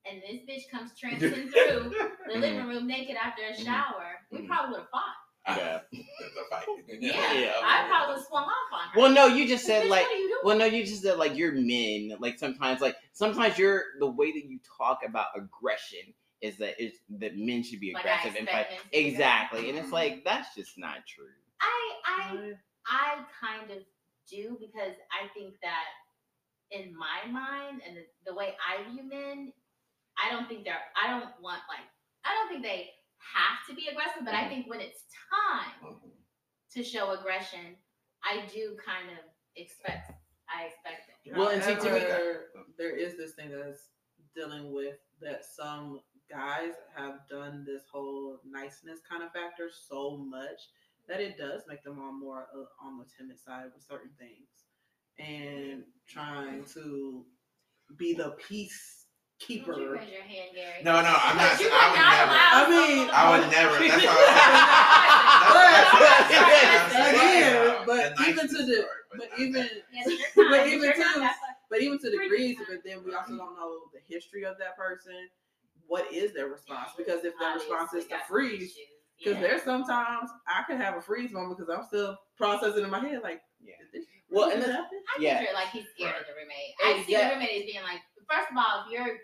and 0.07 0.21
this 0.23 0.39
bitch 0.47 0.71
comes 0.71 0.97
tramping 0.97 1.19
through 1.51 1.91
the 2.31 2.39
living 2.39 2.65
room 2.65 2.87
naked 2.87 3.17
after 3.21 3.43
a 3.43 3.51
Mhm. 3.51 3.65
shower, 3.65 4.19
we 4.31 4.39
Mhm. 4.39 4.47
probably 4.47 4.71
would 4.71 4.79
have 4.81 4.89
fought. 4.89 5.17
yeah. 5.47 5.81
It's 5.91 6.49
fight. 6.49 6.65
Yeah, 7.01 7.33
Yeah. 7.33 7.53
I 7.61 7.87
probably 7.89 8.23
swung 8.23 8.43
off 8.45 8.71
on 8.73 8.87
her. 8.89 8.99
Well, 9.01 9.11
no, 9.11 9.25
you 9.27 9.45
just 9.47 9.65
Bitch, 9.65 9.67
said 9.67 9.87
like, 9.89 10.03
what 10.03 10.11
are 10.11 10.17
you 10.17 10.27
doing? 10.29 10.39
well, 10.45 10.57
no, 10.57 10.65
you 10.65 10.85
just 10.85 11.01
said 11.01 11.17
like 11.17 11.35
you're 11.35 11.51
men. 11.51 12.15
Like 12.19 12.39
sometimes, 12.39 12.79
like 12.79 12.95
sometimes 13.11 13.57
you're 13.57 13.83
the 13.99 14.07
way 14.07 14.31
that 14.31 14.45
you 14.45 14.59
talk 14.77 15.01
about 15.05 15.27
aggression 15.35 16.13
is 16.39 16.57
that 16.57 16.75
it's 16.81 16.97
that 17.19 17.37
men 17.37 17.63
should 17.63 17.79
be 17.81 17.91
Like, 17.93 18.03
aggressive 18.05 18.35
and 18.37 18.47
fight. 18.47 18.69
men 18.69 18.79
to 18.79 18.89
be 18.91 18.97
Exactly, 18.97 19.69
and 19.69 19.77
it's 19.77 19.91
like 19.91 20.23
that's 20.23 20.55
just 20.55 20.77
not 20.77 21.05
true. 21.05 21.27
I 21.59 21.91
I 22.05 22.53
I 22.87 23.23
kind 23.39 23.71
of 23.71 23.83
do 24.29 24.57
because 24.59 24.95
I 25.11 25.27
think 25.33 25.55
that 25.61 25.85
in 26.71 26.95
my 26.95 27.29
mind 27.29 27.81
and 27.87 27.97
the, 27.97 28.03
the 28.25 28.33
way 28.35 28.55
I 28.59 28.83
view 28.91 29.03
men, 29.03 29.51
I 30.17 30.31
don't 30.31 30.47
think 30.47 30.63
they're 30.63 30.81
I 31.01 31.09
don't 31.09 31.29
want 31.41 31.61
like 31.69 31.85
I 32.25 32.33
don't 32.35 32.49
think 32.49 32.63
they 32.63 32.89
have 33.35 33.59
to 33.69 33.75
be 33.75 33.87
aggressive, 33.89 34.23
but 34.25 34.33
I 34.33 34.43
Mhm. 34.45 34.49
think 34.49 34.67
when 34.67 34.81
it's 34.81 35.03
time 35.29 35.93
Mhm. 35.93 36.11
to 36.73 36.83
show 36.83 37.11
aggression, 37.11 37.77
I 38.23 38.45
do 38.47 38.77
kind 38.83 39.09
of 39.11 39.25
expect 39.55 40.11
I 40.53 40.65
expect 40.65 41.09
it. 41.25 41.33
Well, 41.37 41.47
and 41.49 41.63
see, 41.63 41.75
to 41.75 41.83
me- 41.93 41.99
However, 41.99 42.51
there 42.77 42.95
is 42.95 43.15
this 43.17 43.33
thing 43.35 43.51
that's 43.51 43.89
dealing 44.35 44.73
with 44.73 44.99
that 45.21 45.45
some 45.45 46.01
guys 46.29 46.73
have 46.95 47.27
done 47.29 47.63
this 47.65 47.83
whole 47.91 48.39
niceness 48.43 48.99
kind 49.01 49.23
of 49.23 49.31
factor 49.31 49.69
so 49.69 50.17
much 50.17 50.59
that 51.11 51.19
it 51.19 51.37
does 51.37 51.61
make 51.67 51.83
them 51.83 51.99
on 51.99 52.17
more 52.19 52.47
uh, 52.55 52.87
on 52.87 52.97
the 52.97 53.05
timid 53.17 53.37
side 53.37 53.65
with 53.75 53.83
certain 53.83 54.11
things 54.17 54.47
and 55.19 55.83
trying 56.07 56.63
to 56.73 57.25
be 57.97 58.13
the 58.13 58.33
peacekeeper. 58.39 59.67
Would 59.67 59.77
you 59.77 59.91
raise 59.93 60.09
your 60.11 60.21
hand, 60.23 60.49
Gary? 60.55 60.83
No, 60.83 60.93
no, 61.01 61.13
I'm 61.13 61.35
not. 61.35 61.51
I 61.51 61.59
would 61.59 61.91
would 61.91 61.99
not 61.99 62.15
never. 62.15 62.31
allow 62.31 62.51
I 62.55 62.69
mean, 62.71 63.09
I 63.11 63.29
would 63.29 63.45
never. 63.51 63.75
That's 65.51 66.93
what 66.95 66.95
But 66.95 67.05
I'm 67.05 67.15
again, 67.15 68.15
but 68.17 68.27
even 68.29 68.47
to 68.47 68.65
the, 68.65 68.85
but 69.17 69.29
even, 69.37 69.53
that. 69.63 69.71
Yes, 69.93 70.07
you're 70.35 70.49
but 70.49 70.67
even 70.67 70.81
you're 70.83 70.93
to, 70.93 71.29
but 71.69 71.81
even 71.81 71.97
to 71.99 72.07
Pretty 72.09 72.23
degrees, 72.29 72.55
fine. 72.57 72.65
but 72.69 72.79
then 72.85 73.03
we 73.03 73.13
also 73.13 73.35
don't 73.37 73.55
know 73.55 73.79
the 73.93 73.99
history 74.07 74.43
of 74.45 74.57
that 74.59 74.77
person. 74.77 75.27
What 75.87 76.11
is 76.13 76.33
their 76.33 76.47
response? 76.47 76.91
Because 76.97 77.25
if 77.25 77.33
their 77.39 77.55
response 77.55 77.93
is 77.93 78.05
to 78.07 78.17
freeze, 78.29 78.61
issues. 78.71 78.77
Because 79.23 79.35
Yeah. 79.41 79.47
there's 79.47 79.61
sometimes 79.63 80.29
I 80.47 80.63
could 80.63 80.77
have 80.77 80.97
a 80.97 81.01
freeze 81.01 81.31
moment 81.31 81.57
because 81.57 81.69
I'm 81.73 81.85
still 81.85 82.17
processing 82.37 82.83
in 82.83 82.89
my 82.89 82.99
head 82.99 83.21
like, 83.21 83.41
Yeah. 83.61 83.75
this 83.93 84.05
Well, 84.29 84.49
and 84.49 84.53
just 84.61 84.67
that's- 84.67 84.83
happen? 84.83 85.03
I 85.17 85.21
Yeah. 85.21 85.39
picture 85.39 85.53
like 85.53 85.69
he's 85.69 85.87
scared 85.91 86.15
of 86.21 86.25
the 86.27 86.33
roommate. 86.33 86.73
I 86.83 87.03
see 87.05 87.13
the 87.13 87.19
Exact- 87.21 87.33
roommate 87.35 87.61
as 87.61 87.65
being 87.71 87.83
like, 87.83 88.01
first 88.29 88.49
of 88.51 88.57
all, 88.57 88.85
if 88.85 88.91
you're 88.91 89.17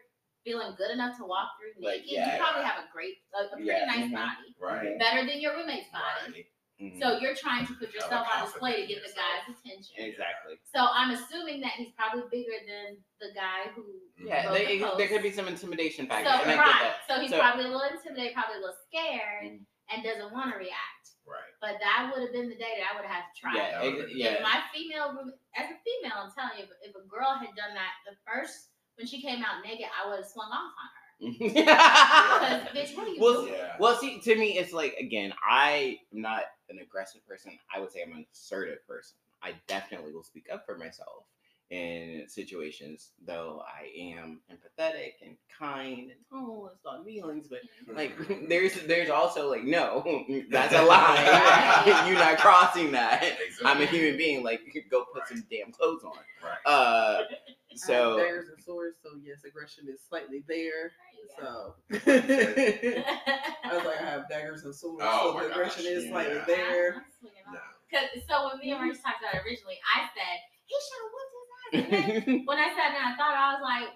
feeling 0.43 0.75
good 0.77 0.91
enough 0.91 1.17
to 1.17 1.25
walk 1.25 1.49
through 1.59 1.73
Like, 1.83 2.01
naked, 2.01 2.11
yeah. 2.11 2.37
you 2.37 2.41
probably 2.43 2.63
have 2.63 2.83
a 2.83 2.87
great, 2.93 3.17
a, 3.33 3.45
a 3.45 3.49
pretty 3.49 3.65
Yeah, 3.65 3.85
nice 3.85 4.05
mhm. 4.05 4.13
body, 4.13 4.55
Right. 4.59 4.99
better 4.99 5.25
than 5.25 5.41
your 5.41 5.55
roommate's 5.57 5.89
body. 5.89 6.31
Right. 6.31 6.45
Mhm. 6.79 6.99
So 7.01 7.17
you're 7.17 7.33
trying 7.33 7.65
to 7.65 7.73
put 7.73 7.91
yourself 7.91 8.27
on 8.31 8.45
display 8.45 8.81
to 8.81 8.85
get 8.87 8.97
in 8.97 9.03
the 9.03 9.09
guy's 9.17 9.49
attention. 9.49 9.95
exactly. 9.97 10.59
So 10.73 10.79
I'm 10.79 11.09
assuming 11.11 11.59
that 11.61 11.71
he's 11.71 11.91
probably 11.93 12.23
bigger 12.29 12.53
than 12.67 13.03
the 13.19 13.33
guy 13.33 13.63
who. 13.75 13.83
Yeah, 14.19 14.45
wrote 14.47 14.53
they, 14.53 14.77
the 14.77 14.83
post. 14.85 14.97
there 14.99 15.07
could 15.07 15.23
be 15.23 15.31
some 15.31 15.47
intimidation 15.47 16.05
factor. 16.07 16.29
and 16.29 16.51
I 16.51 16.53
get 16.55 16.59
right, 16.59 16.95
so 17.07 17.19
he's 17.19 17.31
So- 17.31 17.39
probably 17.39 17.65
a 17.65 17.67
little 17.69 17.81
intimidated, 17.81 18.33
probably 18.35 18.57
a 18.57 18.59
little 18.59 18.75
scared, 18.87 19.43
Mhm. 19.43 19.65
And 19.93 20.03
doesn't 20.03 20.31
want 20.33 20.51
to 20.53 20.57
react. 20.57 21.15
Right. 21.27 21.51
But 21.59 21.75
that 21.83 22.11
would 22.13 22.23
have 22.23 22.31
been 22.31 22.47
the 22.49 22.55
day 22.55 22.79
that 22.79 22.87
I 22.87 22.95
would 22.95 23.03
have 23.05 23.15
had 23.23 23.25
to 23.27 23.35
try. 23.35 23.51
Yeah, 23.55 23.71
That 23.71 23.83
would've 23.83 23.99
ex- 23.99 24.09
been- 24.11 24.19
yeah. 24.19 24.33
If 24.39 24.43
my 24.43 24.59
female 24.73 25.07
room, 25.15 25.31
as 25.55 25.67
a 25.71 25.77
female, 25.83 26.17
I'm 26.23 26.31
telling 26.31 26.57
you, 26.59 26.63
if, 26.63 26.91
if 26.91 26.93
a 26.95 27.03
girl 27.07 27.35
had 27.35 27.51
done 27.55 27.75
that 27.75 27.99
the 28.07 28.15
first 28.23 28.71
when 28.95 29.05
she 29.07 29.21
came 29.21 29.43
out 29.43 29.63
naked, 29.65 29.87
I 29.91 30.07
would 30.09 30.19
have 30.23 30.27
swung 30.27 30.49
off 30.49 30.71
on 30.71 30.87
her. 30.87 31.03
Because 31.39 32.61
bitch, 32.75 32.95
what 32.95 33.07
are 33.07 33.11
you 33.11 33.19
Well, 33.19 33.41
doing? 33.41 33.53
Yeah. 33.53 33.75
Well, 33.79 33.97
see, 33.97 34.19
to 34.21 34.35
me, 34.35 34.57
it's 34.57 34.71
like 34.73 34.93
again, 34.99 35.33
I 35.47 35.97
am 36.13 36.21
not 36.21 36.43
an 36.69 36.79
aggressive 36.79 37.25
person. 37.27 37.57
I 37.73 37.79
would 37.79 37.91
say 37.91 38.03
I'm 38.05 38.11
an 38.13 38.25
assertive 38.33 38.85
person. 38.87 39.17
I 39.41 39.53
definitely 39.67 40.13
will 40.13 40.23
speak 40.23 40.45
up 40.51 40.65
for 40.65 40.77
myself, 40.77 41.25
in 41.69 42.23
situations, 42.27 43.11
though 43.25 43.61
I 43.67 43.89
am 44.15 44.39
empathetic 44.51 45.13
and 45.21 45.35
kind 45.59 46.11
and 46.11 46.19
oh, 46.31 46.69
it's 46.73 46.83
not 46.85 47.03
feelings, 47.03 47.47
but 47.49 47.59
like 47.93 48.13
there's 48.47 48.73
there's 48.83 49.09
also 49.09 49.49
like 49.49 49.63
no, 49.63 50.03
that's 50.49 50.73
a 50.73 50.81
lie. 50.85 52.05
You're 52.07 52.17
not 52.17 52.37
crossing 52.37 52.91
that. 52.93 53.37
I'm 53.65 53.81
a 53.81 53.85
human 53.85 54.17
being. 54.17 54.43
Like 54.43 54.61
you 54.65 54.71
could 54.71 54.89
go 54.89 55.05
put 55.13 55.27
some 55.27 55.43
damn 55.51 55.71
clothes 55.71 56.03
on. 56.03 56.13
Right. 56.41 56.57
Uh, 56.65 56.69
I 56.69 57.21
have 57.71 57.79
so 57.79 58.17
daggers 58.17 58.47
and 58.47 58.63
swords, 58.63 58.97
so 59.03 59.09
yes, 59.21 59.43
aggression 59.45 59.85
is 59.89 59.99
slightly 60.07 60.43
there. 60.47 60.93
So 61.37 61.75
I 61.91 63.75
was 63.75 63.85
like, 63.85 64.01
I 64.01 64.05
have 64.05 64.29
daggers 64.29 64.63
and 64.63 64.73
swords, 64.73 65.03
Oh 65.05 65.33
so 65.33 65.39
the 65.39 65.51
aggression 65.51 65.83
gosh, 65.83 65.91
is 65.91 66.09
slightly 66.09 66.35
yeah. 66.35 66.45
there. 66.47 67.05
No. 67.51 67.59
Cause 67.91 68.23
so 68.27 68.47
when 68.47 68.59
me 68.59 68.71
and 68.71 68.79
Maurice 68.83 68.99
talked 68.99 69.23
about 69.23 69.35
it 69.35 69.47
originally, 69.47 69.79
I 69.95 70.07
said 70.11 70.37
he 70.67 70.75
should 70.75 70.99
have 70.99 71.15
whooped 71.73 71.89
his 71.91 71.99
ass. 71.99 72.23
And 72.27 72.27
then 72.27 72.43
when 72.45 72.57
I 72.57 72.67
sat 72.75 72.91
down, 72.95 73.13
I 73.13 73.15
thought 73.17 73.35
I 73.35 73.53
was 73.53 73.61
like, 73.63 73.89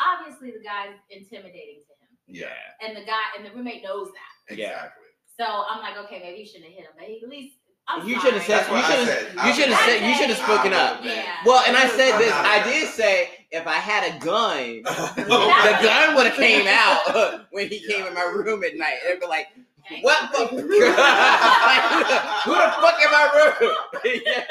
obviously 0.00 0.50
the 0.50 0.64
guy's 0.64 0.96
intimidating 1.10 1.82
to 1.86 1.92
him, 2.00 2.10
Yeah. 2.26 2.86
and 2.86 2.96
the 2.96 3.04
guy 3.04 3.22
and 3.36 3.46
the 3.46 3.50
roommate 3.54 3.82
knows 3.84 4.08
that. 4.08 4.54
Exactly. 4.54 5.06
So 5.38 5.44
I'm 5.44 5.80
like, 5.80 5.96
okay, 6.06 6.20
maybe 6.20 6.40
you 6.40 6.46
shouldn't 6.46 6.66
have 6.66 6.74
hit 6.74 6.84
him, 6.84 6.92
but 6.98 7.04
he 7.06 7.20
at 7.22 7.28
least. 7.28 7.56
I'm 7.88 8.06
You 8.06 8.20
should 8.20 8.34
have 8.34 8.44
said 8.44 8.64
That's 8.64 8.70
you 8.70 8.76
should 8.94 9.08
said. 9.08 9.38
have 9.38 9.46
you 9.48 9.52
should 9.54 9.68
have 9.72 9.80
I 9.82 9.86
said 9.86 10.08
you 10.08 10.14
should 10.14 10.28
have 10.30 10.38
spoken 10.38 10.72
up. 10.72 11.00
Oh, 11.02 11.04
yeah. 11.04 11.34
Well, 11.44 11.64
and 11.66 11.76
I 11.76 11.88
said 11.88 12.16
this. 12.16 12.30
I 12.32 12.62
did 12.62 12.88
say 12.88 13.28
if 13.50 13.66
I 13.66 13.74
had 13.74 14.04
a 14.06 14.18
gun, 14.24 14.82
the 15.16 15.78
gun 15.82 16.14
would 16.14 16.26
have 16.26 16.36
came 16.36 16.66
out 16.68 17.44
when 17.50 17.68
he 17.68 17.80
came 17.80 18.06
in 18.06 18.14
my 18.14 18.22
room 18.22 18.62
at 18.62 18.76
night. 18.76 18.98
It'd 19.04 19.18
be 19.18 19.26
like, 19.26 19.48
what 20.02 20.30
the? 20.30 20.46
Fuck? 20.46 20.50
Who 22.44 22.54
the 22.54 22.70
fuck 22.78 22.98
in 23.02 23.10
my 23.10 23.26
room? 23.60 23.74
yeah. 24.26 24.44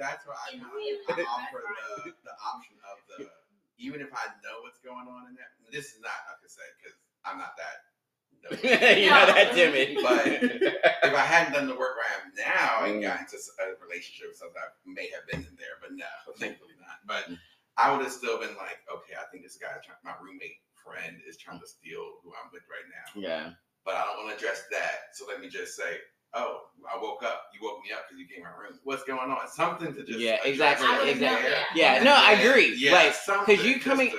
That's 0.00 0.24
why 0.24 0.34
I 0.40 0.56
In 0.56 0.64
kind 0.64 0.72
real 0.72 1.28
offer 1.28 1.60
the, 1.60 2.16
the 2.24 2.34
option 2.40 2.76
of 2.88 2.96
the 3.12 3.28
even 3.80 4.00
if 4.00 4.12
I 4.12 4.28
know 4.44 4.60
what's 4.64 4.80
going 4.80 5.08
on 5.08 5.28
in 5.28 5.36
there. 5.36 5.48
This 5.68 5.92
is 5.92 6.00
not 6.00 6.16
I 6.28 6.40
could 6.40 6.50
say 6.52 6.64
because 6.80 6.96
I'm 7.28 7.36
not 7.36 7.52
that. 7.60 7.78
You're 8.96 9.12
not 9.12 9.28
that 9.36 9.52
timid. 9.52 10.00
But 10.00 10.24
if 11.04 11.12
I 11.12 11.24
hadn't 11.28 11.52
done 11.52 11.68
the 11.68 11.76
work 11.76 11.92
where 12.00 12.08
I 12.08 12.16
am 12.24 12.32
now 12.40 12.88
and 12.88 12.96
Mm. 13.00 13.04
got 13.04 13.20
into 13.20 13.36
a 13.36 13.76
relationship 13.84 14.32
with 14.32 14.40
something, 14.40 14.56
I 14.56 14.72
may 14.88 15.12
have 15.12 15.28
been 15.28 15.44
in 15.44 15.54
there, 15.60 15.76
but 15.80 15.92
no, 15.92 16.08
thankfully 16.40 16.72
not. 16.80 17.04
But 17.04 17.28
I 17.76 17.92
would 17.92 18.00
have 18.00 18.12
still 18.12 18.40
been 18.40 18.56
like, 18.56 18.80
okay, 18.88 19.14
I 19.20 19.28
think 19.28 19.44
this 19.44 19.60
guy, 19.60 19.68
my 20.04 20.16
roommate 20.24 20.64
friend, 20.80 21.20
is 21.28 21.36
trying 21.36 21.60
to 21.60 21.68
steal 21.68 22.20
who 22.24 22.32
I'm 22.32 22.48
with 22.52 22.64
right 22.72 22.88
now. 22.88 23.08
yeah. 23.20 23.44
But 23.84 23.96
I 23.96 24.04
don't 24.08 24.24
want 24.24 24.32
to 24.32 24.36
address 24.40 24.64
that. 24.72 25.12
So 25.16 25.24
let 25.28 25.40
me 25.40 25.48
just 25.48 25.76
say, 25.76 26.00
oh, 26.34 26.60
I 26.92 26.98
woke 27.00 27.22
up. 27.22 27.44
You 27.54 27.66
woke 27.66 27.82
me 27.84 27.92
up 27.92 28.04
because 28.08 28.18
you 28.20 28.26
came 28.26 28.38
in 28.38 28.42
my 28.44 28.56
room. 28.58 28.78
What's 28.84 29.04
going 29.04 29.30
on? 29.30 29.48
Something 29.48 29.94
to 29.94 30.02
just 30.04 30.18
Yeah, 30.18 30.38
exactly, 30.44 30.86
I 30.86 30.90
right 30.90 31.06
would 31.06 31.20
know, 31.20 31.34
exactly. 31.34 31.50
yeah. 31.80 31.94
Yeah, 31.96 32.02
no, 32.02 32.14
I 32.14 32.32
agree. 32.32 32.74
Yeah, 32.76 32.92
Like, 32.92 33.14
because 33.46 33.64
you 33.64 33.78
coming- 33.80 34.10
to- 34.10 34.18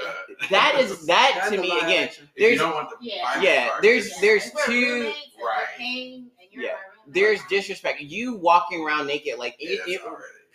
That 0.49 0.77
is 0.79 1.05
that 1.07 1.47
to 1.49 1.57
me 1.57 1.67
again. 1.79 1.81
violation. 2.09 2.29
You 2.35 2.43
there's- 2.45 2.59
don't 2.59 2.73
want 2.75 2.89
the 2.89 2.95
Yeah. 3.01 3.41
Yeah, 3.41 3.69
there's- 3.81 4.09
just- 4.09 4.21
there's 4.21 4.45
If 4.47 4.65
two- 4.65 4.71
roommates 4.93 5.17
and 5.17 5.41
we're 5.41 5.47
Right. 5.49 5.65
paying 5.77 6.13
and 6.39 6.51
you're 6.51 6.63
Yeah. 6.63 6.69
in 6.69 6.75
my 6.75 6.81
room, 6.81 6.87
There's 7.07 7.43
disrespect. 7.45 7.99
You 8.01 8.35
walking 8.35 8.85
around 8.85 9.07
naked, 9.07 9.37
like 9.39 9.55
Yeah, 9.59 9.71
it, 9.71 9.81
it- 9.87 10.01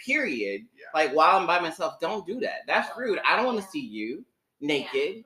period. 0.05 0.67
Yeah. 0.79 0.85
Like 0.95 1.13
while 1.13 1.37
I'm 1.39 1.47
by 1.47 1.59
myself, 1.59 1.99
don't 2.01 2.27
do 2.27 2.39
that. 2.41 2.61
That's 2.67 2.97
rude. 2.97 3.19
I 3.25 3.35
don't 3.37 3.47
want 3.47 3.61
to 3.61 3.69
see 3.69 3.81
you 3.81 4.25
yeah, 4.61 4.69
naked. 4.69 5.25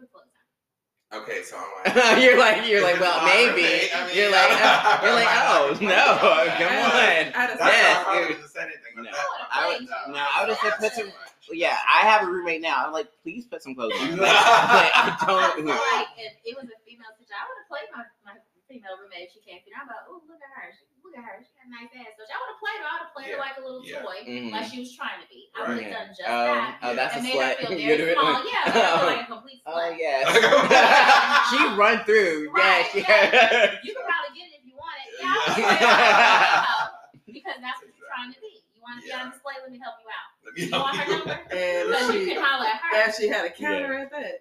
Put 1.11 1.25
clothes 1.27 1.27
on. 1.27 1.27
Okay, 1.27 1.43
so 1.43 1.57
I'm 1.59 1.97
like, 1.97 2.23
you're 2.23 2.39
like 2.39 2.69
you're 2.69 2.83
like 2.83 3.01
well 3.01 3.25
maybe 3.27 3.63
roommate, 3.63 3.91
I 3.97 4.07
mean, 4.07 4.17
you're 4.17 4.31
like 4.31 4.51
I 4.51 5.01
you're 5.03 5.15
like 5.15 5.33
oh 5.51 5.65
no 5.83 6.07
come 6.55 6.75
on 6.79 6.91
had 7.35 7.51
a- 7.51 7.59
That's 7.59 7.61
Yes, 7.61 7.97
why 7.97 8.01
I 8.01 8.05
probably 8.05 8.23
it- 8.23 8.29
didn't 8.39 8.49
say 8.51 8.61
anything 8.63 8.95
No. 8.97 9.11
I 9.51 9.61
would- 9.69 9.89
no, 9.89 9.99
no, 10.15 10.23
I 10.23 10.37
would 10.43 10.51
have 10.55 10.59
said 10.63 10.75
put 10.79 10.93
some- 10.93 11.07
much. 11.07 11.51
yeah 11.53 11.79
I 11.89 12.07
have 12.07 12.23
a 12.23 12.31
roommate 12.31 12.63
now 12.63 12.87
I'm 12.87 12.93
like 12.93 13.09
please 13.23 13.47
put 13.47 13.63
some 13.63 13.75
clothes 13.75 13.93
on 14.01 14.17
like, 14.17 14.31
like, 14.31 14.93
I 14.95 15.17
I 15.19 15.27
don't 15.27 15.57
feel 15.57 15.67
like 15.75 16.07
if 16.19 16.33
it 16.47 16.55
was 16.57 16.67
a 16.71 16.79
female 16.87 17.11
situation, 17.19 17.35
I 17.35 17.45
would 17.49 17.59
have 17.59 17.69
played 17.71 17.89
my, 17.95 18.03
my 18.23 18.35
female 18.71 18.95
roommate 19.03 19.27
if 19.27 19.35
she 19.35 19.43
came 19.43 19.59
through. 19.67 19.75
I'm 19.75 19.91
like, 19.91 20.07
oh, 20.07 20.23
look 20.31 20.39
at 20.39 20.47
her. 20.55 20.71
She, 20.71 20.87
look 21.03 21.11
at 21.19 21.27
her. 21.27 21.43
She 21.43 21.51
got 21.59 21.67
a 21.67 21.71
nice 21.75 21.91
ass. 21.91 22.15
So 22.15 22.23
I 22.23 22.39
would 22.39 22.55
have 22.55 22.61
played 22.63 22.79
her. 22.79 22.87
I 22.87 22.93
would 22.95 23.03
have 23.11 23.15
played 23.19 23.31
her 23.35 23.41
like 23.43 23.57
a 23.59 23.63
little 23.67 23.83
Yeah. 23.83 23.99
toy, 24.07 24.23
Mhm. 24.23 24.55
like 24.55 24.71
she 24.71 24.79
was 24.79 24.95
trying 24.95 25.19
to 25.19 25.27
be. 25.27 25.51
I 25.59 25.67
would 25.67 25.83
have 25.83 25.83
Right. 25.83 25.91
done 25.91 26.09
just 26.15 26.23
oh 26.31 26.55
that. 26.55 26.79
oh 26.87 26.93
that's 26.95 27.15
a 27.15 27.19
and 27.19 27.27
made 27.27 27.35
her 27.35 27.51
slut 27.51 27.59
You're 27.67 27.99
very 27.99 27.99
doing- 27.99 28.15
small. 28.15 28.39
Yeah, 28.47 28.63
made 28.63 28.79
her 28.79 28.95
feel 28.95 29.11
like 29.11 29.27
a 29.27 29.31
complete 29.35 29.60
oh 29.73 29.79
slut. 29.79 29.99
yes 29.99 31.51
she 31.51 31.59
run 31.77 31.99
through 32.05 32.51
Right, 32.55 32.87
yeah 32.95 33.77
she 33.83 33.89
You 33.89 33.95
can 33.95 34.05
probably 34.05 34.33
get 34.39 34.49
it 34.51 34.61
if 34.61 34.65
you 34.67 34.75
want 34.77 34.97
it. 35.01 35.09
Yeah, 35.21 35.29
I 35.29 35.37
would 35.37 35.55
play 35.55 35.63
her 35.65 35.71
like 35.71 36.67
a 36.69 37.33
because 37.33 37.59
that's 37.61 37.79
what 37.81 37.91
you're 37.97 38.09
trying 38.11 38.33
to 38.35 38.41
be. 38.41 38.51
You 38.75 38.81
want 38.83 38.99
to 39.01 39.07
be 39.07 39.13
on 39.13 39.31
display? 39.31 39.55
Let 39.63 39.71
me 39.71 39.79
help 39.79 39.95
you 40.03 40.09
out. 40.11 40.31
Let 40.43 40.53
You 40.59 40.67
me 40.67 40.73
want 40.73 40.97
her 40.97 41.05
help 41.05 41.09
you. 41.11 41.31
number? 41.31 41.41
And 41.55 41.89
Because 41.89 42.09
you 42.15 42.21
she 42.25 42.35
can 42.35 42.43
holler 42.43 42.67
at 42.67 42.81
her. 42.81 42.91
actually 43.07 43.29
had 43.29 43.45
a 43.47 43.51
counter 43.51 43.93
at 43.95 44.11
that. 44.11 44.35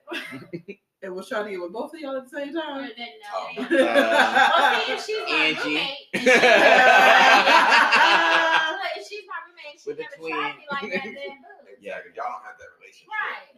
and 1.04 1.14
was 1.16 1.28
trying 1.30 1.46
to 1.46 1.52
get 1.52 1.62
with 1.62 1.72
both 1.74 1.94
of 1.94 2.00
y'all 2.00 2.16
at 2.18 2.24
the 2.30 2.30
same 2.36 2.56
Or 2.56 2.62
time. 2.62 2.90
then, 2.98 3.14
no, 3.20 3.30
Oh. 3.36 3.48
yeah. 3.56 3.64
Uh, 3.70 4.52
Well, 4.58 4.72
see, 4.80 4.92
if 4.94 5.00
she's 5.06 5.22
my 5.28 5.36
Angie. 5.36 5.60
roommate, 5.60 6.08
and 6.14 6.24
she- 6.24 6.40
But 8.80 8.92
if 8.96 9.04
she's 9.08 9.26
my 9.28 9.40
roommate, 9.46 9.72
and 9.72 9.80
she 9.80 9.86
With 9.90 9.98
the 9.98 10.04
never 10.04 10.16
twin. 10.18 10.34
tried 10.34 10.56
me 10.58 10.66
like 10.72 10.88
that, 10.94 11.04
then 11.04 11.14
boo. 11.44 11.78
Yeah, 11.82 12.00
'cause 12.04 12.12
y'all 12.16 12.32
don't 12.32 12.44
have 12.44 12.58
that 12.60 12.72
relationship. 12.80 13.08
Right. 13.12 13.49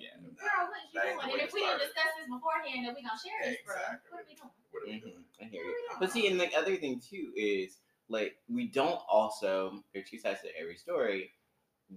Yeah. 0.41 0.49
No. 0.49 0.57
Girl, 0.57 0.67
what 0.67 0.81
you 0.93 1.01
doing? 1.01 1.33
And 1.33 1.41
if 1.41 1.53
we 1.53 1.59
didn't 1.61 1.79
discuss 1.79 2.11
this 2.17 2.27
beforehand 2.29 2.85
that 2.87 2.95
we 2.95 3.01
gonna 3.03 3.19
share 3.21 3.51
this, 3.51 3.57
bro, 3.65 3.75
Exactly. 3.75 4.09
what 4.11 4.21
are 4.21 4.25
we 4.27 4.35
doing? 4.35 4.51
What 4.71 4.83
are 4.83 4.85
we 4.87 4.99
doing? 4.99 5.23
I 5.41 5.43
hear 5.45 5.63
you. 5.63 5.75
But 5.99 6.11
see, 6.11 6.27
and 6.27 6.39
the 6.39 6.53
other 6.55 6.75
thing 6.75 6.99
too 6.99 7.31
is 7.35 7.77
like 8.09 8.35
we 8.49 8.67
don't 8.67 8.99
also 9.09 9.83
there 9.93 10.01
are 10.01 10.05
two 10.05 10.17
sides 10.19 10.41
to 10.41 10.49
every 10.59 10.75
story. 10.77 11.31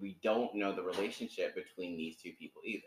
We 0.01 0.18
don't 0.22 0.55
know 0.55 0.74
the 0.74 0.82
relationship 0.82 1.55
between 1.55 1.97
these 1.97 2.16
two 2.16 2.32
people 2.38 2.62
either. 2.64 2.82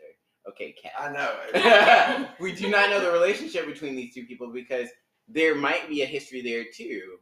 Okay, 0.48 0.74
Kat. 0.80 0.92
I 0.98 1.12
know. 1.12 2.28
we 2.40 2.52
do 2.52 2.68
not 2.70 2.90
know 2.90 3.00
the 3.00 3.10
relationship 3.10 3.66
between 3.66 3.96
these 3.96 4.14
two 4.14 4.24
people 4.24 4.52
because 4.52 4.88
there 5.26 5.54
might 5.54 5.88
be 5.88 6.02
a 6.02 6.06
history 6.06 6.40
there 6.42 6.64
too. 6.72 7.18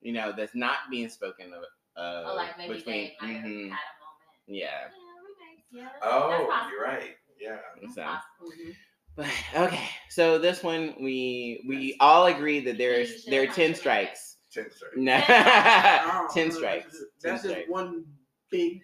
You 0.00 0.12
know, 0.12 0.32
that's 0.36 0.54
not 0.54 0.90
being 0.90 1.08
spoken 1.08 1.52
of. 1.54 1.62
Uh, 1.96 2.24
Oh, 2.26 2.34
like 2.36 2.56
maybe 2.58 2.74
between, 2.74 2.94
they 2.94 3.16
might 3.20 3.32
have 3.34 3.44
mhm, 3.44 3.70
had 3.70 3.78
a 3.84 3.98
moment. 4.00 4.46
yeah. 4.46 4.64
Yeah, 4.64 4.88
roommates. 5.20 5.66
Yeah, 5.70 5.82
that's, 5.84 6.00
that's 6.00 6.14
Oh, 6.14 6.68
you're 6.70 6.82
right. 6.82 7.16
Yeah. 7.42 7.56
That's 7.80 7.94
So, 7.94 8.02
possible. 8.02 8.52
Mm-hmm. 8.52 8.70
but 9.16 9.26
okay, 9.68 9.88
so 10.10 10.38
this 10.38 10.62
one 10.62 10.94
we 11.00 11.64
we 11.68 11.96
all 12.00 12.26
agree 12.26 12.60
that 12.60 12.78
there's 12.78 13.24
there 13.26 13.42
are 13.42 13.46
ten 13.46 13.54
him 13.56 13.66
in 13.66 13.72
the 13.72 13.78
strikes. 13.78 14.36
Ten 14.52 14.70
straight. 14.70 14.96
No, 14.96 15.22
Oh, 15.28 16.28
ten 16.32 16.50
strikes. 16.52 16.92
That's 16.92 17.02
Ten 17.22 17.32
just 17.34 17.44
strikes. 17.48 17.68
one 17.70 18.04
big, 18.50 18.82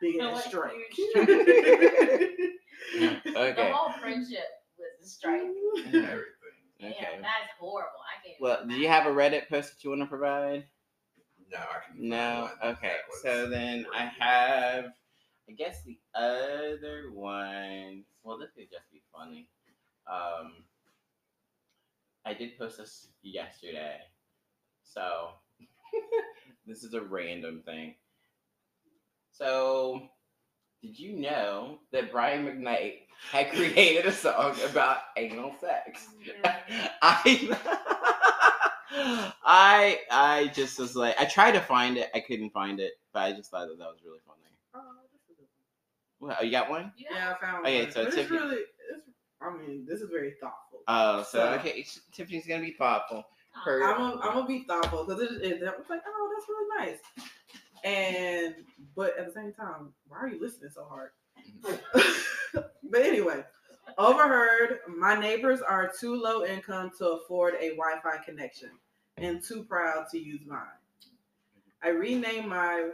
big 0.00 0.16
No, 0.18 0.30
ass 0.30 0.34
what- 0.36 0.44
strike. 0.44 0.72
The 3.00 3.20
Okay. 3.36 3.70
whole 3.72 3.92
friendship 4.00 4.38
was 4.78 5.06
a 5.06 5.06
strike. 5.08 5.42
Everything. 5.86 6.14
Yeah, 6.80 6.88
Okay. 6.90 7.18
that's 7.20 7.50
horrible. 7.58 7.90
I 8.00 8.26
can't. 8.26 8.40
Well, 8.40 8.66
do 8.66 8.74
you 8.76 8.88
have 8.88 9.06
a 9.06 9.10
Reddit 9.10 9.48
post 9.48 9.70
that 9.74 9.84
you 9.84 9.90
want 9.90 10.02
to 10.02 10.06
provide? 10.06 10.64
No, 11.50 11.58
I 11.58 11.62
can. 11.96 12.08
No. 12.08 12.50
Okay. 12.64 12.92
So 13.22 13.48
then 13.48 13.84
I 13.94 14.04
have, 14.18 14.86
I 15.48 15.52
guess 15.52 15.82
the 15.82 15.98
other 16.14 17.10
one. 17.12 18.04
Well, 18.22 18.38
this 18.38 18.50
could 18.54 18.70
just 18.70 18.90
be 18.92 19.00
funny. 19.16 19.48
Um, 20.06 20.52
I 22.26 22.34
did 22.34 22.58
post 22.58 22.78
this 22.78 23.08
yesterday, 23.22 23.96
so 24.84 25.28
this 26.66 26.84
is 26.84 26.92
a 26.92 27.00
random 27.00 27.62
thing. 27.64 27.94
So, 29.32 30.02
did 30.82 30.98
you 30.98 31.16
know 31.16 31.78
that 31.92 32.12
Brian 32.12 32.44
McKnight 32.44 32.94
had 33.30 33.50
created 33.50 34.04
a 34.04 34.12
song 34.12 34.54
about 34.68 34.98
anal 35.16 35.54
sex? 35.60 36.08
I 37.02 37.56
I 39.44 39.98
I 40.10 40.50
just 40.54 40.78
was 40.78 40.94
like 40.94 41.18
I 41.18 41.24
tried 41.24 41.52
to 41.52 41.60
find 41.60 41.96
it, 41.96 42.10
I 42.14 42.20
couldn't 42.20 42.50
find 42.50 42.80
it, 42.80 42.92
but 43.14 43.20
I 43.20 43.32
just 43.32 43.50
thought 43.50 43.68
that 43.68 43.78
that 43.78 43.84
was 43.84 44.00
really 44.04 44.20
funny. 44.26 44.38
Oh, 46.20 46.26
this 46.26 46.30
is 46.30 46.32
a- 46.32 46.36
Well, 46.36 46.36
oh, 46.40 46.44
you 46.44 46.50
got 46.50 46.70
one? 46.70 46.92
Yeah. 46.96 47.08
Yeah, 47.12 47.34
I 47.34 47.40
found 47.40 47.66
Okay, 47.66 47.82
one. 47.84 47.92
so 47.92 48.00
but 48.00 48.06
it's 48.08 48.16
Tiffany- 48.16 48.38
really, 48.40 48.56
it's, 48.56 49.02
I 49.40 49.56
mean, 49.56 49.86
this 49.88 50.00
is 50.00 50.10
very 50.10 50.34
thoughtful. 50.40 50.80
Oh, 50.88 51.22
so 51.22 51.38
So- 51.38 51.48
okay, 51.60 51.86
Tiffany's 52.12 52.46
gonna 52.46 52.62
be 52.62 52.72
thoughtful. 52.72 53.24
Her- 53.64 53.82
I'm 53.84 53.96
gonna, 53.98 54.20
I'm 54.22 54.34
gonna 54.34 54.46
be 54.46 54.64
thoughtful 54.64 55.04
because 55.04 55.22
it, 55.22 55.42
it, 55.42 55.62
I 55.62 55.76
was 55.76 55.86
like, 55.90 56.02
oh, 56.06 56.30
that's 56.34 56.48
really 56.48 56.86
nice. 56.92 56.98
And 57.84 58.54
but 58.96 59.16
at 59.18 59.26
the 59.26 59.32
same 59.32 59.52
time, 59.52 59.92
why 60.08 60.18
are 60.18 60.28
you 60.28 60.40
listening 60.40 60.70
so 60.74 60.84
hard? 60.84 61.10
but 62.52 63.00
anyway, 63.00 63.44
overheard. 63.96 64.80
My 64.88 65.14
neighbors 65.18 65.60
are 65.60 65.90
too 65.98 66.14
low 66.20 66.44
income 66.44 66.90
to 66.98 67.08
afford 67.10 67.54
a 67.54 67.70
Wi-Fi 67.76 68.18
connection 68.24 68.70
and 69.16 69.42
too 69.42 69.64
proud 69.64 70.06
to 70.10 70.18
use 70.18 70.40
mine. 70.46 70.66
I 71.82 71.88
renamed 71.90 72.48
my 72.48 72.90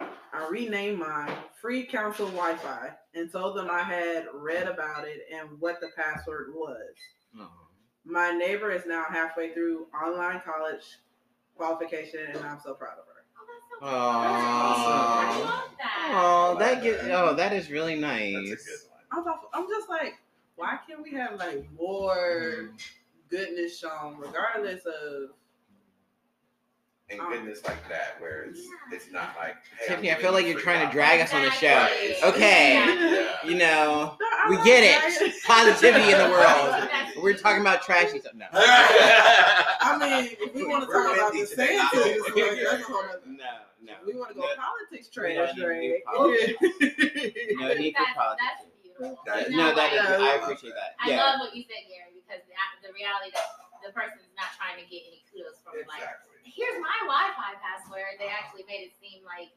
I 0.00 0.48
renamed 0.50 0.98
mine 0.98 1.32
free 1.60 1.84
council 1.86 2.26
Wi-Fi 2.26 2.90
and 3.14 3.30
told 3.30 3.56
them 3.56 3.68
I 3.70 3.82
had 3.82 4.26
read 4.34 4.66
about 4.66 5.06
it 5.06 5.20
and 5.32 5.48
what 5.60 5.80
the 5.80 5.88
password 5.96 6.52
was. 6.54 6.94
Aw. 7.40 7.48
My 8.04 8.32
neighbor 8.32 8.70
is 8.70 8.84
now 8.86 9.04
halfway 9.08 9.54
through 9.54 9.86
online 9.94 10.42
college 10.44 10.82
qualification, 11.56 12.20
and 12.34 12.44
I'm 12.44 12.58
so 12.62 12.74
proud 12.74 12.98
of 12.98 13.06
her. 13.06 13.14
Oh, 13.80 14.20
that's 14.22 14.78
so 14.82 15.38
cute. 15.38 15.40
I 15.40 15.40
Aww. 15.40 15.44
love 15.44 15.70
that. 15.78 16.12
Oh, 16.14 16.58
that 16.58 16.74
like 16.74 16.82
get, 16.82 17.10
oh, 17.10 17.34
that 17.34 17.52
is 17.52 17.70
really 17.70 17.98
nice. 17.98 18.50
That's 18.50 18.62
a 18.62 18.66
good 18.66 19.24
one. 19.24 19.36
I'm, 19.54 19.62
I'm 19.62 19.68
just 19.68 19.88
like, 19.88 20.14
why 20.56 20.78
can't 20.86 21.02
we 21.02 21.12
have 21.12 21.38
like 21.38 21.66
more 21.78 22.70
mm. 22.72 22.82
goodness 23.30 23.78
shown, 23.78 24.16
regardless 24.18 24.82
of 24.84 25.30
And 27.20 27.28
goodness 27.28 27.60
like 27.64 27.88
that, 27.88 28.16
where 28.20 28.42
it's 28.44 28.60
Yeah. 28.60 28.96
it's 28.96 29.10
not 29.10 29.34
like 29.38 29.56
hey, 29.80 29.88
Tiffany, 29.88 30.12
I'm 30.12 30.20
feel 30.20 30.32
like 30.32 30.44
you 30.46 30.52
you're 30.52 30.60
trying 30.60 30.86
to 30.86 30.92
drag 30.92 31.20
us 31.20 31.32
on 31.34 31.42
the 31.42 31.50
show. 31.50 31.86
Exactly. 31.90 32.14
Okay. 32.30 32.82
Exactly. 32.82 33.50
You 33.52 33.58
know, 33.58 34.16
No, 34.20 34.50
we 34.50 34.56
get 34.64 34.82
it. 34.84 35.34
Positivity 35.46 36.10
in 36.12 36.18
the 36.18 36.28
world. 36.30 36.88
We're 37.22 37.34
talking 37.36 37.60
about 37.60 37.82
trashy 37.82 38.20
stuff. 38.20 38.34
No. 38.34 38.46
I 38.52 39.96
mean, 40.00 40.36
if 40.40 40.54
we 40.54 40.66
want 40.66 40.84
to 40.86 40.92
talk 40.92 41.14
about 41.14 41.32
the 41.32 41.46
today. 41.46 41.76
Santas, 41.78 42.22
like, 42.24 42.34
that's 42.34 42.82
a 42.82 42.92
whole 42.92 43.02
nother. 43.04 43.20
No, 43.26 43.52
no. 43.84 43.92
We 44.06 44.14
want 44.18 44.30
to 44.32 44.36
go 44.36 44.42
No, 44.42 44.56
politics 44.56 45.08
We 45.12 45.22
trash, 45.22 45.54
don't 45.56 45.56
need 45.56 45.60
to 45.60 45.66
Drake. 45.66 46.02
do 46.04 46.12
politics. 46.16 46.56
I 46.60 47.54
No 47.60 47.68
think 47.68 47.80
need 47.80 47.94
for 47.94 48.04
that's, 48.04 48.16
politics. 48.16 48.44
that's 48.48 48.64
beautiful. 48.82 49.54
No, 49.54 49.66
that 49.74 49.90
is. 49.92 50.00
like, 50.08 50.20
I 50.20 50.34
appreciate 50.42 50.74
that. 50.74 50.90
I 51.00 51.10
Yeah. 51.10 51.20
love 51.22 51.36
what 51.44 51.52
you 51.54 51.62
said, 51.68 51.84
Gary, 51.88 52.10
because 52.16 52.42
the, 52.48 52.54
the 52.88 52.92
reality 52.96 53.30
that 53.36 53.46
the 53.84 53.92
person 53.92 54.18
is 54.24 54.32
not 54.34 54.50
trying 54.56 54.80
to 54.80 54.86
get 54.88 55.04
any 55.06 55.20
kudos 55.28 55.60
from 55.60 55.76
like, 55.86 56.00
Exactly. 56.00 56.33
Here's 56.54 56.78
my 56.80 56.98
Wi-Fi 57.02 57.58
password. 57.58 58.16
They 58.18 58.30
actually 58.30 58.64
made 58.70 58.86
it 58.86 58.92
seem 59.02 59.26
like, 59.26 59.50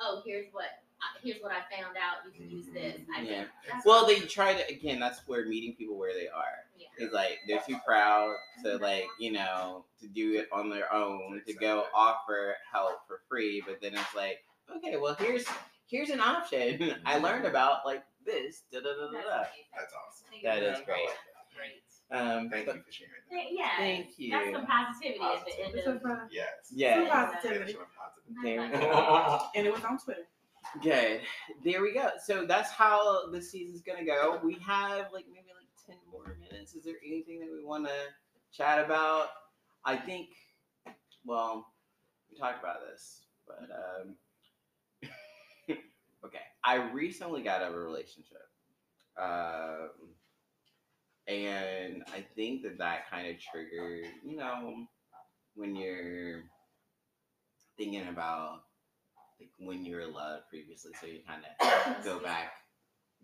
oh, 0.00 0.22
here's 0.24 0.46
what 0.52 0.80
uh, 1.02 1.18
here's 1.22 1.42
what 1.42 1.52
I 1.52 1.60
found 1.74 1.96
out. 1.98 2.24
You 2.24 2.32
can 2.32 2.50
use 2.50 2.66
this. 2.72 3.00
I 3.14 3.20
mm-hmm. 3.20 3.26
Yeah. 3.26 3.44
think 3.66 3.84
Well, 3.84 4.06
they 4.06 4.20
try 4.20 4.54
to 4.54 4.68
again. 4.68 5.00
That's 5.00 5.20
where 5.26 5.46
meeting 5.46 5.74
people 5.74 5.98
where 5.98 6.14
they 6.14 6.28
are. 6.28 6.64
yeah. 6.78 6.86
It's 6.98 7.12
like 7.12 7.38
they're 7.48 7.62
too 7.66 7.78
proud 7.86 8.36
to 8.62 8.68
mm-hmm. 8.70 8.82
like 8.82 9.06
you 9.18 9.32
know 9.32 9.84
to 10.00 10.06
do 10.06 10.38
it 10.38 10.48
on 10.52 10.70
their 10.70 10.92
own 10.92 11.42
to 11.46 11.52
go 11.54 11.84
offer 11.94 12.54
help 12.72 13.06
for 13.06 13.20
free. 13.28 13.62
But 13.66 13.80
then 13.82 13.94
it's 13.94 14.14
like, 14.14 14.44
okay, 14.76 14.96
well 14.96 15.14
here's 15.18 15.46
here's 15.86 16.10
an 16.10 16.20
option 16.20 16.94
I 17.06 17.18
learned 17.18 17.44
mm-hmm. 17.44 17.46
about 17.46 17.84
like 17.84 18.04
this. 18.24 18.62
Da 18.72 18.80
da 18.80 18.94
da 18.94 19.06
da 19.06 19.12
That's 19.12 19.26
da. 19.26 19.42
That's 19.76 19.92
awesome. 19.92 20.26
Thank 20.30 20.44
That 20.44 20.62
you. 20.62 20.68
is 20.68 20.80
great. 20.86 21.08
Great. 21.54 21.82
Um, 22.14 22.48
Thank 22.50 22.66
but- 22.66 22.76
you 22.76 22.82
for 22.82 22.92
sharing 22.92 23.12
that. 23.30 23.34
Th- 23.36 23.48
Yeah. 23.58 23.70
Thank 23.76 24.18
you. 24.18 24.30
That's 24.30 24.52
some 24.52 24.66
positivity 24.66 25.20
at 25.24 25.44
the 25.46 25.64
end 25.64 25.74
It's 25.74 25.86
of. 25.88 25.96
a 25.96 26.00
fun- 26.00 26.28
Yes. 26.30 26.48
Yeah. 26.72 26.96
Some 27.00 27.08
positivity. 27.08 27.72
Finish 27.72 27.76
on. 27.76 28.44
There 28.44 28.62
we 28.62 28.68
go. 28.68 29.40
And 29.56 29.66
it 29.66 29.72
was 29.72 29.84
on 29.84 29.98
Twitter. 29.98 30.26
Good. 30.82 31.20
There 31.64 31.82
we 31.82 31.92
go. 31.92 32.10
So 32.24 32.46
that's 32.46 32.70
how 32.70 33.28
the 33.30 33.40
season's 33.42 33.82
gonna 33.82 34.04
go. 34.04 34.40
We 34.42 34.54
have 34.66 35.12
like 35.12 35.26
maybe 35.28 35.48
like 35.58 35.68
ten 35.86 35.96
more 36.10 36.36
minutes. 36.40 36.74
Is 36.74 36.84
there 36.84 36.94
anything 37.04 37.40
that 37.40 37.50
we 37.52 37.62
want 37.64 37.86
to 37.86 37.92
chat 38.52 38.84
about? 38.84 39.28
I 39.84 39.96
think. 39.96 40.30
Well, 41.26 41.72
we 42.30 42.38
talked 42.38 42.60
about 42.62 42.78
this, 42.90 43.24
but 43.46 43.68
um, 43.70 44.16
okay. 46.24 46.38
I 46.64 46.76
recently 46.92 47.42
got 47.42 47.62
out 47.62 47.70
of 47.72 47.74
a 47.76 47.80
relationship, 47.80 48.42
um, 49.18 49.90
and 51.26 52.02
I 52.12 52.24
think 52.36 52.62
that 52.62 52.78
that 52.78 53.10
kind 53.10 53.28
of 53.28 53.36
triggered. 53.40 54.06
You 54.24 54.36
know, 54.36 54.86
when 55.54 55.74
you're 55.74 56.42
thinking 57.76 58.08
about 58.08 58.62
like 59.40 59.50
when 59.58 59.84
you 59.84 59.96
were 59.96 60.06
loved 60.06 60.48
previously, 60.48 60.92
so 61.00 61.06
you 61.06 61.20
kind 61.26 61.42
of 61.44 62.04
go 62.04 62.18
back 62.20 62.52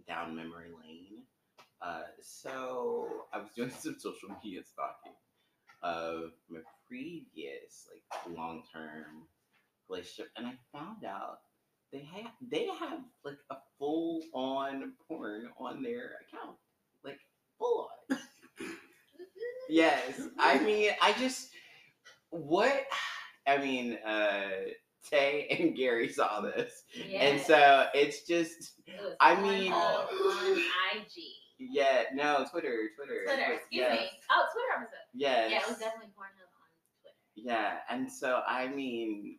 down 0.08 0.36
memory 0.36 0.68
lane. 0.68 1.22
Uh, 1.82 2.02
so 2.20 3.24
I 3.32 3.38
was 3.38 3.50
doing 3.56 3.70
some 3.78 3.96
social 3.98 4.28
media 4.42 4.62
stalking 4.64 5.16
of 5.82 6.32
my 6.50 6.60
previous 6.86 7.88
like 7.90 8.36
long 8.36 8.62
term 8.72 9.26
relationship, 9.88 10.30
and 10.36 10.46
I 10.46 10.54
found 10.72 11.04
out 11.04 11.40
they 11.92 12.06
have 12.14 12.32
they 12.50 12.66
have 12.66 13.00
like 13.24 13.38
a 13.50 13.56
full 13.78 14.22
on 14.32 14.92
porn 15.08 15.48
on 15.58 15.82
their 15.82 16.12
account, 16.22 16.56
Yes, 19.68 20.20
I 20.38 20.58
mean 20.58 20.90
I 21.00 21.12
just 21.12 21.50
what 22.30 22.84
I 23.46 23.58
mean. 23.58 23.94
uh 24.04 24.50
Tae 25.10 25.46
and 25.58 25.74
Gary 25.74 26.10
saw 26.12 26.42
this, 26.42 26.82
and 27.14 27.40
so 27.40 27.86
it's 27.94 28.26
just 28.26 28.72
It 28.86 29.00
I 29.18 29.34
mean- 29.40 29.72
Hub 29.72 30.08
on 30.10 30.58
IG. 30.94 31.22
yeah, 31.58 32.02
no 32.12 32.44
Twitter, 32.50 32.90
Twitter, 32.94 33.24
Twitter, 33.24 33.44
Twi- 33.46 33.54
excuse 33.54 33.80
yes, 33.80 33.98
me. 33.98 34.06
Oh, 34.30 34.44
Twitter 34.52 34.82
episode. 34.84 35.06
yes, 35.14 35.50
Yeah, 35.50 35.56
it 35.58 35.68
was 35.68 35.78
definitely 35.78 36.08
Pornhub 36.12 36.52
on 36.52 36.68
Twitter. 37.00 37.16
yeah, 37.34 37.78
and 37.88 38.12
so 38.12 38.42
I 38.46 38.68
mean, 38.68 39.38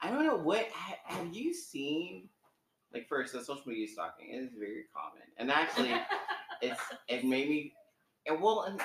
I 0.00 0.10
don't 0.10 0.24
know 0.24 0.36
what 0.38 0.66
have 1.04 1.34
you 1.34 1.52
seen? 1.52 2.30
Like 2.94 3.06
first, 3.08 3.34
the 3.34 3.40
social 3.44 3.64
media 3.66 3.88
stalking 3.88 4.30
is 4.32 4.48
very 4.58 4.84
common, 4.96 5.22
and 5.36 5.50
actually, 5.52 5.90
it's 6.62 6.80
it 7.08 7.24
made 7.24 7.48
me, 7.48 7.74
and 8.26 8.40
well, 8.40 8.62
and 8.62 8.80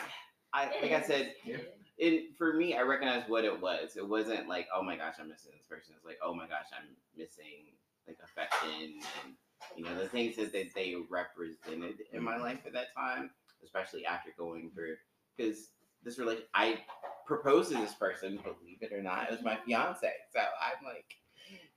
I 0.53 0.65
It 0.65 0.81
like 0.83 0.91
I 0.91 1.01
said, 1.01 1.33
It 1.45 1.51
is. 1.51 1.61
it 1.97 2.37
for 2.37 2.53
me, 2.53 2.75
I 2.75 2.81
recognized 2.81 3.29
what 3.29 3.45
it 3.45 3.59
was. 3.61 3.95
It 3.97 4.07
wasn't 4.07 4.47
like, 4.47 4.67
oh 4.75 4.83
my 4.83 4.95
gosh, 4.95 5.15
I'm 5.19 5.29
missing 5.29 5.51
this 5.57 5.67
person. 5.67 5.93
It's 5.95 6.05
like, 6.05 6.19
oh 6.23 6.33
my 6.33 6.47
gosh, 6.47 6.67
I'm 6.77 6.95
missing 7.17 7.73
like 8.07 8.17
affection 8.23 8.99
and 9.23 9.35
you 9.77 9.83
know 9.85 9.97
the 9.97 10.09
things 10.09 10.35
that 10.35 10.51
they, 10.51 10.69
they 10.75 10.95
represented 11.09 11.95
in 12.11 12.23
my 12.23 12.37
life 12.37 12.59
at 12.65 12.73
that 12.73 12.93
time, 12.95 13.31
especially 13.63 14.05
after 14.05 14.31
going 14.37 14.71
through 14.75 14.95
because 15.37 15.69
this 16.03 16.19
relation, 16.19 16.43
I 16.53 16.79
proposed 17.25 17.71
to 17.71 17.77
this 17.77 17.93
person, 17.93 18.37
believe 18.43 18.79
it 18.81 18.91
or 18.91 19.01
not, 19.01 19.25
it 19.25 19.31
was 19.31 19.41
my 19.41 19.57
fiance. 19.65 20.11
So 20.33 20.39
I'm 20.39 20.83
like, 20.85 21.15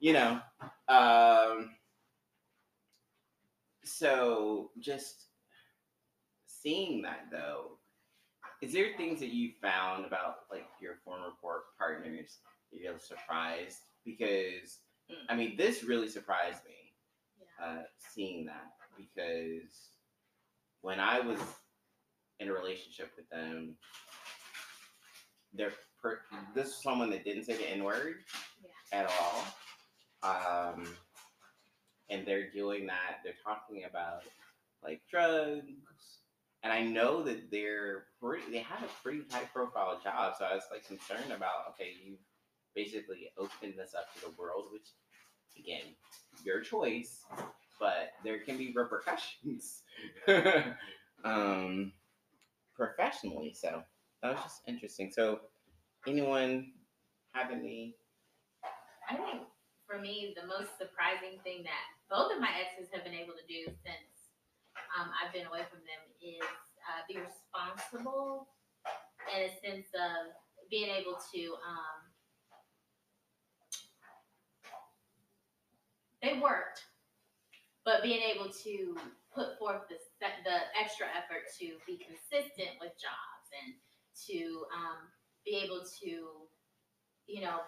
you 0.01 0.13
know, 0.13 0.41
um, 0.89 1.71
so 3.85 4.71
just 4.81 5.26
seeing 6.67 7.01
that 7.03 7.27
though 7.31 7.79
is 8.61 8.73
there 8.73 8.89
things 8.97 9.21
that 9.21 9.29
you 9.33 9.53
found 9.63 10.05
about 10.05 10.39
like 10.51 10.67
your 10.81 10.97
former 11.05 11.29
por- 11.41 11.65
partners 11.79 12.39
that 12.73 12.81
you're 12.81 12.99
surprised? 12.99 13.79
Because 14.05 14.79
I 15.29 15.37
mean, 15.37 15.57
this 15.57 15.85
really 15.85 16.09
surprised 16.09 16.65
me 16.65 16.93
Yeah. 17.39 17.65
uh, 17.67 17.83
seeing 17.99 18.47
that 18.47 18.73
because 18.97 19.91
when 20.81 20.99
I 20.99 21.21
was 21.21 21.39
in 22.41 22.49
a 22.49 22.53
relationship 22.53 23.13
with 23.17 23.29
them, 23.29 23.77
they're 25.53 25.73
per- 26.03 26.23
this 26.55 26.69
is 26.69 26.83
someone 26.83 27.11
that 27.11 27.25
didn't 27.25 27.45
say 27.45 27.57
the 27.57 27.71
N 27.71 27.85
word 27.85 28.25
Yeah. 28.93 29.01
at 29.01 29.13
all. 29.21 29.45
Um, 30.75 30.97
and 32.09 32.27
they're 32.27 32.51
doing 32.51 32.87
that. 32.87 33.21
They're 33.23 33.35
talking 33.45 33.85
about 33.85 34.25
like 34.83 35.03
drugs, 35.11 36.23
and 36.63 36.73
I 36.73 36.83
know 36.83 37.23
that 37.23 37.51
they're 37.51 38.05
pretty. 38.21 38.51
They 38.51 38.59
have 38.59 38.83
a 38.83 39.03
pretty 39.03 39.23
high 39.31 39.45
profile 39.53 40.01
job, 40.03 40.35
so 40.39 40.45
I 40.45 40.55
was 40.55 40.65
like 40.71 40.87
concerned 40.87 41.33
about. 41.33 41.71
Okay, 41.71 41.93
you 42.05 42.17
basically 42.75 43.31
opened 43.39 43.75
this 43.77 43.95
up 43.95 44.13
to 44.15 44.21
the 44.23 44.35
world, 44.39 44.67
which 44.73 44.89
again, 45.59 45.95
your 46.45 46.61
choice, 46.61 47.25
but 47.81 48.13
there 48.25 48.41
can 48.41 48.57
be 48.59 48.73
repercussions. 48.75 49.83
um, 51.25 51.93
professionally, 52.75 53.55
so 53.59 53.83
that 54.23 54.33
was 54.33 54.43
just 54.43 54.63
interesting. 54.67 55.11
So, 55.11 55.41
anyone 56.07 56.73
have 57.33 57.51
any? 57.51 57.97
I 59.09 59.15
think 59.15 59.43
for 59.87 59.99
me, 60.01 60.35
the 60.35 60.47
most 60.47 60.77
surprising 60.79 61.39
thing 61.45 61.63
that 61.63 61.87
both 62.11 62.33
of 62.33 62.41
my 62.41 62.51
exes 62.59 62.91
have 62.93 63.05
been 63.05 63.15
able 63.15 63.35
to 63.35 63.47
do 63.47 63.71
since 63.83 64.16
um, 64.97 65.09
I've 65.13 65.33
been 65.33 65.47
away 65.47 65.63
from 65.69 65.81
them 65.85 66.03
is 66.23 66.45
uh, 66.87 67.03
be 67.09 67.19
responsible 67.19 68.49
in 69.35 69.49
a 69.49 69.53
sense 69.61 69.87
of 69.95 70.35
being 70.71 70.91
able 70.91 71.19
to. 71.35 71.43
Um, 71.63 71.99
they 76.23 76.39
worked, 76.41 76.83
but 77.85 78.03
being 78.03 78.23
able 78.23 78.51
to 78.65 78.97
put 79.35 79.59
forth 79.59 79.85
the 79.89 79.97
the 80.21 80.59
extra 80.81 81.07
effort 81.13 81.53
to 81.61 81.77
be 81.87 82.01
consistent 82.01 82.81
with 82.81 82.97
jobs 82.97 83.47
and 83.53 83.75
to 84.27 84.65
um, 84.73 85.13
be 85.45 85.61
able 85.61 85.85
to, 86.01 86.49
you 87.29 87.41
know, 87.45 87.61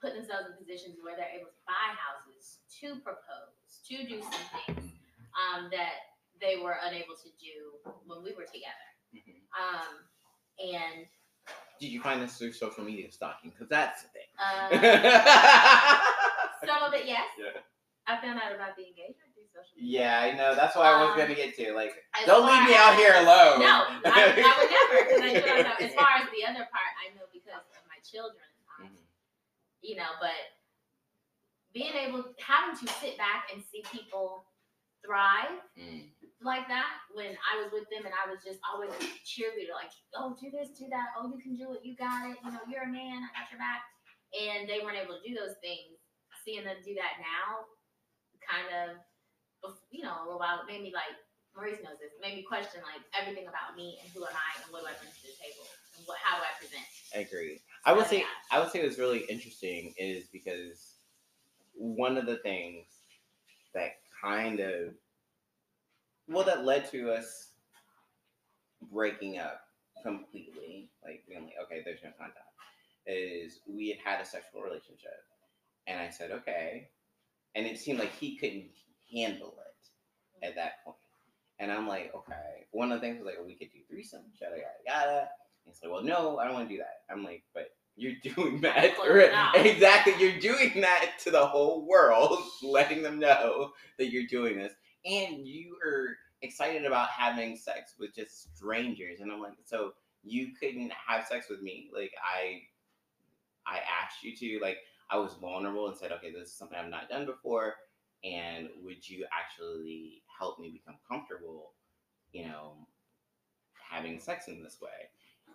put 0.00 0.14
themselves 0.14 0.46
in 0.46 0.54
positions 0.56 0.98
where 1.02 1.18
they're 1.18 1.34
able 1.34 1.50
to 1.50 1.62
buy 1.66 1.90
houses, 1.94 2.62
to 2.80 3.02
propose, 3.02 3.82
to 3.86 4.06
do 4.06 4.22
some 4.22 4.46
things 4.62 4.94
um, 5.34 5.68
that 5.70 6.11
they 6.42 6.58
were 6.58 6.76
unable 6.84 7.14
to 7.14 7.30
do 7.40 7.78
when 8.04 8.22
we 8.22 8.34
were 8.34 8.44
together. 8.44 8.88
Mhm. 9.14 9.38
Um, 9.54 10.04
and 10.58 11.06
Did 11.80 11.88
you 11.90 12.00
find 12.02 12.20
this 12.20 12.36
through 12.36 12.52
social 12.52 12.84
media 12.84 13.10
stalking? 13.10 13.50
Because 13.50 13.68
that's 13.68 14.02
the 14.02 14.08
thing. 14.10 14.28
uh, 14.38 14.68
some 16.66 16.82
of 16.82 16.92
it, 16.94 17.06
yes. 17.06 17.26
Yeah. 17.38 17.60
I 18.06 18.20
found 18.20 18.38
out 18.42 18.50
about 18.54 18.74
the 18.76 18.82
engagement 18.82 19.30
through 19.34 19.46
social 19.54 19.70
media. 19.78 20.02
yeah, 20.02 20.20
I 20.20 20.34
know. 20.36 20.54
That's 20.54 20.74
what 20.74 20.86
I 20.86 21.00
was 21.02 21.12
Um, 21.14 21.18
gonna 21.18 21.34
get 21.38 21.54
to. 21.56 21.72
Like, 21.72 21.94
don't 22.26 22.46
leave 22.46 22.66
me 22.66 22.74
out 22.74 22.94
as- 22.94 22.98
here 22.98 23.14
alone. 23.14 23.60
No, 23.62 23.86
I, 24.06 24.10
I 24.10 24.52
would 24.58 24.70
never. 24.70 25.22
I 25.22 25.62
know. 25.62 25.74
As 25.86 25.94
far 25.94 26.10
as 26.18 26.26
the 26.34 26.42
other 26.46 26.66
part, 26.70 26.92
I 26.98 27.14
know 27.14 27.22
because 27.32 27.62
of 27.62 27.86
my 27.86 27.98
children. 28.02 28.42
Um, 28.78 28.86
Mhm. 28.90 29.02
you 29.82 29.94
know, 29.96 30.10
but 30.20 30.34
being 31.72 31.94
able 31.94 32.24
having 32.38 32.76
to 32.78 32.86
sit 32.94 33.16
back 33.18 33.50
and 33.54 33.62
see 33.70 33.82
people 33.92 34.44
thrive 35.04 35.50
Mm. 35.78 36.10
Like 36.44 36.66
that 36.68 37.06
when 37.14 37.34
I 37.40 37.62
was 37.62 37.72
with 37.72 37.86
them 37.90 38.04
and 38.04 38.14
I 38.14 38.28
was 38.30 38.42
just 38.44 38.58
always 38.66 38.90
a 38.90 39.02
cheerleader, 39.26 39.74
like, 39.74 39.92
oh, 40.16 40.36
do 40.40 40.50
this, 40.50 40.74
do 40.76 40.86
that. 40.90 41.14
Oh, 41.18 41.30
you 41.30 41.38
can 41.40 41.54
do 41.56 41.72
it. 41.72 41.80
You 41.82 41.96
got 41.96 42.28
it. 42.28 42.36
You 42.44 42.50
know, 42.52 42.62
you're 42.68 42.86
a 42.86 42.92
man. 42.92 43.22
I 43.24 43.30
got 43.32 43.50
your 43.50 43.60
back. 43.60 43.82
And 44.32 44.64
they 44.68 44.80
weren't 44.80 44.98
able 44.98 45.20
to 45.20 45.24
do 45.24 45.34
those 45.34 45.56
things. 45.62 45.98
Seeing 46.44 46.64
them 46.64 46.76
do 46.82 46.94
that 46.98 47.22
now 47.22 47.66
kind 48.42 48.68
of, 48.74 49.78
you 49.90 50.02
know, 50.02 50.18
a 50.20 50.24
little 50.26 50.38
while, 50.38 50.60
it 50.60 50.66
made 50.66 50.82
me 50.82 50.92
like, 50.92 51.14
Maurice 51.54 51.78
knows 51.84 52.00
this, 52.00 52.10
made 52.20 52.34
me 52.34 52.42
question 52.42 52.80
like 52.82 53.04
everything 53.14 53.46
about 53.46 53.76
me 53.76 53.98
and 54.02 54.10
who 54.12 54.24
am 54.24 54.32
I 54.32 54.50
and 54.62 54.72
what 54.72 54.82
do 54.82 54.88
I 54.88 54.96
bring 54.98 55.12
to 55.12 55.22
the 55.22 55.36
table 55.36 55.68
and 55.96 56.06
what, 56.06 56.18
how 56.22 56.40
do 56.40 56.42
I 56.42 56.52
present. 56.58 56.82
I 57.14 57.20
agree. 57.28 57.60
I 57.84 57.92
would 57.92 58.04
So, 58.04 58.10
say 58.10 58.18
yeah. 58.24 58.40
I 58.50 58.58
would 58.58 58.70
say 58.72 58.82
what's 58.82 58.98
really 58.98 59.20
interesting 59.28 59.94
is 59.98 60.24
because 60.32 60.96
one 61.74 62.16
of 62.16 62.26
the 62.26 62.38
things 62.38 62.86
that 63.74 64.00
kind 64.22 64.60
of 64.60 64.94
well 66.32 66.44
that 66.44 66.64
led 66.64 66.90
to 66.90 67.10
us 67.12 67.48
breaking 68.92 69.38
up 69.38 69.60
completely, 70.02 70.90
like 71.04 71.22
being 71.28 71.44
like, 71.44 71.54
okay, 71.64 71.82
there's 71.84 72.02
no 72.02 72.10
contact, 72.18 72.46
is 73.06 73.60
we 73.68 73.88
had 73.88 73.98
had 74.04 74.20
a 74.20 74.26
sexual 74.28 74.62
relationship, 74.62 75.12
and 75.86 76.00
I 76.00 76.10
said 76.10 76.30
okay, 76.30 76.88
and 77.54 77.66
it 77.66 77.78
seemed 77.78 77.98
like 77.98 78.14
he 78.18 78.36
couldn't 78.36 78.70
handle 79.12 79.54
it 79.58 80.46
at 80.46 80.54
that 80.56 80.84
point, 80.84 80.96
and 81.58 81.70
I'm 81.70 81.86
like, 81.86 82.12
okay. 82.14 82.66
One 82.72 82.90
of 82.90 83.00
the 83.00 83.06
things 83.06 83.18
was 83.18 83.26
like, 83.26 83.46
we 83.46 83.54
could 83.54 83.70
do 83.72 83.80
threesome, 83.88 84.22
yada 84.40 84.56
yada 84.56 84.66
yada. 84.86 85.28
He's 85.66 85.78
like, 85.82 85.92
well, 85.92 86.02
no, 86.02 86.38
I 86.38 86.44
don't 86.44 86.54
want 86.54 86.68
to 86.68 86.74
do 86.74 86.80
that. 86.80 87.02
I'm 87.12 87.22
like, 87.22 87.44
but 87.54 87.68
you're 87.96 88.14
doing 88.34 88.60
that. 88.62 88.94
Exactly. 89.54 90.14
You're 90.18 90.40
doing 90.40 90.80
that 90.80 91.12
to 91.24 91.30
the 91.30 91.46
whole 91.46 91.86
world, 91.86 92.38
letting 92.62 93.02
them 93.02 93.18
know 93.18 93.72
that 93.98 94.10
you're 94.10 94.26
doing 94.26 94.58
this. 94.58 94.72
And 95.04 95.46
you 95.46 95.76
are 95.84 96.16
excited 96.42 96.84
about 96.84 97.08
having 97.08 97.56
sex 97.56 97.94
with 97.98 98.14
just 98.14 98.56
strangers. 98.56 99.20
And 99.20 99.30
I'm 99.32 99.40
like, 99.40 99.54
so 99.64 99.92
you 100.22 100.48
couldn't 100.58 100.92
have 101.06 101.26
sex 101.26 101.46
with 101.48 101.62
me. 101.62 101.90
Like 101.94 102.12
I 102.22 102.62
I 103.66 103.78
asked 104.02 104.22
you 104.22 104.36
to, 104.36 104.62
like 104.62 104.78
I 105.10 105.18
was 105.18 105.34
vulnerable 105.40 105.88
and 105.88 105.96
said, 105.96 106.12
okay, 106.12 106.32
this 106.32 106.48
is 106.48 106.54
something 106.54 106.78
I've 106.78 106.90
not 106.90 107.08
done 107.08 107.26
before. 107.26 107.74
And 108.24 108.68
would 108.84 109.08
you 109.08 109.26
actually 109.32 110.22
help 110.38 110.58
me 110.58 110.70
become 110.70 110.98
comfortable, 111.08 111.72
you 112.32 112.44
know, 112.44 112.74
having 113.90 114.18
sex 114.20 114.48
in 114.48 114.62
this 114.62 114.78
way? 114.80 114.88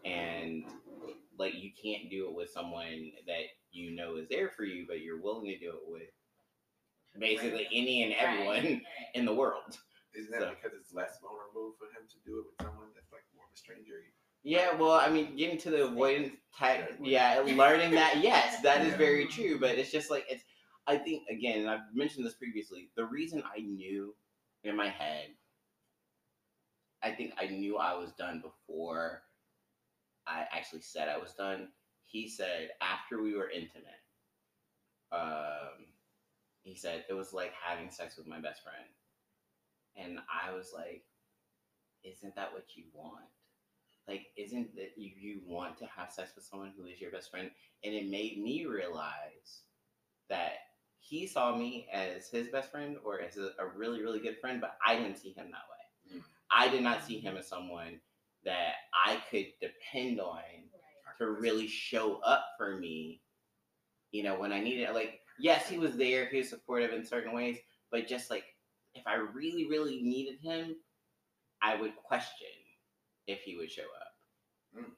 and 0.06 0.64
like 1.40 1.56
you 1.56 1.72
can't 1.82 2.10
do 2.10 2.28
it 2.30 2.36
with 2.36 2.50
someone 2.50 3.12
that 3.26 3.44
you 3.72 3.96
know 3.96 4.18
is 4.18 4.28
there 4.30 4.50
for 4.50 4.64
you, 4.64 4.86
but 4.88 5.02
you're 5.02 5.20
willing 5.22 5.46
to 5.48 5.58
do 5.58 5.70
it 5.70 5.82
with 5.88 6.10
basically 7.20 7.68
any 7.74 8.04
and 8.04 8.14
everyone 8.14 8.64
Right. 8.64 8.82
in 9.16 9.26
the 9.26 9.34
world. 9.34 9.78
Isn't 10.14 10.32
that 10.32 10.42
So- 10.42 10.50
because 10.56 10.74
it's 10.74 10.94
less 10.94 11.20
vulnerable 11.20 11.74
for 11.78 11.86
him 11.88 12.08
to 12.08 12.18
do 12.26 12.40
it 12.40 12.46
with 12.48 12.56
someone 12.62 12.94
that's 12.94 13.12
like 13.12 13.24
more 13.36 13.46
of 13.46 13.52
a 13.54 13.58
stranger? 13.58 14.04
Yeah, 14.44 14.76
well, 14.76 14.94
I 14.94 15.10
mean, 15.10 15.36
getting 15.36 15.58
to 15.60 15.70
the 15.70 15.86
avoidance 15.86 16.34
type, 16.58 16.96
yeah, 17.02 17.42
learning 17.46 17.92
that, 17.92 18.18
yes, 18.22 18.62
that 18.62 18.86
is 18.86 18.94
very 18.94 19.26
true. 19.28 19.60
But 19.60 19.78
it's 19.78 19.92
just 19.92 20.10
like 20.10 20.26
it's. 20.30 20.44
I 20.86 20.98
think 20.98 21.28
again, 21.30 21.60
and 21.62 21.70
I've 21.70 21.94
mentioned 21.94 22.26
this 22.26 22.36
previously. 22.36 22.90
The 22.96 23.04
reason 23.06 23.44
I 23.44 23.60
knew 23.60 24.16
in 24.64 24.76
my 24.78 24.88
head, 24.88 25.36
I 27.04 27.12
think 27.12 27.34
I 27.38 27.48
knew 27.48 27.78
I 27.78 27.94
was 27.96 28.14
done 28.14 28.42
before 28.42 29.24
I 30.26 30.46
actually 30.52 30.82
said 30.82 31.10
I 31.10 31.18
was 31.18 31.34
done. 31.34 31.70
He 32.06 32.30
said 32.30 32.70
after 32.82 33.22
we 33.22 33.36
were 33.36 33.50
intimate, 33.50 34.02
um, 35.12 35.88
he 36.62 36.74
said 36.76 37.04
it 37.10 37.14
was 37.14 37.34
like 37.34 37.52
having 37.62 37.92
sex 37.92 38.16
with 38.18 38.28
my 38.28 38.40
best 38.40 38.64
friend, 38.64 38.86
and 39.98 40.20
I 40.32 40.54
was 40.54 40.72
like, 40.76 41.04
"Isn't 42.04 42.36
that 42.36 42.54
what 42.54 42.76
you 42.76 42.86
want?" 42.94 43.26
like 44.08 44.28
isn't 44.38 44.74
that 44.76 44.92
you, 44.96 45.12
you 45.20 45.42
want 45.46 45.78
to 45.78 45.86
have 45.86 46.12
sex 46.12 46.32
with 46.36 46.46
someone 46.46 46.72
who 46.78 46.86
is 46.86 47.02
your 47.02 47.12
best 47.12 47.30
friend 47.30 47.52
and 47.84 47.94
it 47.94 48.10
made 48.10 48.42
me 48.42 48.66
realize 48.66 49.64
that 50.30 50.54
he 51.00 51.28
saw 51.28 51.56
me 51.56 51.88
as 51.92 52.30
his 52.30 52.48
best 52.48 52.72
friend 52.72 52.98
or 53.06 53.22
as 53.22 53.38
a, 53.38 53.52
a 53.60 53.68
really 53.76 54.02
really 54.02 54.20
good 54.20 54.38
friend 54.40 54.62
but 54.62 54.78
i 54.86 54.96
didn't 54.96 55.18
see 55.18 55.30
him 55.30 55.48
that 55.52 55.68
way 55.70 55.74
Mm. 56.16 56.24
i 56.50 56.70
did 56.70 56.84
not 56.84 57.04
see 57.04 57.20
him 57.20 57.36
as 57.36 57.50
someone 57.50 58.00
that 58.46 58.76
i 58.94 59.22
could 59.30 59.48
depend 59.60 60.22
on 60.22 60.40
to 61.18 61.32
really 61.32 61.68
show 61.68 62.22
up 62.22 62.46
for 62.58 62.78
me 62.78 63.20
you 64.12 64.24
know 64.24 64.40
when 64.40 64.54
i 64.54 64.62
needed 64.62 64.84
it 64.84 64.94
like 64.94 65.20
yes 65.38 65.68
he 65.68 65.78
was 65.78 65.98
there 65.98 66.28
he 66.28 66.38
was 66.38 66.50
supportive 66.50 66.94
in 66.94 67.06
certain 67.06 67.34
ways 67.34 67.58
but 67.92 68.08
just 68.08 68.30
like 68.32 68.46
if 68.98 69.06
i 69.08 69.16
really 69.16 69.68
really 69.70 70.02
needed 70.02 70.40
him 70.42 70.76
i 71.62 71.76
would 71.80 71.96
question 71.98 72.48
if 73.28 73.40
he 73.42 73.56
would 73.58 73.72
show 73.72 73.84
up 73.84 74.08
Mm. 74.78 74.92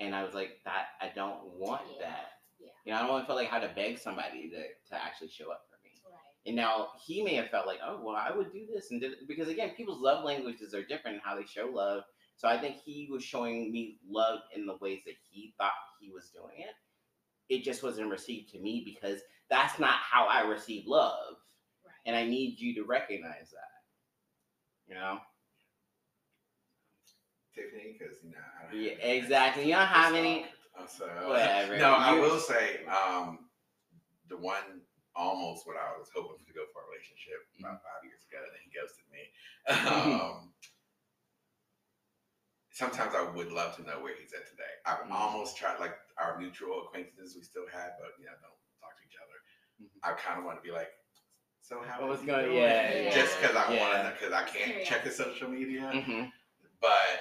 and 0.00 0.14
i 0.14 0.22
was 0.24 0.34
like 0.34 0.58
that 0.64 0.86
i 1.00 1.10
don't 1.14 1.44
want 1.58 1.82
Yeah. 2.00 2.06
that 2.08 2.28
Yeah. 2.58 2.68
you 2.84 2.92
know 2.92 2.98
i 2.98 3.02
don't 3.02 3.10
want 3.10 3.24
to 3.24 3.26
feel 3.26 3.36
like 3.36 3.50
I 3.50 3.58
had 3.58 3.68
to 3.68 3.74
beg 3.74 3.98
somebody 3.98 4.48
to, 4.50 4.62
to 4.90 5.02
actually 5.02 5.28
show 5.28 5.50
up 5.50 5.62
for 5.68 5.76
me 5.84 5.90
Right. 6.06 6.20
and 6.46 6.56
now 6.56 6.88
he 7.06 7.22
may 7.22 7.34
have 7.34 7.50
felt 7.50 7.66
like, 7.66 7.80
oh 7.84 8.00
well, 8.02 8.16
I 8.16 8.30
would 8.34 8.52
do 8.52 8.66
this 8.72 8.90
and 8.90 9.00
did 9.00 9.12
it 9.12 9.28
because 9.28 9.48
again, 9.48 9.70
people's 9.76 10.00
love 10.00 10.24
languages 10.24 10.74
are 10.74 10.82
different 10.82 11.16
in 11.16 11.22
how 11.24 11.34
they 11.36 11.44
show 11.46 11.66
love. 11.72 12.02
So 12.36 12.48
I 12.48 12.58
think 12.58 12.76
he 12.76 13.08
was 13.10 13.22
showing 13.24 13.70
me 13.72 13.98
love 14.08 14.40
in 14.54 14.66
the 14.66 14.76
ways 14.80 15.00
that 15.06 15.14
he 15.30 15.54
thought 15.56 15.72
he 16.00 16.10
was 16.10 16.30
doing 16.30 16.58
it. 16.58 16.74
It 17.54 17.64
just 17.64 17.82
wasn't 17.82 18.10
received 18.10 18.50
to 18.50 18.58
me 18.60 18.82
because 18.84 19.20
that's 19.48 19.78
not 19.78 19.94
how 19.94 20.26
I 20.26 20.40
receive 20.42 20.86
love, 20.86 21.36
Right. 21.36 21.36
And 22.06 22.14
I 22.16 22.24
need 22.24 22.60
you 22.60 22.74
to 22.76 22.84
recognize 22.84 23.50
that. 23.52 23.72
You 24.88 24.94
know? 24.94 25.18
Tiffany, 27.54 27.96
because 27.98 28.16
you 28.22 28.30
know 28.30 28.38
I 28.58 28.72
don't 28.72 28.80
Yeah, 28.82 28.92
exactly. 28.98 29.64
You 29.66 29.74
don't 29.74 29.86
have 29.86 30.14
any- 30.14 30.46
So 30.88 31.06
Whatever. 31.28 31.78
No, 31.78 31.94
I 31.94 32.18
will 32.18 32.40
say 32.40 32.84
um, 32.86 33.48
the 34.28 34.36
one 34.36 34.82
almost 35.14 35.64
what 35.66 35.76
I 35.76 35.96
was 35.96 36.10
hoping 36.12 36.44
to 36.44 36.52
go 36.52 36.66
for 36.72 36.82
a 36.82 36.86
relationship 36.90 37.46
about 37.60 37.78
Mm-hmm. 37.78 37.86
five 37.86 38.02
years 38.02 38.26
ago, 38.26 38.42
and 38.42 38.50
then 38.50 38.62
he 38.66 38.70
ghosted 38.74 39.06
me. 39.14 39.22
Um, 39.70 40.52
sometimes 42.74 43.14
I 43.14 43.22
would 43.22 43.52
love 43.52 43.76
to 43.76 43.82
know 43.86 44.02
where 44.02 44.16
he's 44.18 44.32
at 44.34 44.50
today. 44.50 44.74
I've 44.84 45.06
Mhm. 45.06 45.12
almost 45.14 45.56
tried, 45.56 45.78
like 45.78 45.94
our 46.18 46.36
mutual 46.38 46.82
acquaintances 46.86 47.36
we 47.36 47.42
still 47.42 47.68
have, 47.68 47.92
but 48.00 48.18
you 48.18 48.26
know, 48.26 48.34
don't 48.42 48.58
talk 48.82 48.98
to 48.98 49.04
each 49.06 49.16
other. 49.22 49.38
Mhm. 49.86 49.98
I 50.02 50.12
kind 50.18 50.40
of 50.40 50.44
want 50.44 50.58
to 50.58 50.62
be 50.66 50.72
like, 50.74 50.90
so 51.64 51.80
how 51.80 52.04
What's 52.06 52.20
is 52.20 52.28
he 52.28 52.30
going- 52.30 52.44
doing? 52.52 52.60
yeah, 52.60 53.08
Just 53.10 53.40
because 53.40 53.56
I 53.56 53.72
yeah. 53.72 53.80
want 53.80 53.92
to, 54.04 54.12
because 54.12 54.32
I 54.36 54.44
can't 54.44 54.84
check 54.84 55.02
his 55.08 55.16
social 55.16 55.48
media 55.48 55.80
hmm 55.90 56.28
but 56.80 57.16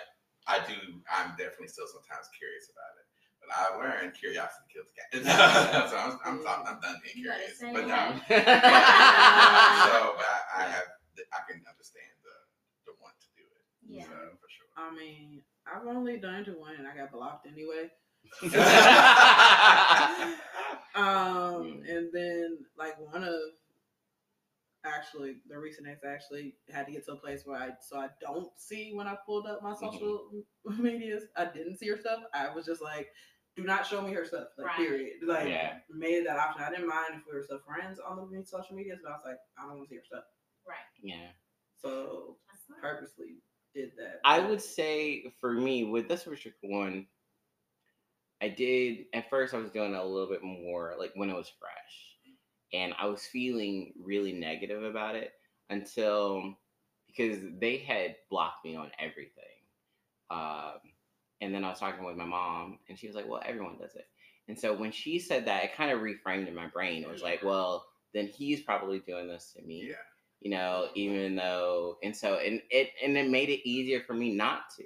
I 0.45 0.59
do. 0.67 0.75
I'm 1.07 1.31
definitely 1.39 1.69
still 1.71 1.87
sometimes 1.87 2.27
curious 2.37 2.67
about 2.67 2.91
it. 2.99 3.07
But 3.39 3.47
I 3.55 3.63
learned 3.79 4.11
curiosity 4.13 4.67
kills 4.67 4.91
the 4.91 5.23
cat. 5.23 5.87
so 5.89 5.95
I'm, 5.95 6.19
I'm, 6.27 6.43
I'm, 6.43 6.61
I'm 6.67 6.79
done 6.83 6.99
being 6.99 7.23
curious. 7.23 7.63
But 7.63 7.87
no. 7.87 7.87
that. 7.87 8.19
so 9.87 10.19
but 10.19 10.27
I, 10.27 10.39
I 10.59 10.63
have. 10.67 10.87
I 11.31 11.39
can 11.47 11.63
understand 11.63 12.11
the 12.27 12.35
the 12.83 12.91
want 12.99 13.15
to 13.23 13.27
do 13.39 13.43
it. 13.47 13.63
Yeah. 13.87 14.03
So 14.03 14.35
for 14.43 14.49
sure. 14.51 14.67
I 14.75 14.91
mean, 14.91 15.39
I've 15.63 15.87
only 15.87 16.19
done 16.19 16.43
to 16.43 16.59
one 16.59 16.75
and 16.77 16.83
I 16.85 16.91
got 16.97 17.13
blocked 17.15 17.47
anyway. 17.47 17.87
Um, 20.95 21.63
Mm. 21.63 21.89
and 21.89 22.09
then 22.13 22.57
like 22.77 22.99
one 22.99 23.23
of 23.23 23.33
actually 24.85 25.37
the 25.49 25.57
recent 25.57 25.87
ex 25.87 26.03
actually 26.05 26.55
had 26.71 26.85
to 26.85 26.91
get 26.91 27.05
to 27.05 27.13
a 27.13 27.17
place 27.17 27.43
where 27.45 27.57
I 27.57 27.69
so 27.79 27.97
I 27.97 28.09
don't 28.21 28.49
see 28.57 28.91
when 28.93 29.07
I 29.07 29.17
pulled 29.25 29.47
up 29.47 29.63
my 29.63 29.71
mm-hmm. 29.71 29.85
social 29.85 30.29
m- 30.67 30.83
medias. 30.83 31.23
I 31.37 31.45
didn't 31.45 31.77
see 31.77 31.87
her 31.89 31.97
stuff. 31.97 32.19
I 32.33 32.53
was 32.53 32.65
just 32.65 32.81
like, 32.81 33.07
do 33.55 33.63
not 33.63 33.85
show 33.85 34.01
me 34.01 34.13
her 34.13 34.25
stuff. 34.25 34.47
Like 34.57 34.67
Right. 34.67 34.77
period. 34.77 35.13
Like 35.25 35.47
Yeah. 35.47 35.79
made 35.89 36.25
that 36.25 36.37
option. 36.37 36.63
I 36.63 36.69
didn't 36.69 36.87
mind 36.87 37.13
if 37.15 37.21
we 37.29 37.37
were 37.37 37.43
still 37.43 37.59
friends 37.59 37.99
on 37.99 38.17
the 38.17 38.45
social 38.45 38.75
medias, 38.75 38.99
but 39.03 39.11
I 39.11 39.15
was 39.15 39.25
like, 39.25 39.37
I 39.57 39.63
don't 39.63 39.77
want 39.77 39.89
to 39.89 39.89
see 39.89 39.97
her 39.97 40.05
stuff. 40.05 40.25
Right. 40.67 40.77
yeah. 41.01 41.29
So 41.81 42.37
purposely 42.81 43.41
did 43.75 43.91
that. 43.97 44.21
I 44.23 44.39
would 44.39 44.61
say 44.61 45.33
for 45.39 45.53
me 45.53 45.83
with 45.85 46.07
this 46.07 46.27
restricted 46.27 46.69
one, 46.69 47.07
I 48.41 48.49
did 48.49 49.05
at 49.13 49.29
first 49.29 49.53
I 49.53 49.57
was 49.57 49.71
doing 49.71 49.95
a 49.95 50.03
little 50.03 50.29
bit 50.29 50.43
more 50.43 50.95
like 50.99 51.11
when 51.15 51.29
it 51.29 51.35
was 51.35 51.51
fresh, 51.59 52.12
and 52.73 52.93
I 52.99 53.05
was 53.07 53.25
feeling 53.25 53.93
really 54.03 54.33
negative 54.33 54.83
about 54.83 55.15
it 55.15 55.33
until 55.69 56.55
because 57.07 57.39
they 57.59 57.77
had 57.77 58.15
blocked 58.29 58.65
me 58.65 58.75
on 58.75 58.91
everything, 58.99 59.43
um, 60.31 60.79
and 61.41 61.53
then 61.53 61.63
I 61.63 61.69
was 61.69 61.79
talking 61.79 62.03
with 62.05 62.17
my 62.17 62.25
mom, 62.25 62.79
and 62.89 62.97
she 62.97 63.07
was 63.07 63.15
like, 63.15 63.27
"Well, 63.27 63.41
everyone 63.45 63.77
does 63.77 63.95
it," 63.95 64.07
and 64.47 64.59
so 64.59 64.73
when 64.75 64.91
she 64.91 65.19
said 65.19 65.45
that, 65.45 65.63
it 65.63 65.75
kind 65.75 65.91
of 65.91 65.99
reframed 65.99 66.47
in 66.47 66.55
my 66.55 66.67
brain. 66.67 67.03
It 67.03 67.09
was 67.09 67.21
like, 67.21 67.43
"Well, 67.43 67.85
then 68.13 68.27
he's 68.27 68.61
probably 68.61 68.99
doing 68.99 69.27
this 69.27 69.53
to 69.55 69.61
me." 69.63 69.87
Yeah. 69.89 69.95
you 70.41 70.51
know, 70.51 70.89
even 70.95 71.35
though, 71.35 71.97
and 72.03 72.15
so, 72.15 72.35
and 72.35 72.61
it, 72.69 72.91
and 73.03 73.17
it 73.17 73.29
made 73.29 73.49
it 73.49 73.67
easier 73.67 74.01
for 74.01 74.13
me 74.13 74.33
not 74.35 74.69
to, 74.77 74.83